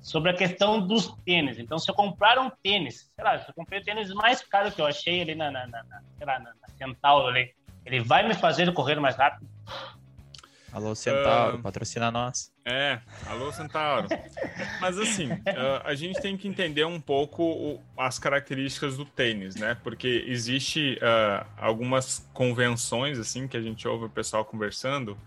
Sobre 0.00 0.30
a 0.30 0.34
questão 0.34 0.80
dos 0.80 1.12
tênis. 1.24 1.58
Então, 1.58 1.80
se 1.80 1.90
eu 1.90 1.94
comprar 1.96 2.38
um 2.38 2.48
tênis, 2.62 3.10
sei 3.14 3.24
lá, 3.24 3.38
se 3.40 3.48
eu 3.48 3.54
comprei 3.54 3.80
o 3.80 3.84
tênis 3.84 4.12
mais 4.14 4.40
caro 4.40 4.70
que 4.70 4.80
eu 4.80 4.86
achei 4.86 5.20
ali 5.20 5.34
na, 5.34 5.50
na, 5.50 5.66
na, 5.66 5.82
na 5.82 6.02
sei 6.16 6.26
lá, 6.26 6.38
na, 6.38 6.50
na 6.50 6.68
Centauro 6.78 7.26
ali, 7.26 7.52
ele 7.90 8.04
vai 8.04 8.26
me 8.26 8.34
fazer 8.34 8.72
correr 8.72 9.00
mais 9.00 9.16
rápido? 9.16 9.48
Alô, 10.72 10.94
Centauro, 10.94 11.56
uh, 11.56 11.62
patrocina 11.62 12.12
nós. 12.12 12.52
É, 12.64 13.00
alô, 13.26 13.50
Centauro. 13.50 14.06
Mas 14.80 14.96
assim, 14.98 15.32
uh, 15.32 15.82
a 15.82 15.96
gente 15.96 16.20
tem 16.20 16.36
que 16.36 16.46
entender 16.46 16.84
um 16.84 17.00
pouco 17.00 17.42
o, 17.42 17.82
as 17.98 18.20
características 18.20 18.96
do 18.96 19.04
tênis, 19.04 19.56
né? 19.56 19.76
Porque 19.82 20.24
existe 20.28 20.96
uh, 21.02 21.44
algumas 21.56 22.24
convenções, 22.32 23.18
assim, 23.18 23.48
que 23.48 23.56
a 23.56 23.60
gente 23.60 23.88
ouve 23.88 24.04
o 24.04 24.08
pessoal 24.08 24.44
conversando, 24.44 25.18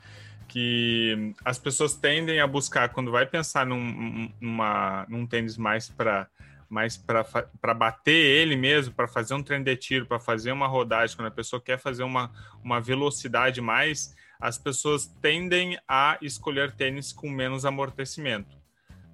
que 0.47 1.33
as 1.43 1.59
pessoas 1.59 1.93
tendem 1.93 2.39
a 2.39 2.47
buscar, 2.47 2.87
quando 2.89 3.11
vai 3.11 3.25
pensar 3.25 3.65
num, 3.65 4.31
numa, 4.39 5.05
num 5.09 5.27
tênis 5.27 5.57
mais 5.57 5.89
para 5.89 6.25
mais 6.73 6.97
para 6.97 7.73
bater 7.73 8.11
ele 8.11 8.55
mesmo, 8.55 8.93
para 8.93 9.07
fazer 9.07 9.35
um 9.35 9.43
treino 9.43 9.63
de 9.63 9.75
tiro, 9.77 10.07
para 10.07 10.19
fazer 10.19 10.51
uma 10.51 10.67
rodagem, 10.67 11.15
quando 11.15 11.27
a 11.27 11.31
pessoa 11.31 11.61
quer 11.61 11.77
fazer 11.77 12.01
uma, 12.01 12.31
uma 12.63 12.81
velocidade 12.81 13.61
mais, 13.61 14.15
as 14.41 14.57
pessoas 14.57 15.05
tendem 15.21 15.79
a 15.87 16.17
escolher 16.21 16.71
tênis 16.71 17.13
com 17.13 17.29
menos 17.29 17.63
amortecimento. 17.63 18.57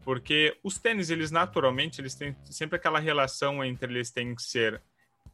Porque 0.03 0.57
os 0.63 0.79
tênis, 0.79 1.09
eles 1.09 1.29
naturalmente, 1.29 1.99
eles 1.99 2.15
têm 2.15 2.35
sempre 2.45 2.77
aquela 2.77 2.97
relação 2.97 3.63
entre 3.63 3.91
eles 3.91 4.09
têm 4.09 4.33
que 4.33 4.41
ser 4.41 4.81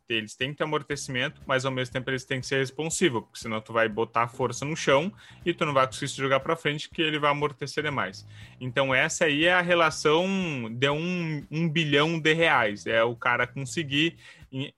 eles 0.07 0.35
têm 0.35 0.51
que 0.51 0.57
ter 0.57 0.63
amortecimento, 0.63 1.41
mas 1.45 1.65
ao 1.65 1.71
mesmo 1.71 1.93
tempo 1.93 2.09
eles 2.09 2.23
têm 2.23 2.39
que 2.39 2.47
ser 2.47 2.59
responsivos, 2.59 3.23
porque 3.23 3.39
senão 3.39 3.59
tu 3.59 3.73
vai 3.73 3.89
botar 3.89 4.27
força 4.27 4.63
no 4.63 4.75
chão 4.75 5.11
e 5.45 5.53
tu 5.53 5.65
não 5.65 5.73
vai 5.73 5.87
conseguir 5.87 6.09
se 6.09 6.17
jogar 6.17 6.39
para 6.39 6.55
frente, 6.55 6.89
que 6.89 7.01
ele 7.01 7.19
vai 7.19 7.31
amortecer 7.31 7.83
demais. 7.83 8.25
Então 8.59 8.93
essa 8.93 9.25
aí 9.25 9.45
é 9.45 9.53
a 9.53 9.61
relação 9.61 10.27
de 10.69 10.89
um, 10.89 11.45
um 11.49 11.67
bilhão 11.67 12.19
de 12.19 12.33
reais, 12.33 12.85
é 12.85 13.03
o 13.03 13.15
cara 13.15 13.47
conseguir 13.47 14.17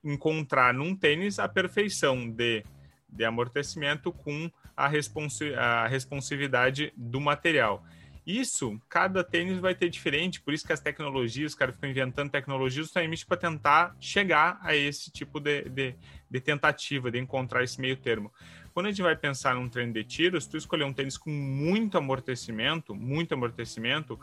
encontrar 0.02 0.72
num 0.74 0.96
tênis 0.96 1.38
a 1.38 1.48
perfeição 1.48 2.28
de, 2.28 2.64
de 3.08 3.24
amortecimento 3.24 4.10
com 4.10 4.50
a, 4.76 4.88
responsi 4.88 5.54
a 5.54 5.86
responsividade 5.86 6.92
do 6.96 7.20
material. 7.20 7.84
Isso, 8.28 8.78
cada 8.90 9.24
tênis 9.24 9.58
vai 9.58 9.74
ter 9.74 9.88
diferente, 9.88 10.38
por 10.42 10.52
isso 10.52 10.66
que 10.66 10.72
as 10.74 10.80
tecnologias, 10.80 11.52
os 11.52 11.54
caras 11.54 11.74
ficam 11.74 11.88
inventando 11.88 12.30
tecnologias 12.30 12.84
justamente 12.84 13.24
para 13.24 13.38
tentar 13.38 13.96
chegar 13.98 14.58
a 14.60 14.76
esse 14.76 15.10
tipo 15.10 15.40
de, 15.40 15.62
de, 15.70 15.94
de, 16.30 16.38
tentativa, 16.38 17.10
de 17.10 17.18
encontrar 17.18 17.64
esse 17.64 17.80
meio 17.80 17.96
termo. 17.96 18.30
Quando 18.74 18.84
a 18.84 18.90
gente 18.90 19.00
vai 19.00 19.16
pensar 19.16 19.54
num 19.54 19.66
treino 19.66 19.94
de 19.94 20.04
tiro, 20.04 20.38
se 20.38 20.46
tu 20.46 20.58
escolher 20.58 20.84
um 20.84 20.92
tênis 20.92 21.16
com 21.16 21.30
muito 21.30 21.96
amortecimento, 21.96 22.94
muito 22.94 23.32
amortecimento, 23.32 24.20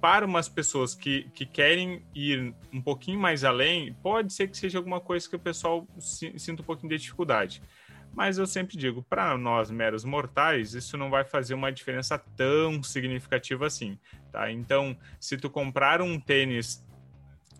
para 0.00 0.24
umas 0.24 0.48
pessoas 0.48 0.94
que, 0.94 1.24
que 1.34 1.44
querem 1.44 2.04
ir 2.14 2.54
um 2.72 2.80
pouquinho 2.80 3.18
mais 3.18 3.42
além, 3.42 3.92
pode 4.04 4.32
ser 4.32 4.46
que 4.46 4.56
seja 4.56 4.78
alguma 4.78 5.00
coisa 5.00 5.28
que 5.28 5.34
o 5.34 5.40
pessoal 5.40 5.84
sinta 5.98 6.62
um 6.62 6.64
pouquinho 6.64 6.90
de 6.90 6.98
dificuldade. 6.98 7.60
Mas 8.16 8.38
eu 8.38 8.46
sempre 8.46 8.78
digo, 8.78 9.02
para 9.02 9.36
nós 9.36 9.70
meros 9.70 10.02
mortais, 10.02 10.72
isso 10.72 10.96
não 10.96 11.10
vai 11.10 11.22
fazer 11.22 11.52
uma 11.52 11.70
diferença 11.70 12.18
tão 12.18 12.82
significativa 12.82 13.66
assim, 13.66 13.98
tá? 14.32 14.50
Então, 14.50 14.96
se 15.20 15.36
tu 15.36 15.50
comprar 15.50 16.00
um 16.00 16.18
tênis 16.18 16.82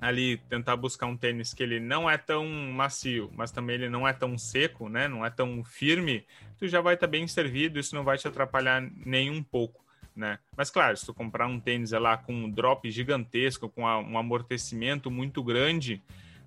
ali, 0.00 0.38
tentar 0.48 0.74
buscar 0.76 1.04
um 1.04 1.16
tênis 1.16 1.52
que 1.52 1.62
ele 1.62 1.78
não 1.78 2.08
é 2.08 2.16
tão 2.16 2.46
macio, 2.72 3.30
mas 3.36 3.52
também 3.52 3.74
ele 3.74 3.90
não 3.90 4.08
é 4.08 4.14
tão 4.14 4.38
seco, 4.38 4.88
né? 4.88 5.06
Não 5.06 5.26
é 5.26 5.28
tão 5.28 5.62
firme, 5.62 6.24
tu 6.58 6.66
já 6.66 6.80
vai 6.80 6.94
estar 6.94 7.06
tá 7.06 7.10
bem 7.10 7.28
servido, 7.28 7.78
isso 7.78 7.94
não 7.94 8.02
vai 8.02 8.16
te 8.16 8.26
atrapalhar 8.26 8.82
nem 9.04 9.30
um 9.30 9.42
pouco. 9.42 9.84
Né? 10.14 10.38
Mas 10.56 10.70
claro, 10.70 10.96
se 10.96 11.04
tu 11.04 11.12
comprar 11.12 11.46
um 11.46 11.60
tênis 11.60 11.92
lá 11.92 12.16
com 12.16 12.32
um 12.32 12.50
drop 12.50 12.90
gigantesco, 12.90 13.68
com 13.68 13.82
um 13.82 14.16
amortecimento 14.16 15.10
muito 15.10 15.44
grande, 15.44 16.02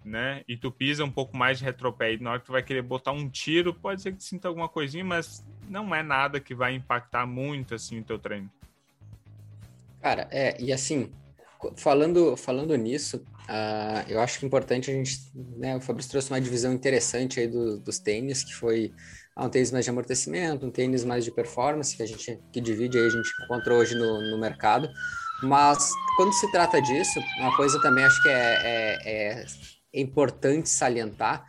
né? 0.10 0.44
E 0.48 0.58
tu 0.58 0.72
pisa 0.72 1.06
um 1.06 1.12
pouco 1.12 1.38
mais 1.38 1.60
de 1.60 1.64
retropé 1.64 2.14
e 2.14 2.20
na 2.20 2.32
hora 2.32 2.40
que 2.40 2.48
tu 2.48 2.52
vai 2.52 2.64
querer 2.64 2.82
botar 2.82 3.12
um 3.12 3.30
tiro, 3.30 3.74
pode 3.74 4.02
ser 4.02 4.14
que 4.14 4.24
sinta 4.24 4.48
alguma 4.48 4.68
coisinha, 4.68 5.06
mas 5.06 5.46
não 5.70 5.94
é 5.94 6.02
nada 6.02 6.40
que 6.40 6.56
vai 6.56 6.74
impactar 6.74 7.26
muito 7.26 7.76
assim 7.76 8.00
o 8.00 8.04
teu 8.04 8.18
treino. 8.18 8.50
Cara, 10.02 10.28
é, 10.32 10.60
e 10.60 10.74
assim, 10.74 11.12
falando, 11.76 12.36
falando 12.36 12.76
nisso, 12.76 13.18
uh, 13.18 14.10
eu 14.10 14.20
acho 14.20 14.40
que 14.40 14.46
é 14.46 14.48
importante 14.48 14.90
a 14.90 14.94
gente, 14.94 15.20
né, 15.58 15.76
o 15.76 15.82
Fabrício 15.82 16.12
trouxe 16.12 16.32
uma 16.32 16.42
divisão 16.42 16.74
interessante 16.74 17.40
aí 17.40 17.48
do, 17.48 17.78
dos 17.80 18.00
tênis, 18.00 18.44
que 18.44 18.56
foi 18.56 18.94
ah, 19.36 19.46
um 19.46 19.50
tênis 19.50 19.72
mais 19.72 19.86
de 19.86 19.92
amortecimento, 19.92 20.66
um 20.66 20.72
tênis 20.72 21.04
mais 21.04 21.24
de 21.24 21.32
performance, 21.32 21.96
que 21.96 22.04
a 22.04 22.06
gente, 22.06 22.40
que 22.52 22.62
divide 22.62 22.98
aí, 22.98 23.06
a 23.06 23.10
gente 23.10 23.30
encontrou 23.44 23.80
hoje 23.80 23.94
no, 23.96 24.32
no 24.32 24.40
mercado, 24.40 24.90
mas 25.44 25.92
quando 26.16 26.34
se 26.34 26.50
trata 26.52 26.82
disso, 26.82 27.20
uma 27.40 27.56
coisa 27.56 27.82
também 27.82 28.04
acho 28.04 28.22
que 28.24 28.30
é, 28.30 28.58
é, 28.64 29.12
é 29.12 29.46
é 29.94 30.02
importante 30.02 30.70
salientar 30.70 31.46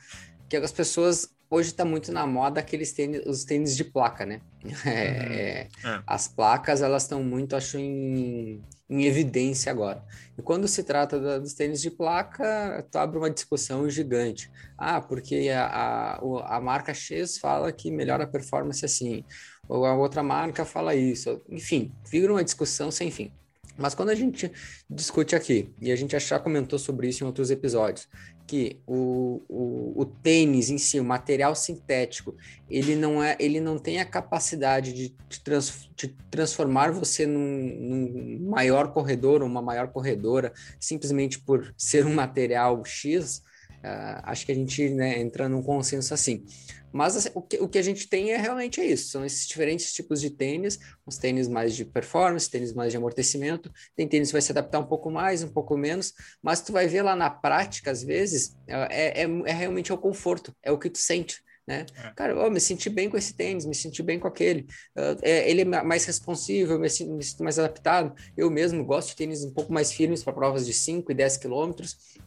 que 0.48 0.57
as 0.57 0.72
pessoas 0.72 1.29
hoje 1.50 1.70
está 1.70 1.85
muito 1.85 2.12
na 2.12 2.26
moda 2.26 2.61
aqueles 2.61 2.92
tênis, 2.92 3.22
os 3.26 3.44
tênis 3.44 3.76
de 3.76 3.85
placa, 3.85 4.24
né? 4.24 4.40
É, 4.87 5.68
uhum. 5.85 5.90
é. 5.90 6.03
As 6.07 6.29
placas 6.29 6.81
elas 6.81 7.03
estão 7.03 7.22
muito, 7.24 7.57
acho, 7.57 7.76
em, 7.79 8.62
em, 8.88 9.05
evidência 9.05 9.72
agora. 9.72 10.05
E 10.38 10.42
quando 10.42 10.68
se 10.68 10.85
trata 10.85 11.18
da, 11.18 11.38
dos 11.38 11.55
tênis 11.55 11.81
de 11.81 11.90
placa, 11.90 12.87
tu 12.90 12.96
abre 12.96 13.18
uma 13.18 13.31
discussão 13.31 13.88
gigante. 13.90 14.50
Ah, 14.79 15.00
porque 15.00 15.48
a, 15.48 15.66
a, 15.66 16.57
a 16.57 16.61
marca 16.61 16.94
X 16.94 17.38
fala 17.38 17.72
que 17.72 17.90
melhora 17.90 18.24
a 18.24 18.29
performance 18.29 18.85
assim, 18.85 19.24
ou 19.68 19.85
a 19.85 19.94
outra 19.94 20.22
marca 20.22 20.64
fala 20.64 20.94
isso. 20.94 21.40
Enfim, 21.48 21.92
vira 22.09 22.33
uma 22.33 22.44
discussão 22.44 22.90
sem 22.90 23.11
fim. 23.11 23.33
Mas 23.81 23.95
quando 23.95 24.11
a 24.11 24.14
gente 24.14 24.53
discute 24.88 25.35
aqui, 25.35 25.73
e 25.81 25.90
a 25.90 25.97
gente 25.97 26.19
já 26.19 26.38
comentou 26.38 26.79
sobre 26.79 27.09
isso 27.09 27.25
em 27.25 27.27
outros 27.27 27.51
episódios, 27.51 28.07
que 28.47 28.81
o, 28.87 29.40
o, 29.49 30.03
o, 30.03 30.05
tênis 30.05 30.71
em 30.71 30.77
si, 30.77 30.99
o 30.99 31.05
material 31.05 31.55
sintético, 31.55 32.37
ele 32.69 32.95
não, 32.95 33.23
é, 33.23 33.37
ele 33.38 33.61
não 33.61 33.79
tem 33.79 34.01
a 34.01 34.05
capacidade 34.05 34.93
de, 34.93 35.14
trans, 35.40 35.88
de 35.97 36.09
transformar 36.31 36.90
você 36.90 37.27
num, 37.27 37.38
num, 37.38 38.51
maior 38.51 38.93
corredor 38.93 39.43
uma 39.43 39.62
maior 39.62 39.88
corredora 39.88 40.53
simplesmente 40.79 41.38
por 41.38 41.73
ser 41.77 42.05
um 42.05 42.12
material 42.12 42.85
X. 42.85 43.38
Uh, 43.83 44.21
acho 44.25 44.45
que 44.45 44.53
a 44.53 44.55
gente 44.55 44.90
né, 44.90 45.21
entra 45.21 45.49
num 45.49 45.62
consenso 45.62 46.12
assim. 46.12 46.45
Mas 46.92 47.16
assim, 47.16 47.31
o, 47.35 47.42
que, 47.42 47.57
o 47.59 47.68
que 47.68 47.79
a 47.79 47.83
gente 47.83 48.09
tem 48.09 48.33
é 48.33 48.37
realmente 48.37 48.81
é 48.81 48.87
isso: 48.87 49.11
são 49.11 49.24
esses 49.24 49.46
diferentes 49.46 49.92
tipos 49.92 50.20
de 50.20 50.31
tênis, 50.31 50.79
os 51.07 51.16
tênis 51.16 51.48
mais 51.48 51.74
de 51.74 51.85
performance, 51.85 52.50
tênis 52.50 52.72
mais 52.72 52.90
de 52.90 52.96
amortecimento. 52.96 53.72
Tem 53.96 54.09
tênis 54.09 54.29
que 54.29 54.33
vai 54.33 54.42
se 54.42 54.53
adaptar 54.53 54.81
um 54.81 54.87
pouco 54.87 55.11
mais, 55.11 55.42
um 55.42 55.48
pouco 55.48 55.76
menos, 55.76 56.12
mas 56.42 56.61
tu 56.61 56.72
vai 56.72 56.87
ver 56.87 57.03
lá 57.03 57.14
na 57.14 57.31
prática, 57.31 57.90
às 57.90 58.03
vezes, 58.03 58.57
é, 58.66 59.22
é, 59.22 59.29
é 59.46 59.53
realmente 59.53 59.92
o 59.92 59.98
conforto, 59.98 60.55
é 60.62 60.72
o 60.72 60.79
que 60.79 60.90
tu 60.90 60.98
sente. 60.98 61.42
Né? 61.67 61.87
É. 62.02 62.10
Cara, 62.17 62.33
eu 62.33 62.50
me 62.50 62.58
senti 62.58 62.90
bem 62.90 63.08
com 63.08 63.17
esse 63.17 63.33
tênis, 63.33 63.65
me 63.65 63.75
senti 63.75 64.02
bem 64.02 64.19
com 64.19 64.27
aquele. 64.27 64.62
Uh, 64.96 65.17
é, 65.23 65.48
ele 65.48 65.60
é 65.62 65.65
mais 65.65 66.04
responsivo, 66.04 66.73
eu 66.73 66.81
me 66.81 66.90
sinto, 66.90 67.12
me 67.12 67.23
sinto, 67.23 67.44
mais 67.44 67.60
adaptado. 67.60 68.12
Eu 68.37 68.50
mesmo 68.50 68.85
gosto 68.85 69.10
de 69.10 69.17
tênis 69.17 69.44
um 69.44 69.52
pouco 69.52 69.73
mais 69.73 69.92
firmes 69.92 70.25
para 70.25 70.33
provas 70.33 70.67
de 70.67 70.73
5 70.73 71.12
e 71.12 71.15
10 71.15 71.37
quilômetros 71.37 72.19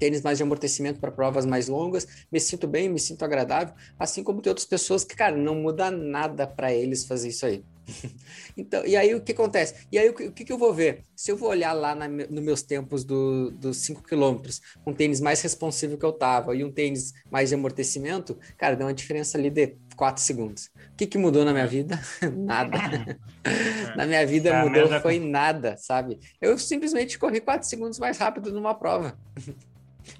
tênis 0.00 0.22
mais 0.22 0.38
de 0.38 0.42
amortecimento 0.42 0.98
para 0.98 1.12
provas 1.12 1.44
mais 1.46 1.68
longas, 1.68 2.08
me 2.32 2.40
sinto 2.40 2.66
bem, 2.66 2.88
me 2.88 2.98
sinto 2.98 3.22
agradável, 3.24 3.74
assim 3.98 4.24
como 4.24 4.40
tem 4.40 4.50
outras 4.50 4.66
pessoas 4.66 5.04
que, 5.04 5.14
cara, 5.14 5.36
não 5.36 5.54
muda 5.54 5.90
nada 5.90 6.46
para 6.46 6.72
eles 6.72 7.04
fazer 7.04 7.28
isso 7.28 7.44
aí. 7.44 7.62
então, 8.56 8.84
e 8.86 8.96
aí 8.96 9.14
o 9.14 9.20
que 9.20 9.32
acontece? 9.32 9.86
E 9.90 9.98
aí 9.98 10.08
o 10.08 10.14
que, 10.14 10.28
o 10.28 10.32
que 10.32 10.52
eu 10.52 10.58
vou 10.58 10.72
ver? 10.72 11.02
Se 11.14 11.30
eu 11.30 11.36
vou 11.36 11.48
olhar 11.48 11.72
lá 11.72 11.94
na, 11.94 12.08
nos 12.08 12.42
meus 12.42 12.62
tempos 12.62 13.04
do, 13.04 13.50
dos 13.50 13.78
5 13.78 14.02
quilômetros, 14.02 14.60
um 14.86 14.92
tênis 14.92 15.20
mais 15.20 15.40
responsivo 15.42 15.96
que 15.96 16.04
eu 16.04 16.12
tava 16.12 16.54
e 16.54 16.64
um 16.64 16.70
tênis 16.70 17.12
mais 17.30 17.48
de 17.48 17.54
amortecimento, 17.54 18.38
cara, 18.56 18.76
deu 18.76 18.86
uma 18.86 18.94
diferença 18.94 19.36
ali 19.36 19.50
de 19.50 19.76
4 19.96 20.22
segundos. 20.22 20.70
O 20.92 20.96
que, 20.96 21.06
que 21.06 21.18
mudou 21.18 21.44
na 21.44 21.52
minha 21.52 21.66
vida? 21.66 22.00
nada. 22.36 22.78
na 23.96 24.06
minha 24.06 24.26
vida 24.26 24.50
é 24.50 24.64
mudou, 24.64 25.00
foi 25.00 25.18
nada, 25.18 25.76
sabe? 25.76 26.18
Eu 26.40 26.58
simplesmente 26.58 27.18
corri 27.18 27.40
4 27.40 27.68
segundos 27.68 27.98
mais 27.98 28.18
rápido 28.18 28.52
numa 28.52 28.74
prova. 28.74 29.18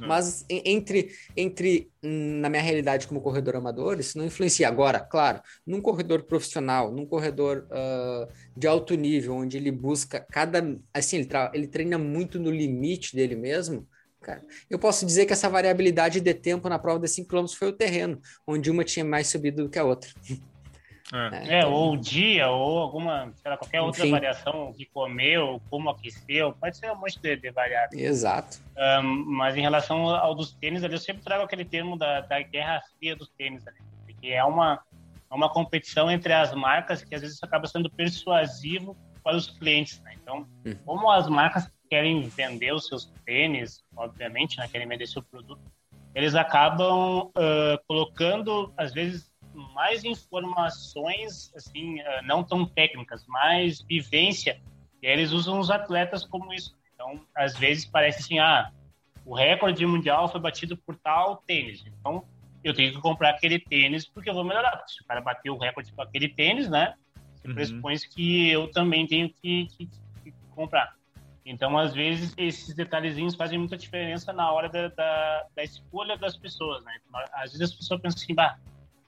É. 0.01 0.07
Mas 0.07 0.45
entre, 0.49 1.11
entre 1.37 1.91
na 2.03 2.49
minha 2.49 2.62
realidade 2.62 3.07
como 3.07 3.20
corredor 3.20 3.57
amador, 3.57 3.99
isso 4.01 4.16
não 4.18 4.24
influencia. 4.26 4.68
Agora, 4.68 5.01
claro, 5.01 5.41
num 5.66 5.81
corredor 5.81 6.22
profissional, 6.24 6.93
num 6.93 7.07
corredor 7.07 7.66
uh, 7.70 8.33
de 8.57 8.66
alto 8.66 8.95
nível, 8.95 9.35
onde 9.35 9.57
ele 9.57 9.70
busca 9.70 10.24
cada. 10.31 10.78
Assim, 10.93 11.18
ele, 11.18 11.28
ele 11.53 11.66
treina 11.66 11.99
muito 11.99 12.39
no 12.39 12.51
limite 12.51 13.14
dele 13.14 13.37
mesmo. 13.37 13.87
Cara, 14.20 14.45
eu 14.68 14.78
posso 14.78 15.07
dizer 15.07 15.24
que 15.24 15.33
essa 15.33 15.49
variabilidade 15.49 16.20
de 16.20 16.35
tempo 16.35 16.68
na 16.68 16.78
prova 16.78 17.01
de 17.01 17.09
5 17.09 17.26
km 17.26 17.47
foi 17.57 17.68
o 17.68 17.72
terreno, 17.72 18.20
onde 18.47 18.70
uma 18.70 18.85
tinha 18.85 19.05
mais 19.05 19.28
subido 19.28 19.64
do 19.64 19.70
que 19.70 19.78
a 19.78 19.85
outra. 19.85 20.11
É, 21.13 21.61
é 21.61 21.67
ou 21.67 21.95
o 21.95 21.97
dia, 21.97 22.49
ou 22.49 22.79
alguma, 22.79 23.33
sei 23.35 23.51
lá, 23.51 23.57
qualquer 23.57 23.81
outra 23.81 24.03
Enfim. 24.03 24.13
variação 24.13 24.73
que 24.73 24.85
comeu, 24.87 25.61
como 25.69 25.91
aqueceu, 25.91 26.53
pode 26.53 26.77
ser 26.77 26.91
um 26.93 26.97
monte 26.97 27.19
de, 27.19 27.37
de 27.37 27.51
variáveis. 27.51 28.01
Exato. 28.01 28.59
Um, 28.77 29.25
mas 29.27 29.57
em 29.57 29.61
relação 29.61 30.09
ao 30.09 30.35
dos 30.35 30.53
tênis, 30.53 30.85
ali, 30.85 30.95
eu 30.95 31.01
sempre 31.01 31.23
trago 31.23 31.43
aquele 31.43 31.65
termo 31.65 31.97
da, 31.97 32.21
da 32.21 32.41
guerra 32.43 32.81
fria 32.97 33.17
dos 33.17 33.29
tênis, 33.31 33.67
ali, 33.67 33.79
porque 34.07 34.29
é 34.29 34.45
uma, 34.45 34.81
é 35.31 35.35
uma 35.35 35.49
competição 35.49 36.11
entre 36.11 36.33
as 36.33 36.55
marcas 36.55 37.03
que 37.03 37.15
às 37.15 37.23
vezes 37.23 37.43
acaba 37.43 37.67
sendo 37.67 37.91
persuasivo 37.91 38.97
para 39.23 39.37
os 39.37 39.51
clientes. 39.51 40.01
Né? 40.03 40.15
Então, 40.23 40.47
hum. 40.65 40.75
como 40.85 41.11
as 41.11 41.29
marcas 41.29 41.69
querem 41.89 42.23
vender 42.29 42.73
os 42.73 42.87
seus 42.87 43.13
tênis, 43.27 43.83
obviamente, 43.97 44.57
né, 44.59 44.69
querem 44.69 44.87
vender 44.87 45.09
seu 45.09 45.23
produto, 45.23 45.61
eles 46.15 46.35
acabam 46.35 47.29
uh, 47.29 47.85
colocando, 47.87 48.73
às 48.77 48.93
vezes, 48.93 49.30
mais 49.81 50.05
informações, 50.05 51.51
assim, 51.57 52.01
eh, 52.01 52.22
não 52.22 52.45
tão 52.45 52.66
técnicas, 52.66 53.26
mais 53.26 53.81
vivência. 53.81 54.61
E 55.03 55.07
eles 55.07 55.33
usam 55.33 55.59
os 55.59 55.70
atletas 55.70 56.22
como 56.26 56.53
isso. 56.53 56.76
Então, 56.93 57.18
às 57.35 57.57
vezes 57.57 57.87
parece 57.87 58.20
assim, 58.20 58.39
ah, 58.39 58.70
o 59.24 59.35
recorde 59.35 59.87
mundial 59.87 60.28
foi 60.28 60.39
batido 60.39 60.76
por 60.76 60.97
tal 60.97 61.39
tênis. 61.47 61.83
Então, 61.87 62.22
eu 62.62 62.74
tenho 62.74 62.93
que 62.93 63.01
comprar 63.01 63.31
aquele 63.31 63.59
tênis 63.59 64.07
porque 64.07 64.28
eu 64.28 64.35
vou 64.35 64.45
melhorar. 64.45 64.85
Se 64.87 65.03
o 65.03 65.07
cara 65.07 65.22
bateu 65.22 65.55
o 65.55 65.59
recorde 65.59 65.91
com 65.95 66.03
aquele 66.03 66.28
tênis, 66.28 66.68
né? 66.68 66.95
Você 67.37 67.49
uhum. 67.49 67.55
pressupõe 67.55 67.97
que 68.14 68.51
eu 68.51 68.70
também 68.70 69.07
tenho 69.07 69.31
que, 69.31 69.66
que, 69.78 69.87
que, 69.87 70.33
comprar. 70.55 70.95
Então, 71.43 71.78
às 71.78 71.95
vezes, 71.95 72.35
esses 72.37 72.74
detalhezinhos 72.74 73.35
fazem 73.35 73.59
muita 73.59 73.78
diferença 73.78 74.31
na 74.31 74.53
hora 74.53 74.68
da, 74.68 74.89
da, 74.89 75.47
da 75.57 75.64
escolha 75.64 76.18
das 76.18 76.37
pessoas, 76.37 76.85
né? 76.85 76.99
Às 77.33 77.53
vezes 77.53 77.70
as 77.70 77.74
pessoas 77.74 77.99
pensam 78.03 78.22
assim, 78.22 78.35
bah, 78.35 78.59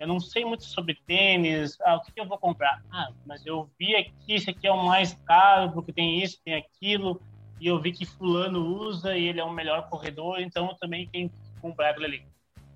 eu 0.03 0.09
não 0.09 0.19
sei 0.19 0.45
muito 0.45 0.65
sobre 0.65 0.97
tênis, 1.07 1.81
ah, 1.83 1.95
o 1.95 2.01
que, 2.01 2.11
que, 2.11 2.21
eu 2.21 2.27
vou 2.27 2.37
comprar? 2.37 2.83
Ah, 2.91 3.09
mas 3.25 3.47
eu 3.47 3.71
vi 3.79 3.95
aqui, 3.95 4.35
esse 4.35 4.51
aqui 4.51 4.67
é 4.67 4.73
o 4.73 4.85
mais 4.85 5.15
caro, 5.25 5.71
porque 5.71 5.93
tem 5.93 6.21
isso, 6.21 6.41
tem 6.45 6.55
aquilo, 6.55 7.23
e 7.61 7.69
eu 7.69 7.81
vi 7.81 7.93
que 7.93 8.05
fulano 8.05 8.67
usa 8.67 9.17
e 9.17 9.29
ele 9.29 9.39
é 9.39 9.45
o 9.45 9.53
melhor 9.53 9.89
corredor, 9.89 10.41
então 10.41 10.71
eu 10.71 10.75
também 10.75 11.07
tenho 11.07 11.29
que 11.29 11.61
comprar 11.61 11.91
aquilo 11.91 12.07
ali. 12.07 12.27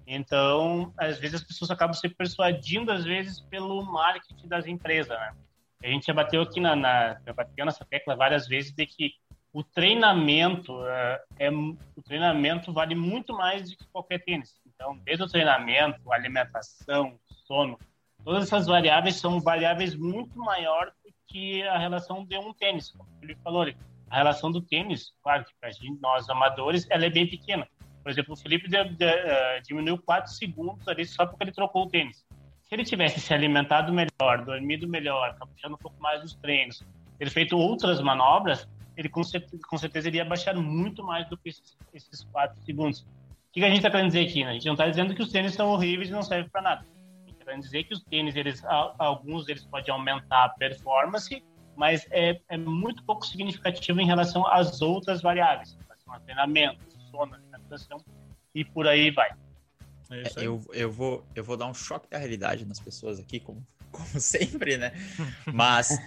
Então, 0.06 0.94
às 0.96 1.18
vezes 1.18 1.40
as 1.40 1.44
pessoas 1.44 1.68
acabam 1.68 1.94
se 1.94 2.08
persuadindo, 2.08 2.92
às 2.92 3.04
vezes, 3.04 3.40
pelo 3.40 3.84
marketing 3.84 4.46
das 4.46 4.68
empresas, 4.68 5.18
né? 5.18 5.34
A 5.82 5.88
gente 5.88 6.06
já 6.06 6.14
bateu 6.14 6.42
aqui 6.42 6.60
na, 6.60 6.76
na 6.76 7.18
bateu 7.34 7.66
nessa 7.66 7.84
tecla 7.84 8.14
várias 8.14 8.46
vezes 8.46 8.70
de 8.72 8.86
que 8.86 9.14
o 9.52 9.64
treinamento 9.64 10.80
é, 10.86 11.22
é 11.40 11.50
o 11.50 12.02
treinamento 12.04 12.72
vale 12.72 12.94
muito 12.94 13.34
mais 13.34 13.68
do 13.68 13.76
que 13.76 13.84
qualquer 13.88 14.22
tênis. 14.22 14.54
Então, 14.76 14.98
desde 15.04 15.24
o 15.24 15.26
treinamento, 15.26 16.12
alimentação, 16.12 17.18
sono, 17.46 17.78
todas 18.22 18.44
essas 18.44 18.66
variáveis 18.66 19.16
são 19.16 19.40
variáveis 19.40 19.96
muito 19.96 20.38
maiores 20.38 20.92
do 21.02 21.12
que 21.26 21.62
a 21.62 21.78
relação 21.78 22.24
de 22.24 22.36
um 22.36 22.52
tênis. 22.52 22.90
Como 22.90 23.08
ele 23.22 23.34
falou, 23.42 23.66
a 24.10 24.16
relação 24.16 24.52
do 24.52 24.60
tênis, 24.60 25.14
claro 25.22 25.44
que 25.44 25.52
para 25.58 25.70
nós 26.00 26.28
amadores, 26.28 26.86
ela 26.90 27.06
é 27.06 27.10
bem 27.10 27.26
pequena. 27.26 27.66
Por 28.02 28.10
exemplo, 28.10 28.34
o 28.34 28.36
Felipe 28.36 28.68
de, 28.68 28.84
de, 28.84 29.04
uh, 29.04 29.62
diminuiu 29.66 29.98
4 29.98 30.32
segundos 30.32 30.86
ali 30.86 31.04
só 31.04 31.26
porque 31.26 31.42
ele 31.42 31.52
trocou 31.52 31.86
o 31.86 31.88
tênis. 31.88 32.24
Se 32.62 32.74
ele 32.74 32.84
tivesse 32.84 33.18
se 33.18 33.32
alimentado 33.32 33.92
melhor, 33.92 34.44
dormido 34.44 34.86
melhor, 34.86 35.36
caprichando 35.38 35.74
um 35.74 35.78
pouco 35.78 36.00
mais 36.00 36.20
nos 36.20 36.34
treinos, 36.34 36.84
ter 37.18 37.30
feito 37.30 37.56
outras 37.56 38.00
manobras, 38.00 38.68
ele 38.96 39.08
com 39.08 39.24
certeza, 39.24 39.62
com 39.68 39.78
certeza 39.78 40.08
iria 40.08 40.24
baixar 40.24 40.54
muito 40.54 41.02
mais 41.02 41.28
do 41.28 41.36
que 41.36 41.48
esses, 41.48 41.76
esses 41.92 42.24
4 42.24 42.60
segundos 42.62 43.06
que, 43.56 43.60
que 43.60 43.64
a 43.64 43.68
gente 43.68 43.78
está 43.78 43.90
querendo 43.90 44.08
dizer 44.08 44.26
aqui? 44.26 44.44
Né? 44.44 44.50
A 44.50 44.52
gente 44.52 44.66
não 44.66 44.74
está 44.74 44.86
dizendo 44.86 45.14
que 45.14 45.22
os 45.22 45.32
tênis 45.32 45.54
são 45.54 45.70
horríveis 45.70 46.10
e 46.10 46.12
não 46.12 46.22
servem 46.22 46.50
para 46.50 46.60
nada. 46.60 46.82
A 46.82 47.20
gente 47.20 47.32
está 47.32 47.44
querendo 47.46 47.62
dizer 47.62 47.84
que 47.84 47.94
os 47.94 48.02
tênis, 48.04 48.36
eles, 48.36 48.62
alguns 48.98 49.46
deles 49.46 49.64
podem 49.64 49.94
aumentar 49.94 50.44
a 50.44 50.48
performance, 50.50 51.42
mas 51.74 52.06
é, 52.10 52.38
é 52.50 52.58
muito 52.58 53.02
pouco 53.04 53.26
significativo 53.26 53.98
em 53.98 54.06
relação 54.06 54.46
às 54.46 54.82
outras 54.82 55.22
variáveis, 55.22 55.72
em 55.72 55.82
relação 55.82 56.12
a 56.12 56.20
treinamento, 56.20 56.84
sono, 57.10 57.34
alimentação 57.34 57.98
e 58.54 58.62
por 58.62 58.86
aí 58.86 59.10
vai. 59.10 59.30
É 60.10 60.44
eu, 60.44 60.62
eu, 60.74 60.92
vou, 60.92 61.26
eu 61.34 61.42
vou 61.42 61.56
dar 61.56 61.66
um 61.66 61.74
choque 61.74 62.10
da 62.10 62.18
realidade 62.18 62.66
nas 62.66 62.78
pessoas 62.78 63.18
aqui, 63.18 63.40
como, 63.40 63.66
como 63.90 64.20
sempre, 64.20 64.76
né? 64.76 64.92
Mas 65.46 65.98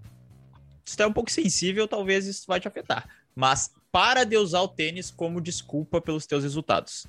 se 0.82 0.96
tu 0.96 1.02
é 1.02 1.06
um 1.06 1.12
pouco 1.12 1.30
sensível, 1.30 1.86
talvez 1.86 2.26
isso 2.26 2.46
vai 2.46 2.58
te 2.58 2.66
afetar. 2.66 3.06
Mas 3.36 3.70
para 3.92 4.24
de 4.24 4.36
usar 4.36 4.60
o 4.60 4.68
tênis 4.68 5.10
como 5.10 5.40
desculpa 5.40 6.00
pelos 6.00 6.26
teus 6.26 6.42
resultados. 6.42 7.06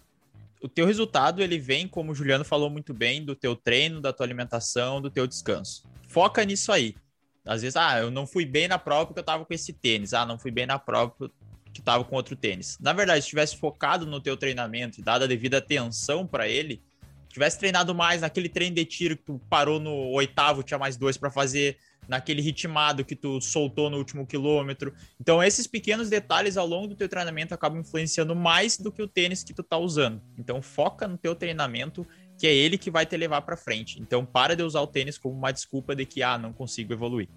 O 0.62 0.68
teu 0.68 0.86
resultado, 0.86 1.42
ele 1.42 1.58
vem, 1.58 1.88
como 1.88 2.12
o 2.12 2.16
Juliano 2.16 2.46
falou 2.46 2.70
muito 2.70 2.94
bem, 2.94 3.24
do 3.24 3.36
teu 3.36 3.56
treino, 3.56 4.00
da 4.00 4.14
tua 4.14 4.26
alimentação, 4.26 5.02
do 5.02 5.10
teu 5.10 5.26
descanso. 5.26 5.84
Foca 6.08 6.44
nisso 6.46 6.72
aí. 6.72 6.96
Às 7.44 7.64
vezes, 7.64 7.76
ah, 7.76 8.00
eu 8.00 8.12
não 8.12 8.28
fui 8.28 8.46
bem 8.46 8.68
na 8.68 8.78
prova 8.78 9.08
porque 9.08 9.20
eu 9.20 9.24
tava 9.24 9.44
com 9.44 9.54
esse 9.54 9.74
tênis. 9.74 10.14
Ah, 10.14 10.26
não 10.26 10.38
fui 10.38 10.52
bem 10.52 10.68
na 10.68 10.78
prova 10.78 11.12
porque 11.18 11.82
tava 11.84 12.04
com 12.04 12.16
outro 12.16 12.36
tênis. 12.36 12.78
Na 12.80 12.94
verdade, 12.94 13.24
se 13.24 13.30
tivesse 13.30 13.58
focado 13.58 14.06
no 14.06 14.22
teu 14.22 14.38
treinamento 14.38 15.00
e 15.00 15.04
dado 15.04 15.24
a 15.24 15.28
devida 15.28 15.58
atenção 15.58 16.28
para 16.28 16.48
ele, 16.48 16.82
tivesse 17.28 17.58
treinado 17.58 17.96
mais 17.96 18.22
naquele 18.22 18.50
treino 18.50 18.76
de 18.76 18.86
tiro 18.86 19.18
que 19.18 19.24
tu 19.24 19.42
parou 19.50 19.80
no 19.80 20.12
oitavo, 20.12 20.62
tinha 20.62 20.78
mais 20.78 20.96
dois 20.96 21.18
para 21.18 21.32
fazer, 21.32 21.78
naquele 22.08 22.42
ritmado 22.42 23.06
que 23.06 23.16
tu 23.16 23.40
soltou 23.40 23.90
no 23.90 23.98
último 23.98 24.26
quilômetro. 24.26 24.94
Então, 25.20 25.42
esses 25.42 25.68
pequenos 25.68 26.10
detalhes 26.10 26.58
ao 26.58 26.66
longo 26.66 26.88
do 26.88 26.96
teu 26.96 27.08
treinamento 27.08 27.54
acabam 27.54 27.80
influenciando 27.80 28.36
mais 28.36 28.78
do 28.78 28.92
que 28.92 29.02
o 29.02 29.08
tênis 29.08 29.44
que 29.44 29.54
tu 29.54 29.64
tá 29.64 29.78
usando. 29.78 30.22
Então, 30.38 30.62
foca 30.62 31.08
no 31.08 31.18
teu 31.18 31.36
treinamento, 31.36 32.06
que 32.38 32.48
é 32.48 32.54
ele 32.54 32.78
que 32.78 32.92
vai 32.92 33.06
te 33.06 33.16
levar 33.16 33.42
para 33.42 33.56
frente. 33.56 34.02
Então, 34.02 34.26
para 34.26 34.56
de 34.56 34.64
usar 34.64 34.82
o 34.82 34.88
tênis 34.88 35.18
como 35.18 35.36
uma 35.36 35.52
desculpa 35.52 35.96
de 35.96 36.06
que, 36.06 36.22
ah, 36.24 36.38
não 36.38 36.52
consigo 36.52 36.92
evoluir. 36.94 37.30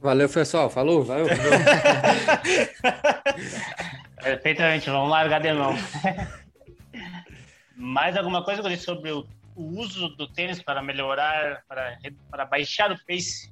Valeu, 0.00 0.28
pessoal. 0.28 0.70
Falou, 0.70 1.02
valeu. 1.02 1.26
Perfeitamente, 4.22 4.90
vamos 4.90 5.10
largar 5.10 5.40
de 5.40 5.52
novo. 5.52 5.78
Mais 7.76 8.16
alguma 8.16 8.44
coisa 8.44 8.76
sobre 8.76 9.10
o, 9.12 9.26
o 9.54 9.62
uso 9.78 10.08
do 10.10 10.28
tênis 10.28 10.62
para 10.62 10.82
melhorar, 10.82 11.62
para, 11.68 11.98
para 12.30 12.44
baixar 12.44 12.92
o 12.92 12.98
pace 13.06 13.50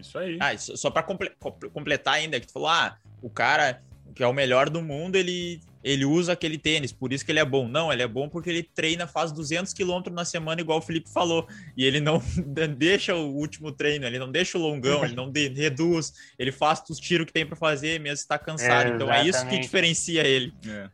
isso 0.00 0.18
aí. 0.18 0.38
Ah, 0.40 0.56
só 0.58 0.90
para 0.90 1.02
comple 1.02 1.30
completar 1.72 2.14
ainda, 2.14 2.40
que 2.40 2.46
tu 2.46 2.52
falou, 2.52 2.68
ah, 2.68 2.96
o 3.22 3.30
cara 3.30 3.82
que 4.14 4.22
é 4.22 4.26
o 4.26 4.32
melhor 4.32 4.68
do 4.68 4.82
mundo, 4.82 5.16
ele, 5.16 5.60
ele 5.82 6.04
usa 6.04 6.32
aquele 6.32 6.58
tênis, 6.58 6.92
por 6.92 7.12
isso 7.12 7.24
que 7.24 7.32
ele 7.32 7.38
é 7.38 7.44
bom. 7.44 7.68
Não, 7.68 7.92
ele 7.92 8.02
é 8.02 8.08
bom 8.08 8.28
porque 8.28 8.50
ele 8.50 8.62
treina, 8.62 9.06
faz 9.06 9.32
200 9.32 9.72
quilômetros 9.72 10.14
na 10.14 10.24
semana, 10.24 10.60
igual 10.60 10.78
o 10.78 10.82
Felipe 10.82 11.08
falou, 11.08 11.46
e 11.76 11.84
ele 11.84 12.00
não 12.00 12.20
deixa 12.76 13.14
o 13.14 13.34
último 13.34 13.72
treino, 13.72 14.06
ele 14.06 14.18
não 14.18 14.30
deixa 14.30 14.58
o 14.58 14.60
longão, 14.60 15.04
ele 15.04 15.14
não 15.14 15.30
de, 15.30 15.48
reduz, 15.48 16.12
ele 16.38 16.52
faz 16.52 16.82
os 16.88 16.98
tiros 16.98 17.26
que 17.26 17.32
tem 17.32 17.46
para 17.46 17.56
fazer, 17.56 18.00
mesmo 18.00 18.14
está 18.14 18.38
cansado. 18.38 18.90
É, 18.90 18.94
então 18.94 19.12
é 19.12 19.26
isso 19.26 19.46
que 19.46 19.58
diferencia 19.58 20.26
ele. 20.26 20.52
É. 20.66 20.88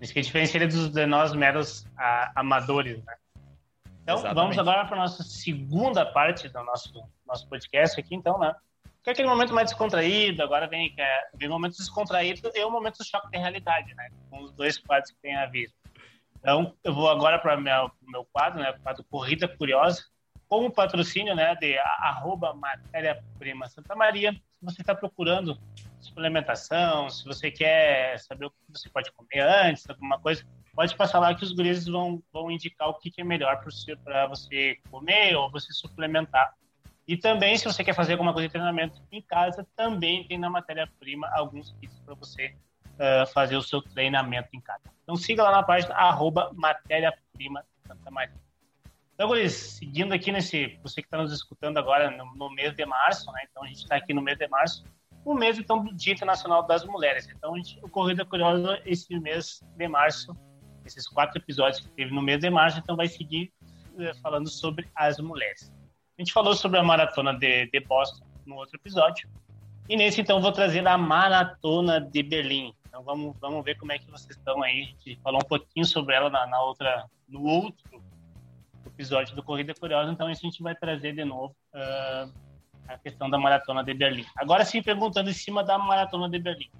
Isso 0.00 0.12
que 0.12 0.20
diferencia 0.20 0.58
ele 0.58 0.68
dos 0.68 0.90
de 0.90 1.06
nós 1.06 1.34
meros 1.34 1.86
a, 1.96 2.32
amadores, 2.36 2.98
né? 3.04 3.14
Então, 4.08 4.20
Exatamente. 4.20 4.42
vamos 4.42 4.58
agora 4.58 4.86
para 4.86 4.96
a 4.96 5.00
nossa 5.00 5.22
segunda 5.22 6.06
parte 6.06 6.48
do 6.48 6.64
nosso, 6.64 7.04
nosso 7.26 7.46
podcast 7.46 8.00
aqui, 8.00 8.14
então, 8.14 8.38
né? 8.38 8.54
Que 9.04 9.10
é 9.10 9.12
aquele 9.12 9.28
momento 9.28 9.52
mais 9.52 9.68
descontraído, 9.68 10.42
agora 10.42 10.66
vem, 10.66 10.94
é, 10.96 11.28
vem 11.34 11.46
momento 11.46 11.76
descontraído 11.76 12.50
e 12.54 12.64
o 12.64 12.70
momento 12.70 12.96
do 12.96 13.04
choque 13.04 13.30
de 13.30 13.36
realidade, 13.36 13.94
né? 13.94 14.08
Com 14.30 14.44
os 14.44 14.52
dois 14.52 14.78
quadros 14.78 15.10
que 15.10 15.18
tem 15.20 15.36
a 15.36 15.44
ver. 15.44 15.70
Então, 16.38 16.74
eu 16.82 16.94
vou 16.94 17.10
agora 17.10 17.38
para 17.38 17.58
o 17.58 17.60
meu, 17.60 17.90
meu 18.00 18.24
quadro, 18.32 18.62
né? 18.62 18.70
O 18.70 18.80
quadro 18.80 19.04
Corrida 19.10 19.46
Curiosa, 19.46 20.02
com 20.48 20.64
o 20.64 20.72
patrocínio, 20.72 21.34
né? 21.34 21.54
De 21.56 21.76
arroba 21.76 22.54
matéria-prima 22.54 23.68
Santa 23.68 23.94
Maria. 23.94 24.32
Se 24.32 24.64
você 24.64 24.80
está 24.80 24.94
procurando 24.94 25.58
suplementação, 26.00 27.10
se 27.10 27.24
você 27.24 27.50
quer 27.50 28.18
saber 28.18 28.46
o 28.46 28.50
que 28.50 28.56
você 28.68 28.88
pode 28.88 29.10
comer 29.12 29.40
antes, 29.40 29.88
alguma 29.88 30.18
coisa, 30.18 30.44
pode 30.74 30.94
passar 30.94 31.18
lá 31.18 31.34
que 31.34 31.44
os 31.44 31.52
guris 31.52 31.86
vão, 31.86 32.22
vão 32.32 32.50
indicar 32.50 32.88
o 32.88 32.94
que, 32.94 33.10
que 33.10 33.20
é 33.20 33.24
melhor 33.24 33.60
para 34.04 34.26
você, 34.26 34.76
comer 34.90 35.34
ou 35.36 35.50
você 35.50 35.72
suplementar. 35.72 36.54
E 37.06 37.16
também, 37.16 37.56
se 37.56 37.64
você 37.64 37.82
quer 37.82 37.94
fazer 37.94 38.12
alguma 38.12 38.32
coisa 38.32 38.48
de 38.48 38.52
treinamento 38.52 39.02
em 39.10 39.22
casa, 39.22 39.66
também 39.74 40.26
tem 40.28 40.38
na 40.38 40.50
matéria-prima 40.50 41.28
alguns 41.34 41.72
kits 41.80 41.98
para 42.00 42.14
você 42.14 42.54
uh, 42.94 43.26
fazer 43.32 43.56
o 43.56 43.62
seu 43.62 43.80
treinamento 43.80 44.48
em 44.52 44.60
casa. 44.60 44.82
Então 45.02 45.16
siga 45.16 45.42
lá 45.42 45.50
na 45.50 45.62
página 45.62 45.94
arroba 45.94 46.50
matéria-prima 46.54 47.64
Santa 47.86 48.10
Maria. 48.10 48.34
Então, 49.14 49.26
Guris, 49.26 49.52
seguindo 49.52 50.12
aqui 50.12 50.30
nesse, 50.30 50.78
você 50.82 51.00
que 51.00 51.08
está 51.08 51.18
nos 51.18 51.32
escutando 51.32 51.78
agora 51.78 52.10
no, 52.10 52.36
no, 52.36 52.50
mês 52.50 52.72
de 52.76 52.86
março, 52.86 53.32
né? 53.32 53.40
Então 53.50 53.64
a 53.64 53.66
gente 53.66 53.78
está 53.78 53.96
aqui 53.96 54.14
no 54.14 54.22
mês 54.22 54.38
de 54.38 54.46
março, 54.46 54.84
o 55.30 55.34
mês 55.34 55.58
então 55.58 55.84
do 55.84 55.94
Dia 55.94 56.14
Internacional 56.14 56.66
das 56.66 56.84
Mulheres. 56.84 57.28
Então 57.28 57.54
o 57.82 57.88
Corrida 57.88 58.24
Curiosa 58.24 58.80
esse 58.86 59.18
mês 59.18 59.62
de 59.76 59.86
março, 59.86 60.34
esses 60.86 61.06
quatro 61.06 61.38
episódios 61.38 61.80
que 61.80 61.88
teve 61.90 62.14
no 62.14 62.22
mês 62.22 62.40
de 62.40 62.48
março, 62.48 62.78
então 62.78 62.96
vai 62.96 63.08
seguir 63.08 63.52
uh, 63.94 64.18
falando 64.22 64.48
sobre 64.48 64.88
as 64.94 65.18
mulheres. 65.18 65.70
A 66.16 66.22
gente 66.22 66.32
falou 66.32 66.54
sobre 66.54 66.78
a 66.78 66.82
maratona 66.82 67.32
de, 67.32 67.66
de 67.66 67.80
Boston 67.80 68.24
no 68.46 68.56
outro 68.56 68.76
episódio. 68.76 69.28
E 69.86 69.96
nesse, 69.96 70.20
então, 70.20 70.40
vou 70.40 70.50
trazer 70.50 70.86
a 70.86 70.98
maratona 70.98 72.00
de 72.00 72.22
Berlim. 72.22 72.74
Então, 72.86 73.02
vamos, 73.02 73.36
vamos 73.38 73.64
ver 73.64 73.76
como 73.76 73.92
é 73.92 73.98
que 73.98 74.10
vocês 74.10 74.36
estão 74.36 74.62
aí. 74.62 74.82
A 74.82 75.08
gente 75.08 75.20
falou 75.22 75.40
um 75.42 75.48
pouquinho 75.48 75.86
sobre 75.86 76.14
ela 76.14 76.28
na, 76.28 76.46
na 76.46 76.60
outra, 76.60 77.06
no 77.28 77.44
outro 77.44 78.02
episódio 78.86 79.36
do 79.36 79.42
Corrida 79.42 79.74
Curiosa. 79.74 80.10
Então, 80.10 80.26
a 80.26 80.34
gente 80.34 80.62
vai 80.62 80.74
trazer 80.74 81.14
de 81.14 81.24
novo 81.24 81.54
uh, 81.74 82.47
a 82.88 82.98
questão 82.98 83.28
da 83.28 83.38
maratona 83.38 83.84
de 83.84 83.92
Berlim. 83.94 84.24
Agora, 84.36 84.64
sim, 84.64 84.82
perguntando 84.82 85.30
em 85.30 85.34
cima 85.34 85.62
da 85.62 85.78
maratona 85.78 86.28
de 86.28 86.38
Berlim. 86.38 86.70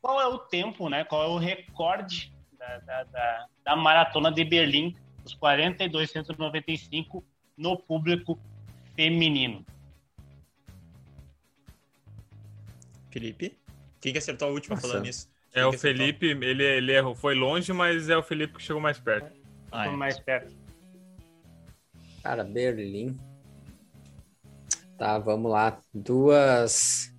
Qual 0.00 0.20
é 0.20 0.26
o 0.26 0.38
tempo, 0.38 0.88
né? 0.88 1.04
Qual 1.04 1.22
é 1.22 1.26
o 1.26 1.38
recorde 1.38 2.32
da, 2.58 2.78
da, 2.78 3.04
da, 3.04 3.46
da 3.64 3.76
maratona 3.76 4.30
de 4.30 4.44
Berlim, 4.44 4.94
os 5.24 5.34
42,195 5.34 7.24
no 7.56 7.78
público 7.78 8.38
feminino. 8.94 9.64
Felipe? 13.10 13.56
Quem 14.00 14.12
que 14.12 14.18
acertou 14.18 14.48
a 14.48 14.50
última 14.50 14.74
Nossa. 14.74 14.88
falando 14.88 15.06
nisso? 15.06 15.30
Quem 15.52 15.62
é 15.62 15.66
o 15.66 15.72
Felipe, 15.72 16.26
ele, 16.26 16.64
ele 16.64 16.92
errou, 16.92 17.14
foi 17.14 17.34
longe, 17.34 17.72
mas 17.72 18.10
é 18.10 18.16
o 18.16 18.22
Felipe 18.22 18.54
que 18.54 18.62
chegou 18.62 18.82
mais 18.82 18.98
perto. 18.98 19.32
Ah, 19.70 19.86
é. 19.86 19.90
mais 19.90 20.18
perto. 20.18 20.54
Cara, 22.22 22.42
Berlim. 22.42 23.16
Tá, 25.04 25.18
vamos 25.18 25.52
lá. 25.52 25.78
Duas. 25.92 27.14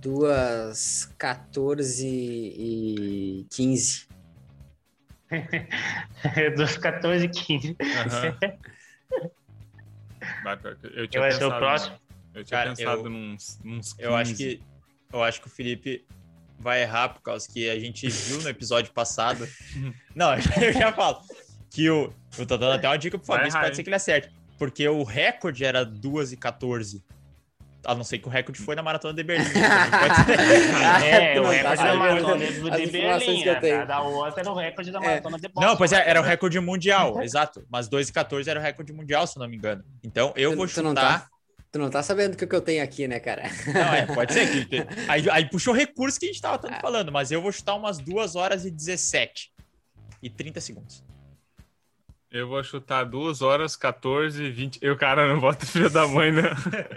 Duas 0.00 1.12
14 1.18 2.06
e 2.06 3.44
15. 3.50 4.06
Dos 6.56 6.76
14 6.76 7.24
e 7.24 7.28
15. 7.28 7.68
Uhum. 7.70 7.76
eu 10.94 11.08
tinha 11.08 11.24
eu 11.24 11.28
pensado, 11.28 11.48
o 11.48 11.58
próximo. 11.58 11.98
Eu 12.32 12.44
tinha 12.44 12.58
Cara, 12.60 12.76
pensado 12.76 13.00
eu, 13.00 13.10
nos, 13.10 13.58
nos 13.64 13.94
15. 13.94 13.96
Eu 13.98 14.14
acho 14.14 14.36
que 14.36 14.62
eu 15.12 15.22
acho 15.24 15.40
que 15.40 15.48
o 15.48 15.50
Felipe 15.50 16.06
vai 16.56 16.82
errar 16.82 17.08
por 17.08 17.20
causa 17.22 17.48
que 17.52 17.68
a 17.68 17.80
gente 17.80 18.08
viu 18.08 18.42
no 18.42 18.48
episódio 18.48 18.92
passado. 18.92 19.44
Não, 20.14 20.34
eu 20.62 20.72
já 20.72 20.92
falo 20.92 21.20
que 21.76 21.90
o 21.90 22.10
eu 22.38 22.46
tô 22.46 22.56
dando 22.56 22.72
até 22.72 22.88
uma 22.88 22.96
dica 22.96 23.18
pro 23.18 23.26
Fabrício, 23.26 23.60
pode 23.60 23.76
ser 23.76 23.82
que 23.82 23.88
ele 23.90 23.96
acerte, 23.96 24.30
porque 24.58 24.88
o 24.88 25.02
recorde 25.02 25.64
era 25.64 25.84
2 25.84 26.32
e 26.32 26.36
14. 26.36 27.04
A 27.84 27.94
não 27.94 28.02
ser 28.02 28.18
que 28.18 28.26
o 28.26 28.30
recorde 28.30 28.60
foi 28.60 28.74
na 28.74 28.82
Maratona 28.82 29.14
de 29.14 29.22
Berlim. 29.22 29.46
é, 31.06 31.40
o 31.40 31.46
recorde 31.46 31.84
da 31.84 31.94
Maratona 31.94 32.46
de, 32.46 32.86
Berlim. 32.90 33.44
Cada 33.44 34.02
outra 34.02 34.40
era 34.40 34.50
o 34.50 34.54
recorde 34.56 34.90
da 34.90 34.98
é. 34.98 35.02
Maratona 35.02 35.38
de 35.38 35.48
Boston. 35.48 35.68
Não, 35.68 35.76
pois 35.76 35.92
é, 35.92 36.10
era 36.10 36.20
o 36.20 36.24
recorde 36.24 36.58
mundial, 36.58 37.22
exato. 37.22 37.64
Mas 37.70 37.88
2 37.88 38.08
e 38.08 38.12
14 38.12 38.50
era 38.50 38.58
o 38.58 38.62
recorde 38.62 38.92
mundial, 38.92 39.26
se 39.26 39.38
não 39.38 39.46
me 39.46 39.56
engano. 39.56 39.84
Então, 40.02 40.32
eu 40.34 40.50
tu, 40.50 40.56
vou 40.56 40.66
chutar... 40.66 40.80
Tu 40.80 40.84
não, 40.84 40.94
tá, 40.94 41.28
tu 41.72 41.78
não 41.78 41.90
tá 41.90 42.02
sabendo 42.02 42.34
o 42.34 42.36
que, 42.36 42.46
que 42.46 42.54
eu 42.54 42.60
tenho 42.60 42.82
aqui, 42.82 43.06
né, 43.06 43.20
cara? 43.20 43.44
Não, 43.66 43.94
é, 43.94 44.06
pode 44.06 44.32
ser. 44.32 44.66
Que, 44.66 44.84
aí, 45.06 45.30
aí 45.30 45.48
puxou 45.48 45.72
recurso 45.72 46.18
que 46.18 46.26
a 46.26 46.28
gente 46.28 46.42
tava 46.42 46.58
tanto 46.58 46.74
ah. 46.74 46.80
falando, 46.80 47.12
mas 47.12 47.30
eu 47.30 47.40
vou 47.40 47.52
chutar 47.52 47.76
umas 47.76 47.98
2 47.98 48.34
horas 48.34 48.64
e 48.64 48.70
17 48.70 49.52
e 50.22 50.28
30 50.28 50.60
segundos. 50.60 51.06
Eu 52.30 52.48
vou 52.48 52.62
chutar 52.62 53.04
2 53.04 53.40
horas, 53.40 53.76
14, 53.76 54.50
20. 54.50 54.78
Eu, 54.82 54.96
cara, 54.96 55.28
não 55.28 55.40
bota 55.40 55.64
filho 55.64 55.88
da 55.88 56.06
mãe, 56.08 56.32
né? 56.32 56.50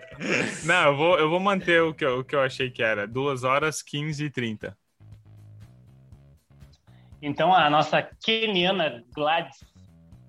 não, 0.66 0.88
eu 0.88 0.98
vou, 0.98 1.20
eu 1.20 1.30
vou 1.30 1.40
manter 1.40 1.82
o 1.82 1.94
que 1.94 2.04
eu, 2.04 2.20
o 2.20 2.24
que 2.24 2.36
eu 2.36 2.42
achei 2.42 2.72
que 2.72 2.82
era. 2.82 3.08
2 3.08 3.44
horas, 3.44 3.82
15 3.84 4.26
e 4.26 4.30
30. 4.30 4.78
Então, 7.22 7.54
a 7.54 7.70
nossa 7.70 8.02
keniana 8.02 9.04
Gladys 9.14 9.64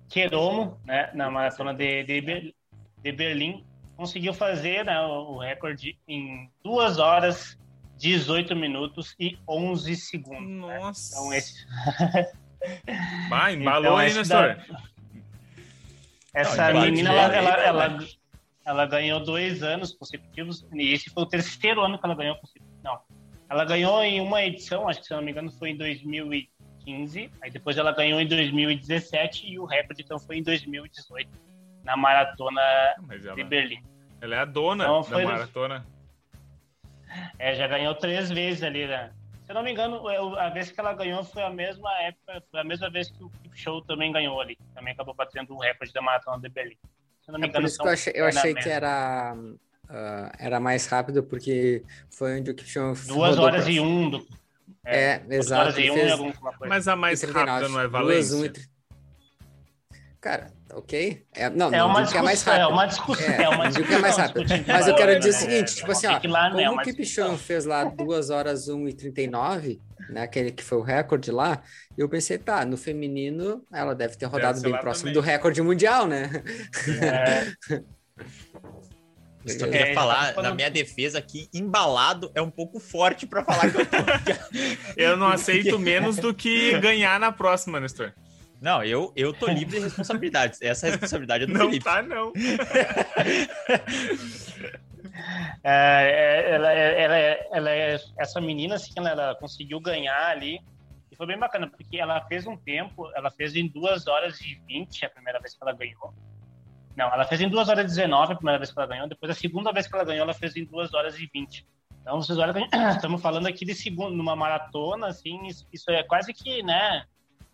Keromo, 0.09 0.79
né, 0.85 1.09
na 1.13 1.31
maratona 1.31 1.73
de, 1.73 2.03
de, 2.03 2.53
de 3.01 3.11
Berlim, 3.11 3.65
conseguiu 3.95 4.33
fazer 4.33 4.85
né, 4.85 4.99
o 5.01 5.37
recorde 5.37 5.97
em 6.07 6.49
2 6.63 6.99
horas, 6.99 7.57
18 7.97 8.55
minutos 8.55 9.15
e 9.19 9.37
11 9.47 9.95
segundos. 9.95 10.47
Nossa! 10.47 11.15
Né? 11.15 11.21
Então, 11.21 11.33
esse. 11.33 11.67
Vai, 13.29 13.55
embalou 13.61 13.83
então, 13.83 13.97
aí, 13.97 14.13
Nestor. 14.13 14.55
Da... 14.55 14.90
Essa 16.33 16.71
não, 16.71 16.81
menina, 16.81 17.11
ela, 17.11 17.35
ela, 17.35 17.63
ela, 17.63 17.99
ela, 18.65 18.85
ganhou 18.85 19.19
dois 19.19 19.61
anos 19.63 19.93
consecutivos, 19.93 20.65
e 20.73 20.93
esse 20.93 21.09
foi 21.09 21.23
o 21.23 21.25
terceiro 21.25 21.81
ano 21.81 21.99
que 21.99 22.05
ela 22.05 22.15
ganhou 22.15 22.35
consecutivos. 22.37 22.81
Não, 22.83 22.99
ela 23.49 23.65
ganhou 23.65 24.01
em 24.01 24.21
uma 24.21 24.41
edição, 24.43 24.87
acho 24.87 25.01
que 25.01 25.07
se 25.07 25.13
não 25.13 25.21
me 25.21 25.31
engano 25.31 25.51
foi 25.51 25.71
em 25.71 25.77
2015, 25.77 27.29
aí 27.41 27.51
depois 27.51 27.77
ela 27.77 27.91
ganhou 27.91 28.21
em 28.21 28.25
2017 28.25 29.45
e 29.45 29.59
o 29.59 29.65
recorde 29.65 30.03
então 30.03 30.17
foi 30.17 30.37
em 30.37 30.43
2018, 30.43 31.29
na 31.83 31.97
maratona 31.97 32.61
ela, 32.61 33.35
de 33.35 33.43
Berlim. 33.43 33.83
Ela 34.21 34.35
é 34.35 34.39
a 34.39 34.45
dona 34.45 34.85
então, 34.85 35.01
da 35.01 35.23
maratona. 35.23 35.85
É, 37.37 37.53
já 37.55 37.67
ganhou 37.67 37.93
três 37.95 38.29
vezes 38.29 38.63
ali, 38.63 38.87
né? 38.87 39.11
Se 39.43 39.51
eu 39.51 39.55
não 39.55 39.63
me 39.63 39.71
engano, 39.71 40.07
a 40.37 40.49
vez 40.49 40.71
que 40.71 40.79
ela 40.79 40.93
ganhou 40.93 41.21
foi 41.25 41.43
a 41.43 41.49
mesma 41.49 41.91
época, 42.03 42.41
foi 42.49 42.59
a 42.61 42.63
mesma 42.63 42.89
vez 42.89 43.11
que 43.11 43.21
o 43.21 43.29
Show 43.53 43.81
também 43.81 44.11
ganhou 44.11 44.39
ali. 44.39 44.57
Também 44.73 44.93
acabou 44.93 45.13
batendo 45.13 45.53
o 45.53 45.59
recorde 45.59 45.93
da 45.93 46.01
maratona 46.01 46.39
de 46.39 46.49
Berlim. 46.49 46.77
Se 47.21 47.29
eu 47.29 47.33
não 47.33 47.39
me 47.39 47.47
é 47.47 47.49
engano, 47.49 47.63
por 47.63 47.67
isso 47.67 47.77
que 47.77 47.87
eu 47.87 47.91
achei, 47.91 48.13
eu 48.15 48.25
achei 48.25 48.53
que 48.53 48.69
era, 48.69 49.35
uh, 49.35 50.31
era 50.39 50.59
mais 50.59 50.85
rápido, 50.87 51.23
porque 51.23 51.83
foi 52.09 52.39
onde 52.39 52.51
o 52.51 52.55
Kipchoge 52.55 53.07
Duas 53.07 53.37
horas 53.37 53.67
e 53.67 53.79
um. 53.79 54.09
Do, 54.09 54.27
é, 54.83 55.21
é 55.29 55.35
exato. 55.35 55.61
Horas 55.61 55.77
e 55.77 55.91
um 55.91 55.93
fez... 55.93 56.39
Mas 56.67 56.87
a 56.87 56.95
mais 56.95 57.21
rápida 57.21 57.69
não 57.69 57.79
é 57.79 57.87
Valência? 57.87 58.37
Duas, 58.37 58.49
um 58.49 58.71
Cara, 60.21 60.53
ok? 60.73 61.25
É, 61.33 61.49
não, 61.49 61.69
é 61.69 61.79
não 61.79 61.87
uma 61.87 62.01
digo 62.01 62.11
que 62.11 62.17
é 62.19 62.21
mais 62.21 62.43
rápido. 62.43 62.61
É 62.61 62.67
uma 62.67 62.85
discussão. 62.85 63.25
É, 63.25 63.43
é 63.43 63.49
uma 63.49 63.67
discussão, 63.67 63.89
que 63.89 63.93
é 63.95 63.97
mais 63.97 64.17
rápido. 64.17 64.45
Mas 64.67 64.87
eu 64.87 64.95
quero 64.95 65.19
dizer 65.19 65.29
o 65.29 65.33
né? 65.33 65.39
seguinte, 65.39 65.75
tipo 65.75 65.91
assim, 65.91 66.05
ó, 66.05 66.19
como 66.19 66.79
o 66.79 66.83
Kipchoge 66.83 67.37
fez 67.37 67.65
lá 67.65 67.83
2 67.85 68.29
horas 68.29 68.67
1 68.67 68.87
e 68.87 68.93
39, 68.93 69.81
né, 70.11 70.23
aquele 70.23 70.51
que 70.51 70.63
foi 70.63 70.77
o 70.77 70.81
recorde 70.81 71.31
lá, 71.31 71.61
eu 71.97 72.09
pensei, 72.09 72.37
tá, 72.37 72.65
no 72.65 72.77
feminino 72.77 73.65
ela 73.71 73.95
deve 73.95 74.17
ter 74.17 74.25
rodado 74.25 74.59
deve 74.59 74.73
bem 74.73 74.81
próximo 74.81 75.09
também. 75.09 75.13
do 75.13 75.21
recorde 75.21 75.61
mundial, 75.61 76.05
né? 76.05 76.29
É. 77.01 77.81
Só 79.47 79.65
queria 79.65 79.87
é, 79.87 79.93
falar, 79.95 80.35
na 80.35 80.53
minha 80.53 80.69
defesa 80.69 81.17
aqui, 81.17 81.49
embalado 81.51 82.31
é 82.35 82.41
um 82.41 82.51
pouco 82.51 82.79
forte 82.79 83.25
para 83.25 83.43
falar 83.43 83.71
que 83.71 83.81
eu 83.81 83.85
tô. 83.87 83.97
eu 84.95 85.17
não 85.17 85.29
aceito 85.29 85.79
menos 85.79 86.17
do 86.17 86.31
que 86.31 86.77
ganhar 86.79 87.19
na 87.19 87.31
próxima, 87.31 87.79
Nestor. 87.79 88.13
Não, 88.61 88.83
eu, 88.83 89.11
eu 89.15 89.33
tô 89.33 89.47
livre 89.47 89.79
de 89.79 89.85
responsabilidades. 89.85 90.61
Essa 90.61 90.85
responsabilidade 90.85 91.45
é 91.45 91.47
do 91.47 91.53
não 91.53 91.65
Felipe. 91.65 91.83
Tá, 91.83 92.03
não, 92.03 92.31
é, 95.63 95.71
é, 95.71 96.51
ela, 96.51 96.73
é, 96.73 97.01
ela, 97.01 97.17
é, 97.17 97.49
ela 97.51 97.69
essa 98.17 98.41
menina, 98.41 98.75
assim, 98.75 98.91
ela, 98.97 99.35
conseguiu 99.35 99.79
ganhar 99.79 100.27
ali. 100.27 100.59
E 101.11 101.15
foi 101.15 101.27
bem 101.27 101.37
bacana, 101.37 101.69
porque 101.69 101.97
ela 101.97 102.21
fez 102.27 102.47
um 102.47 102.55
tempo, 102.55 103.09
ela 103.15 103.29
fez 103.29 103.55
em 103.55 103.67
2 103.67 104.07
horas 104.07 104.39
e 104.41 104.55
20 104.67 105.05
a 105.05 105.09
primeira 105.09 105.39
vez 105.39 105.53
que 105.53 105.63
ela 105.63 105.73
ganhou. 105.73 106.13
Não, 106.95 107.07
ela 107.13 107.25
fez 107.25 107.41
em 107.41 107.49
2 107.49 107.69
horas 107.69 107.85
e 107.85 107.87
19 107.87 108.33
a 108.33 108.35
primeira 108.35 108.59
vez 108.59 108.71
que 108.71 108.79
ela 108.79 108.87
ganhou. 108.87 109.07
Depois, 109.07 109.31
a 109.31 109.35
segunda 109.35 109.71
vez 109.71 109.87
que 109.87 109.95
ela 109.95 110.05
ganhou, 110.05 110.23
ela 110.23 110.33
fez 110.33 110.55
em 110.55 110.65
2 110.65 110.93
horas 110.93 111.17
e 111.19 111.29
20. 111.33 111.65
Então, 112.01 112.21
vocês 112.21 112.37
olham, 112.37 112.55
estamos 112.95 113.21
falando 113.21 113.47
aqui 113.47 113.65
de 113.65 113.75
segundo, 113.75 114.15
numa 114.15 114.35
maratona, 114.35 115.07
assim, 115.07 115.47
isso, 115.71 115.91
é 115.91 116.03
quase 116.03 116.33
que, 116.33 116.63
né, 116.63 117.05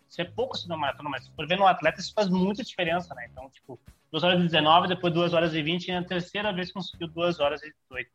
isso 0.08 0.22
é 0.22 0.24
pouco 0.24 0.56
assim 0.56 0.68
no 0.68 0.78
maratona, 0.78 1.10
mas 1.10 1.24
se 1.24 1.32
for 1.32 1.46
ver 1.46 1.58
no 1.58 1.66
atleta, 1.66 2.00
isso 2.00 2.14
faz 2.14 2.28
muita 2.28 2.64
diferença, 2.64 3.14
né? 3.14 3.28
Então, 3.30 3.48
tipo, 3.50 3.78
2 4.10 4.24
horas 4.24 4.40
e 4.40 4.44
19, 4.44 4.88
depois 4.88 5.12
2 5.12 5.34
horas 5.34 5.54
e 5.54 5.62
20, 5.62 5.88
e 5.88 5.92
na 5.92 6.02
terceira 6.02 6.52
vez 6.52 6.72
conseguiu 6.72 7.08
2 7.08 7.40
horas 7.40 7.62
e 7.62 7.72
18. 7.90 8.10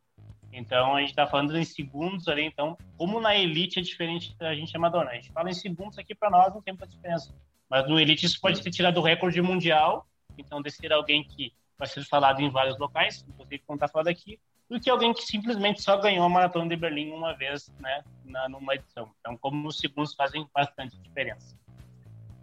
Então, 0.52 0.94
a 0.94 1.00
gente 1.00 1.14
tá 1.14 1.26
falando 1.26 1.56
em 1.56 1.64
segundos 1.64 2.28
ali. 2.28 2.44
Então, 2.44 2.76
como 2.96 3.20
na 3.20 3.34
elite 3.34 3.80
é 3.80 3.82
diferente 3.82 4.36
da 4.36 4.54
gente 4.54 4.76
amador, 4.76 5.04
né? 5.04 5.12
A 5.12 5.14
gente 5.14 5.32
fala 5.32 5.50
em 5.50 5.54
segundos 5.54 5.98
aqui 5.98 6.14
para 6.14 6.30
nós, 6.30 6.54
não 6.54 6.62
tem 6.62 6.72
muita 6.74 6.86
diferença. 6.86 7.34
Mas 7.68 7.88
no 7.88 7.98
elite 7.98 8.26
isso 8.26 8.40
pode 8.40 8.62
ter 8.62 8.70
tirado 8.70 8.98
o 8.98 9.02
recorde 9.02 9.40
mundial, 9.42 10.06
então 10.38 10.62
de 10.62 10.70
ser 10.70 10.92
alguém 10.92 11.24
que 11.24 11.52
vai 11.76 11.88
ser 11.88 12.04
falado 12.04 12.40
em 12.40 12.50
vários 12.50 12.78
locais, 12.78 13.24
inclusive 13.28 13.62
como 13.66 13.78
tá 13.78 13.88
falando 13.88 14.08
aqui, 14.08 14.38
do 14.70 14.80
que 14.80 14.88
alguém 14.88 15.12
que 15.12 15.22
simplesmente 15.22 15.82
só 15.82 15.96
ganhou 15.96 16.24
a 16.24 16.28
maratona 16.28 16.68
de 16.68 16.76
Berlim 16.76 17.10
uma 17.10 17.36
vez, 17.36 17.72
né, 17.80 18.04
na, 18.24 18.48
numa 18.48 18.74
edição. 18.74 19.10
Então, 19.20 19.36
como 19.36 19.66
os 19.66 19.78
segundos 19.78 20.14
fazem 20.14 20.48
bastante 20.54 20.96
diferença. 20.98 21.56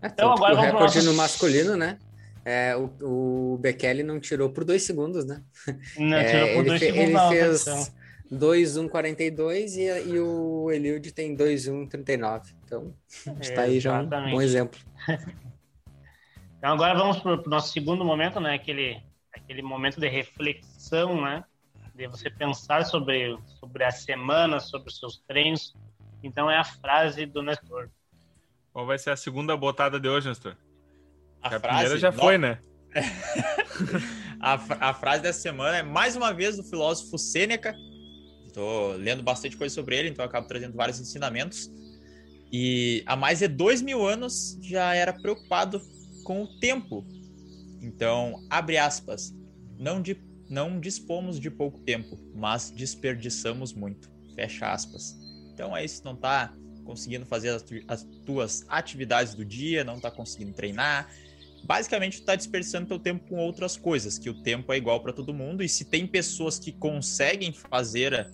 É, 0.01 0.07
então 0.07 0.31
agora 0.33 0.55
o 0.55 0.57
recorde 0.57 0.95
nossos... 0.95 1.05
no 1.05 1.13
masculino, 1.13 1.77
né? 1.77 1.97
É, 2.43 2.75
o, 2.75 3.53
o 3.53 3.57
Bekele 3.57 4.03
não 4.03 4.19
tirou 4.19 4.49
por 4.49 4.63
dois 4.63 4.83
segundos, 4.83 5.25
né? 5.25 5.43
Não, 5.97 6.17
é, 6.17 6.31
tirou 6.31 6.55
por 6.55 6.65
dois 6.65 6.79
fe, 6.79 6.85
segundos. 6.87 7.05
Ele 7.05 7.13
não, 7.13 7.29
fez 7.29 7.93
2,142 8.31 9.75
e, 9.75 10.09
e 10.09 10.19
o 10.19 10.71
Eliud 10.71 11.11
tem 11.11 11.35
2,139. 11.35 12.53
Então, 12.65 12.95
está 13.41 13.63
aí 13.63 13.79
já 13.79 14.01
um 14.01 14.07
bom 14.07 14.41
exemplo. 14.41 14.79
Então, 16.57 16.73
agora 16.73 16.93
vamos 16.93 17.17
para 17.17 17.41
o 17.41 17.49
nosso 17.49 17.73
segundo 17.73 18.05
momento, 18.05 18.39
né? 18.39 18.53
Aquele, 18.53 19.01
aquele 19.33 19.63
momento 19.63 19.99
de 19.99 20.07
reflexão, 20.07 21.19
né? 21.19 21.43
De 21.95 22.05
você 22.05 22.29
pensar 22.29 22.85
sobre, 22.85 23.35
sobre 23.59 23.83
a 23.83 23.89
semana, 23.89 24.59
sobre 24.59 24.89
os 24.89 24.99
seus 24.99 25.17
treinos. 25.27 25.75
Então, 26.21 26.51
é 26.51 26.59
a 26.59 26.63
frase 26.63 27.25
do 27.25 27.41
Nestor. 27.41 27.89
Qual 28.71 28.85
vai 28.85 28.99
ser 28.99 29.09
a 29.09 29.15
segunda 29.15 29.57
botada 29.57 29.99
de 29.99 30.07
hoje, 30.07 30.29
Nestor? 30.29 30.55
A, 31.41 31.47
a 31.47 31.59
frase, 31.59 31.77
primeira 31.77 31.97
já 31.97 32.11
foi, 32.11 32.37
né? 32.37 32.59
a, 34.39 34.89
a 34.89 34.93
frase 34.93 35.23
dessa 35.23 35.39
semana 35.39 35.77
é 35.77 35.83
mais 35.83 36.15
uma 36.15 36.33
vez 36.33 36.57
do 36.57 36.63
filósofo 36.63 37.17
Sêneca. 37.17 37.75
Estou 38.45 38.93
lendo 38.97 39.23
bastante 39.23 39.55
coisa 39.55 39.73
sobre 39.73 39.97
ele, 39.97 40.09
então 40.09 40.23
acabo 40.23 40.47
trazendo 40.47 40.75
vários 40.75 40.99
ensinamentos. 40.99 41.71
E 42.51 43.01
há 43.05 43.15
mais 43.15 43.39
de 43.39 43.47
dois 43.47 43.81
mil 43.81 44.05
anos 44.05 44.57
já 44.61 44.93
era 44.93 45.13
preocupado 45.13 45.81
com 46.23 46.43
o 46.43 46.59
tempo. 46.59 47.05
Então, 47.81 48.45
abre 48.49 48.77
aspas, 48.77 49.33
não, 49.79 50.01
de, 50.01 50.21
não 50.49 50.79
dispomos 50.79 51.39
de 51.39 51.49
pouco 51.49 51.79
tempo, 51.79 52.19
mas 52.35 52.69
desperdiçamos 52.69 53.73
muito. 53.73 54.11
Fecha 54.35 54.71
aspas. 54.71 55.17
Então 55.53 55.75
é 55.75 55.83
isso, 55.83 56.03
não 56.03 56.15
tá 56.15 56.53
conseguindo 56.83 57.25
fazer 57.25 57.49
as, 57.49 57.65
as 57.87 58.03
tuas 58.25 58.65
atividades 58.67 59.33
do 59.33 59.45
dia, 59.45 59.83
não 59.83 59.99
tá 59.99 60.11
conseguindo 60.11 60.53
treinar. 60.53 61.09
Basicamente, 61.63 62.21
tu 62.21 62.25
tá 62.25 62.35
desperdiçando 62.35 62.87
teu 62.87 62.99
tempo 62.99 63.27
com 63.29 63.37
outras 63.37 63.77
coisas, 63.77 64.17
que 64.17 64.29
o 64.29 64.41
tempo 64.41 64.73
é 64.73 64.77
igual 64.77 65.01
para 65.01 65.13
todo 65.13 65.33
mundo, 65.33 65.63
e 65.63 65.69
se 65.69 65.85
tem 65.85 66.07
pessoas 66.07 66.59
que 66.59 66.71
conseguem 66.71 67.53
fazer 67.53 68.29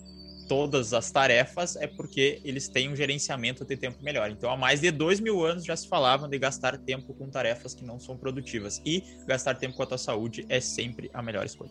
todas 0.48 0.94
as 0.94 1.10
tarefas 1.10 1.76
é 1.76 1.86
porque 1.86 2.40
eles 2.42 2.68
têm 2.68 2.88
um 2.88 2.96
gerenciamento 2.96 3.64
de 3.64 3.76
tempo 3.76 4.02
melhor. 4.02 4.30
Então, 4.30 4.50
há 4.50 4.56
mais 4.56 4.80
de 4.80 4.90
dois 4.90 5.20
mil 5.20 5.44
anos 5.44 5.64
já 5.64 5.76
se 5.76 5.86
falava 5.86 6.26
de 6.26 6.38
gastar 6.38 6.78
tempo 6.78 7.12
com 7.14 7.28
tarefas 7.28 7.74
que 7.74 7.84
não 7.84 8.00
são 8.00 8.16
produtivas. 8.16 8.80
E 8.84 9.04
gastar 9.26 9.54
tempo 9.56 9.76
com 9.76 9.82
a 9.82 9.86
tua 9.86 9.98
saúde 9.98 10.46
é 10.48 10.58
sempre 10.58 11.10
a 11.12 11.22
melhor 11.22 11.44
escolha. 11.44 11.70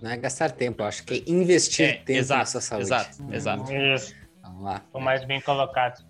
Não 0.00 0.10
é 0.10 0.16
gastar 0.16 0.52
tempo, 0.52 0.82
eu 0.82 0.86
acho 0.86 1.04
que 1.04 1.24
é 1.26 1.30
investir 1.30 1.86
é, 1.86 1.92
tempo 1.94 2.12
exato, 2.12 2.40
na 2.40 2.46
sua 2.46 2.60
saúde. 2.60 2.86
Exato, 2.86 3.34
exato. 3.34 3.72
Isso. 3.72 4.14
Vamos 4.42 4.62
lá. 4.62 4.80
Ficou 4.80 5.00
mais 5.00 5.24
bem 5.24 5.40
colocado. 5.40 6.09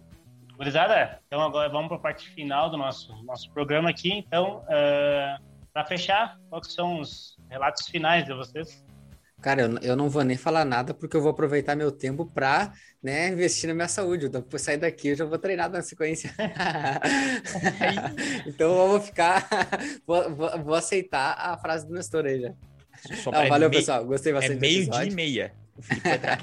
Gurizada, 0.61 1.19
então 1.27 1.41
agora 1.41 1.71
vamos 1.71 1.89
para 1.89 1.97
a 1.97 2.01
parte 2.01 2.29
final 2.29 2.69
do 2.69 2.77
nosso, 2.77 3.11
nosso 3.25 3.51
programa 3.51 3.89
aqui. 3.89 4.13
Então, 4.13 4.59
uh, 4.59 4.65
eh, 4.69 5.39
para 5.73 5.87
fechar, 5.87 6.39
quais 6.51 6.75
são 6.75 7.01
os 7.01 7.39
relatos 7.49 7.89
finais 7.89 8.27
de 8.27 8.35
vocês? 8.35 8.85
Cara, 9.41 9.63
eu, 9.63 9.79
eu 9.79 9.97
não 9.97 10.11
vou 10.11 10.23
nem 10.23 10.37
falar 10.37 10.67
nada 10.67 10.93
porque 10.93 11.17
eu 11.17 11.23
vou 11.23 11.31
aproveitar 11.31 11.75
meu 11.75 11.91
tempo 11.91 12.27
para 12.27 12.75
né, 13.03 13.29
investir 13.29 13.69
na 13.69 13.75
minha 13.75 13.89
saúde. 13.89 14.27
Então, 14.27 14.43
por 14.43 14.61
sair 14.61 14.77
daqui, 14.77 15.09
eu 15.09 15.17
já 15.17 15.25
vou 15.25 15.39
treinar 15.39 15.71
na 15.71 15.81
sequência. 15.81 16.31
então, 18.47 18.71
eu 18.71 18.89
vou 18.89 19.01
ficar. 19.01 19.49
Vou, 20.07 20.35
vou, 20.35 20.63
vou, 20.63 20.75
aceitar 20.75 21.39
a 21.39 21.57
frase 21.57 21.89
do 21.89 21.95
Nestor 21.95 22.27
aí 22.27 22.39
já. 22.39 22.53
Não, 23.33 23.49
valeu, 23.49 23.71
meio, 23.71 23.81
pessoal. 23.81 24.05
Gostei 24.05 24.31
bastante. 24.31 24.59
É 24.59 24.61
meio 24.61 24.91
dia 24.91 25.05
e 25.05 25.11
meia. 25.11 25.55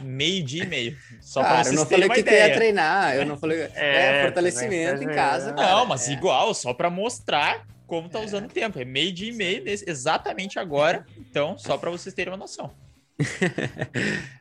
Meio 0.03 0.43
dia 0.43 0.63
e 0.63 0.67
meio. 0.67 0.97
Só 1.21 1.41
Cara, 1.41 1.61
pra 1.61 1.71
eu 1.71 1.75
não 1.75 1.85
falei 1.85 2.09
que 2.09 2.19
ideia. 2.19 2.47
ia 2.47 2.55
treinar. 2.55 3.15
Eu 3.15 3.25
não 3.25 3.37
falei. 3.37 3.69
É, 3.75 4.19
é 4.19 4.23
fortalecimento 4.23 5.03
em 5.03 5.07
casa. 5.07 5.53
Não, 5.53 5.85
mas 5.85 6.07
é. 6.07 6.13
igual, 6.13 6.53
só 6.53 6.73
para 6.73 6.89
mostrar 6.89 7.65
como 7.87 8.09
tá 8.09 8.19
usando 8.19 8.45
o 8.45 8.49
tempo. 8.49 8.79
É 8.79 8.85
meio 8.85 9.11
dia 9.11 9.29
e 9.29 9.33
meio, 9.33 9.63
exatamente 9.65 10.59
agora. 10.59 11.05
Então, 11.17 11.57
só 11.57 11.77
para 11.77 11.89
vocês 11.89 12.13
terem 12.13 12.31
uma 12.31 12.37
noção. 12.37 12.71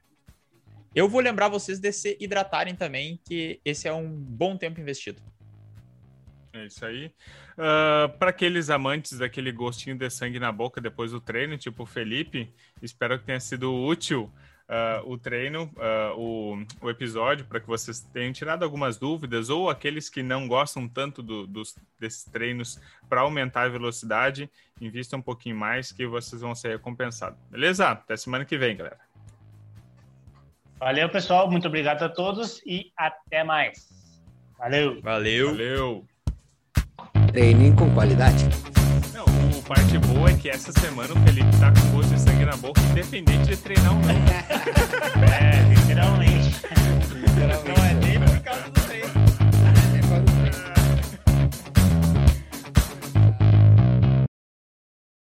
Eu 0.94 1.08
vou 1.08 1.20
lembrar 1.20 1.48
vocês 1.48 1.78
de 1.78 1.92
se 1.92 2.16
hidratarem 2.18 2.74
também, 2.74 3.20
que 3.22 3.60
esse 3.64 3.86
é 3.86 3.92
um 3.92 4.08
bom 4.08 4.56
tempo 4.56 4.80
investido. 4.80 5.20
É 6.54 6.64
isso 6.64 6.86
aí. 6.86 7.06
Uh, 7.06 7.12
ah, 7.58 8.08
para 8.18 8.30
aqueles 8.30 8.70
amantes 8.70 9.18
daquele 9.18 9.52
gostinho 9.52 9.96
de 9.96 10.08
sangue 10.08 10.38
na 10.38 10.50
boca 10.50 10.80
depois 10.80 11.12
do 11.12 11.20
treino, 11.20 11.58
tipo 11.58 11.82
o 11.82 11.86
Felipe, 11.86 12.50
espero 12.80 13.18
que 13.18 13.26
tenha 13.26 13.40
sido 13.40 13.74
útil 13.74 14.32
uh, 14.68 15.10
o 15.10 15.18
treino, 15.18 15.64
uh, 15.76 16.18
o, 16.18 16.66
o 16.80 16.90
episódio, 16.90 17.44
para 17.44 17.60
que 17.60 17.66
vocês 17.66 18.00
tenham 18.12 18.32
tirado 18.32 18.62
algumas 18.62 18.96
dúvidas, 18.96 19.48
ou 19.48 19.70
aqueles 19.70 20.08
que 20.08 20.22
não 20.22 20.46
gostam 20.46 20.88
tanto 20.88 21.22
do, 21.22 21.46
dos, 21.46 21.76
desses 21.98 22.24
treinos 22.24 22.80
para 23.08 23.20
aumentar 23.20 23.62
a 23.62 23.68
velocidade, 23.68 24.50
invista 24.80 25.16
um 25.16 25.22
pouquinho 25.22 25.56
mais 25.56 25.92
que 25.92 26.06
vocês 26.06 26.40
vão 26.42 26.54
ser 26.54 26.68
recompensados. 26.68 27.38
Beleza? 27.50 27.88
Até 27.88 28.16
semana 28.16 28.44
que 28.44 28.58
vem, 28.58 28.76
galera. 28.76 28.98
Valeu, 30.78 31.08
pessoal. 31.08 31.50
Muito 31.50 31.68
obrigado 31.68 32.02
a 32.02 32.08
todos 32.08 32.60
e 32.66 32.92
até 32.96 33.42
mais. 33.42 33.88
Valeu. 34.58 35.00
Valeu. 35.00 35.50
Valeu. 35.50 36.04
Treinem 37.32 37.74
com 37.74 37.92
qualidade. 37.94 38.75
Parte 39.66 39.98
boa 39.98 40.30
é 40.30 40.34
que 40.34 40.48
essa 40.48 40.70
semana 40.70 41.12
o 41.12 41.16
Felipe 41.24 41.50
tá 41.58 41.72
com 41.72 41.96
gosto 41.96 42.14
de 42.14 42.20
sangue 42.20 42.44
na 42.44 42.56
boca, 42.56 42.80
independente 42.82 43.48
de 43.48 43.56
treinar 43.56 43.94
ou 43.94 43.98
não. 43.98 44.14
é, 45.26 45.62
literalmente. 45.68 46.60
literalmente. 47.12 47.68
Não 47.68 47.84
é 47.84 47.94
nem 47.94 48.75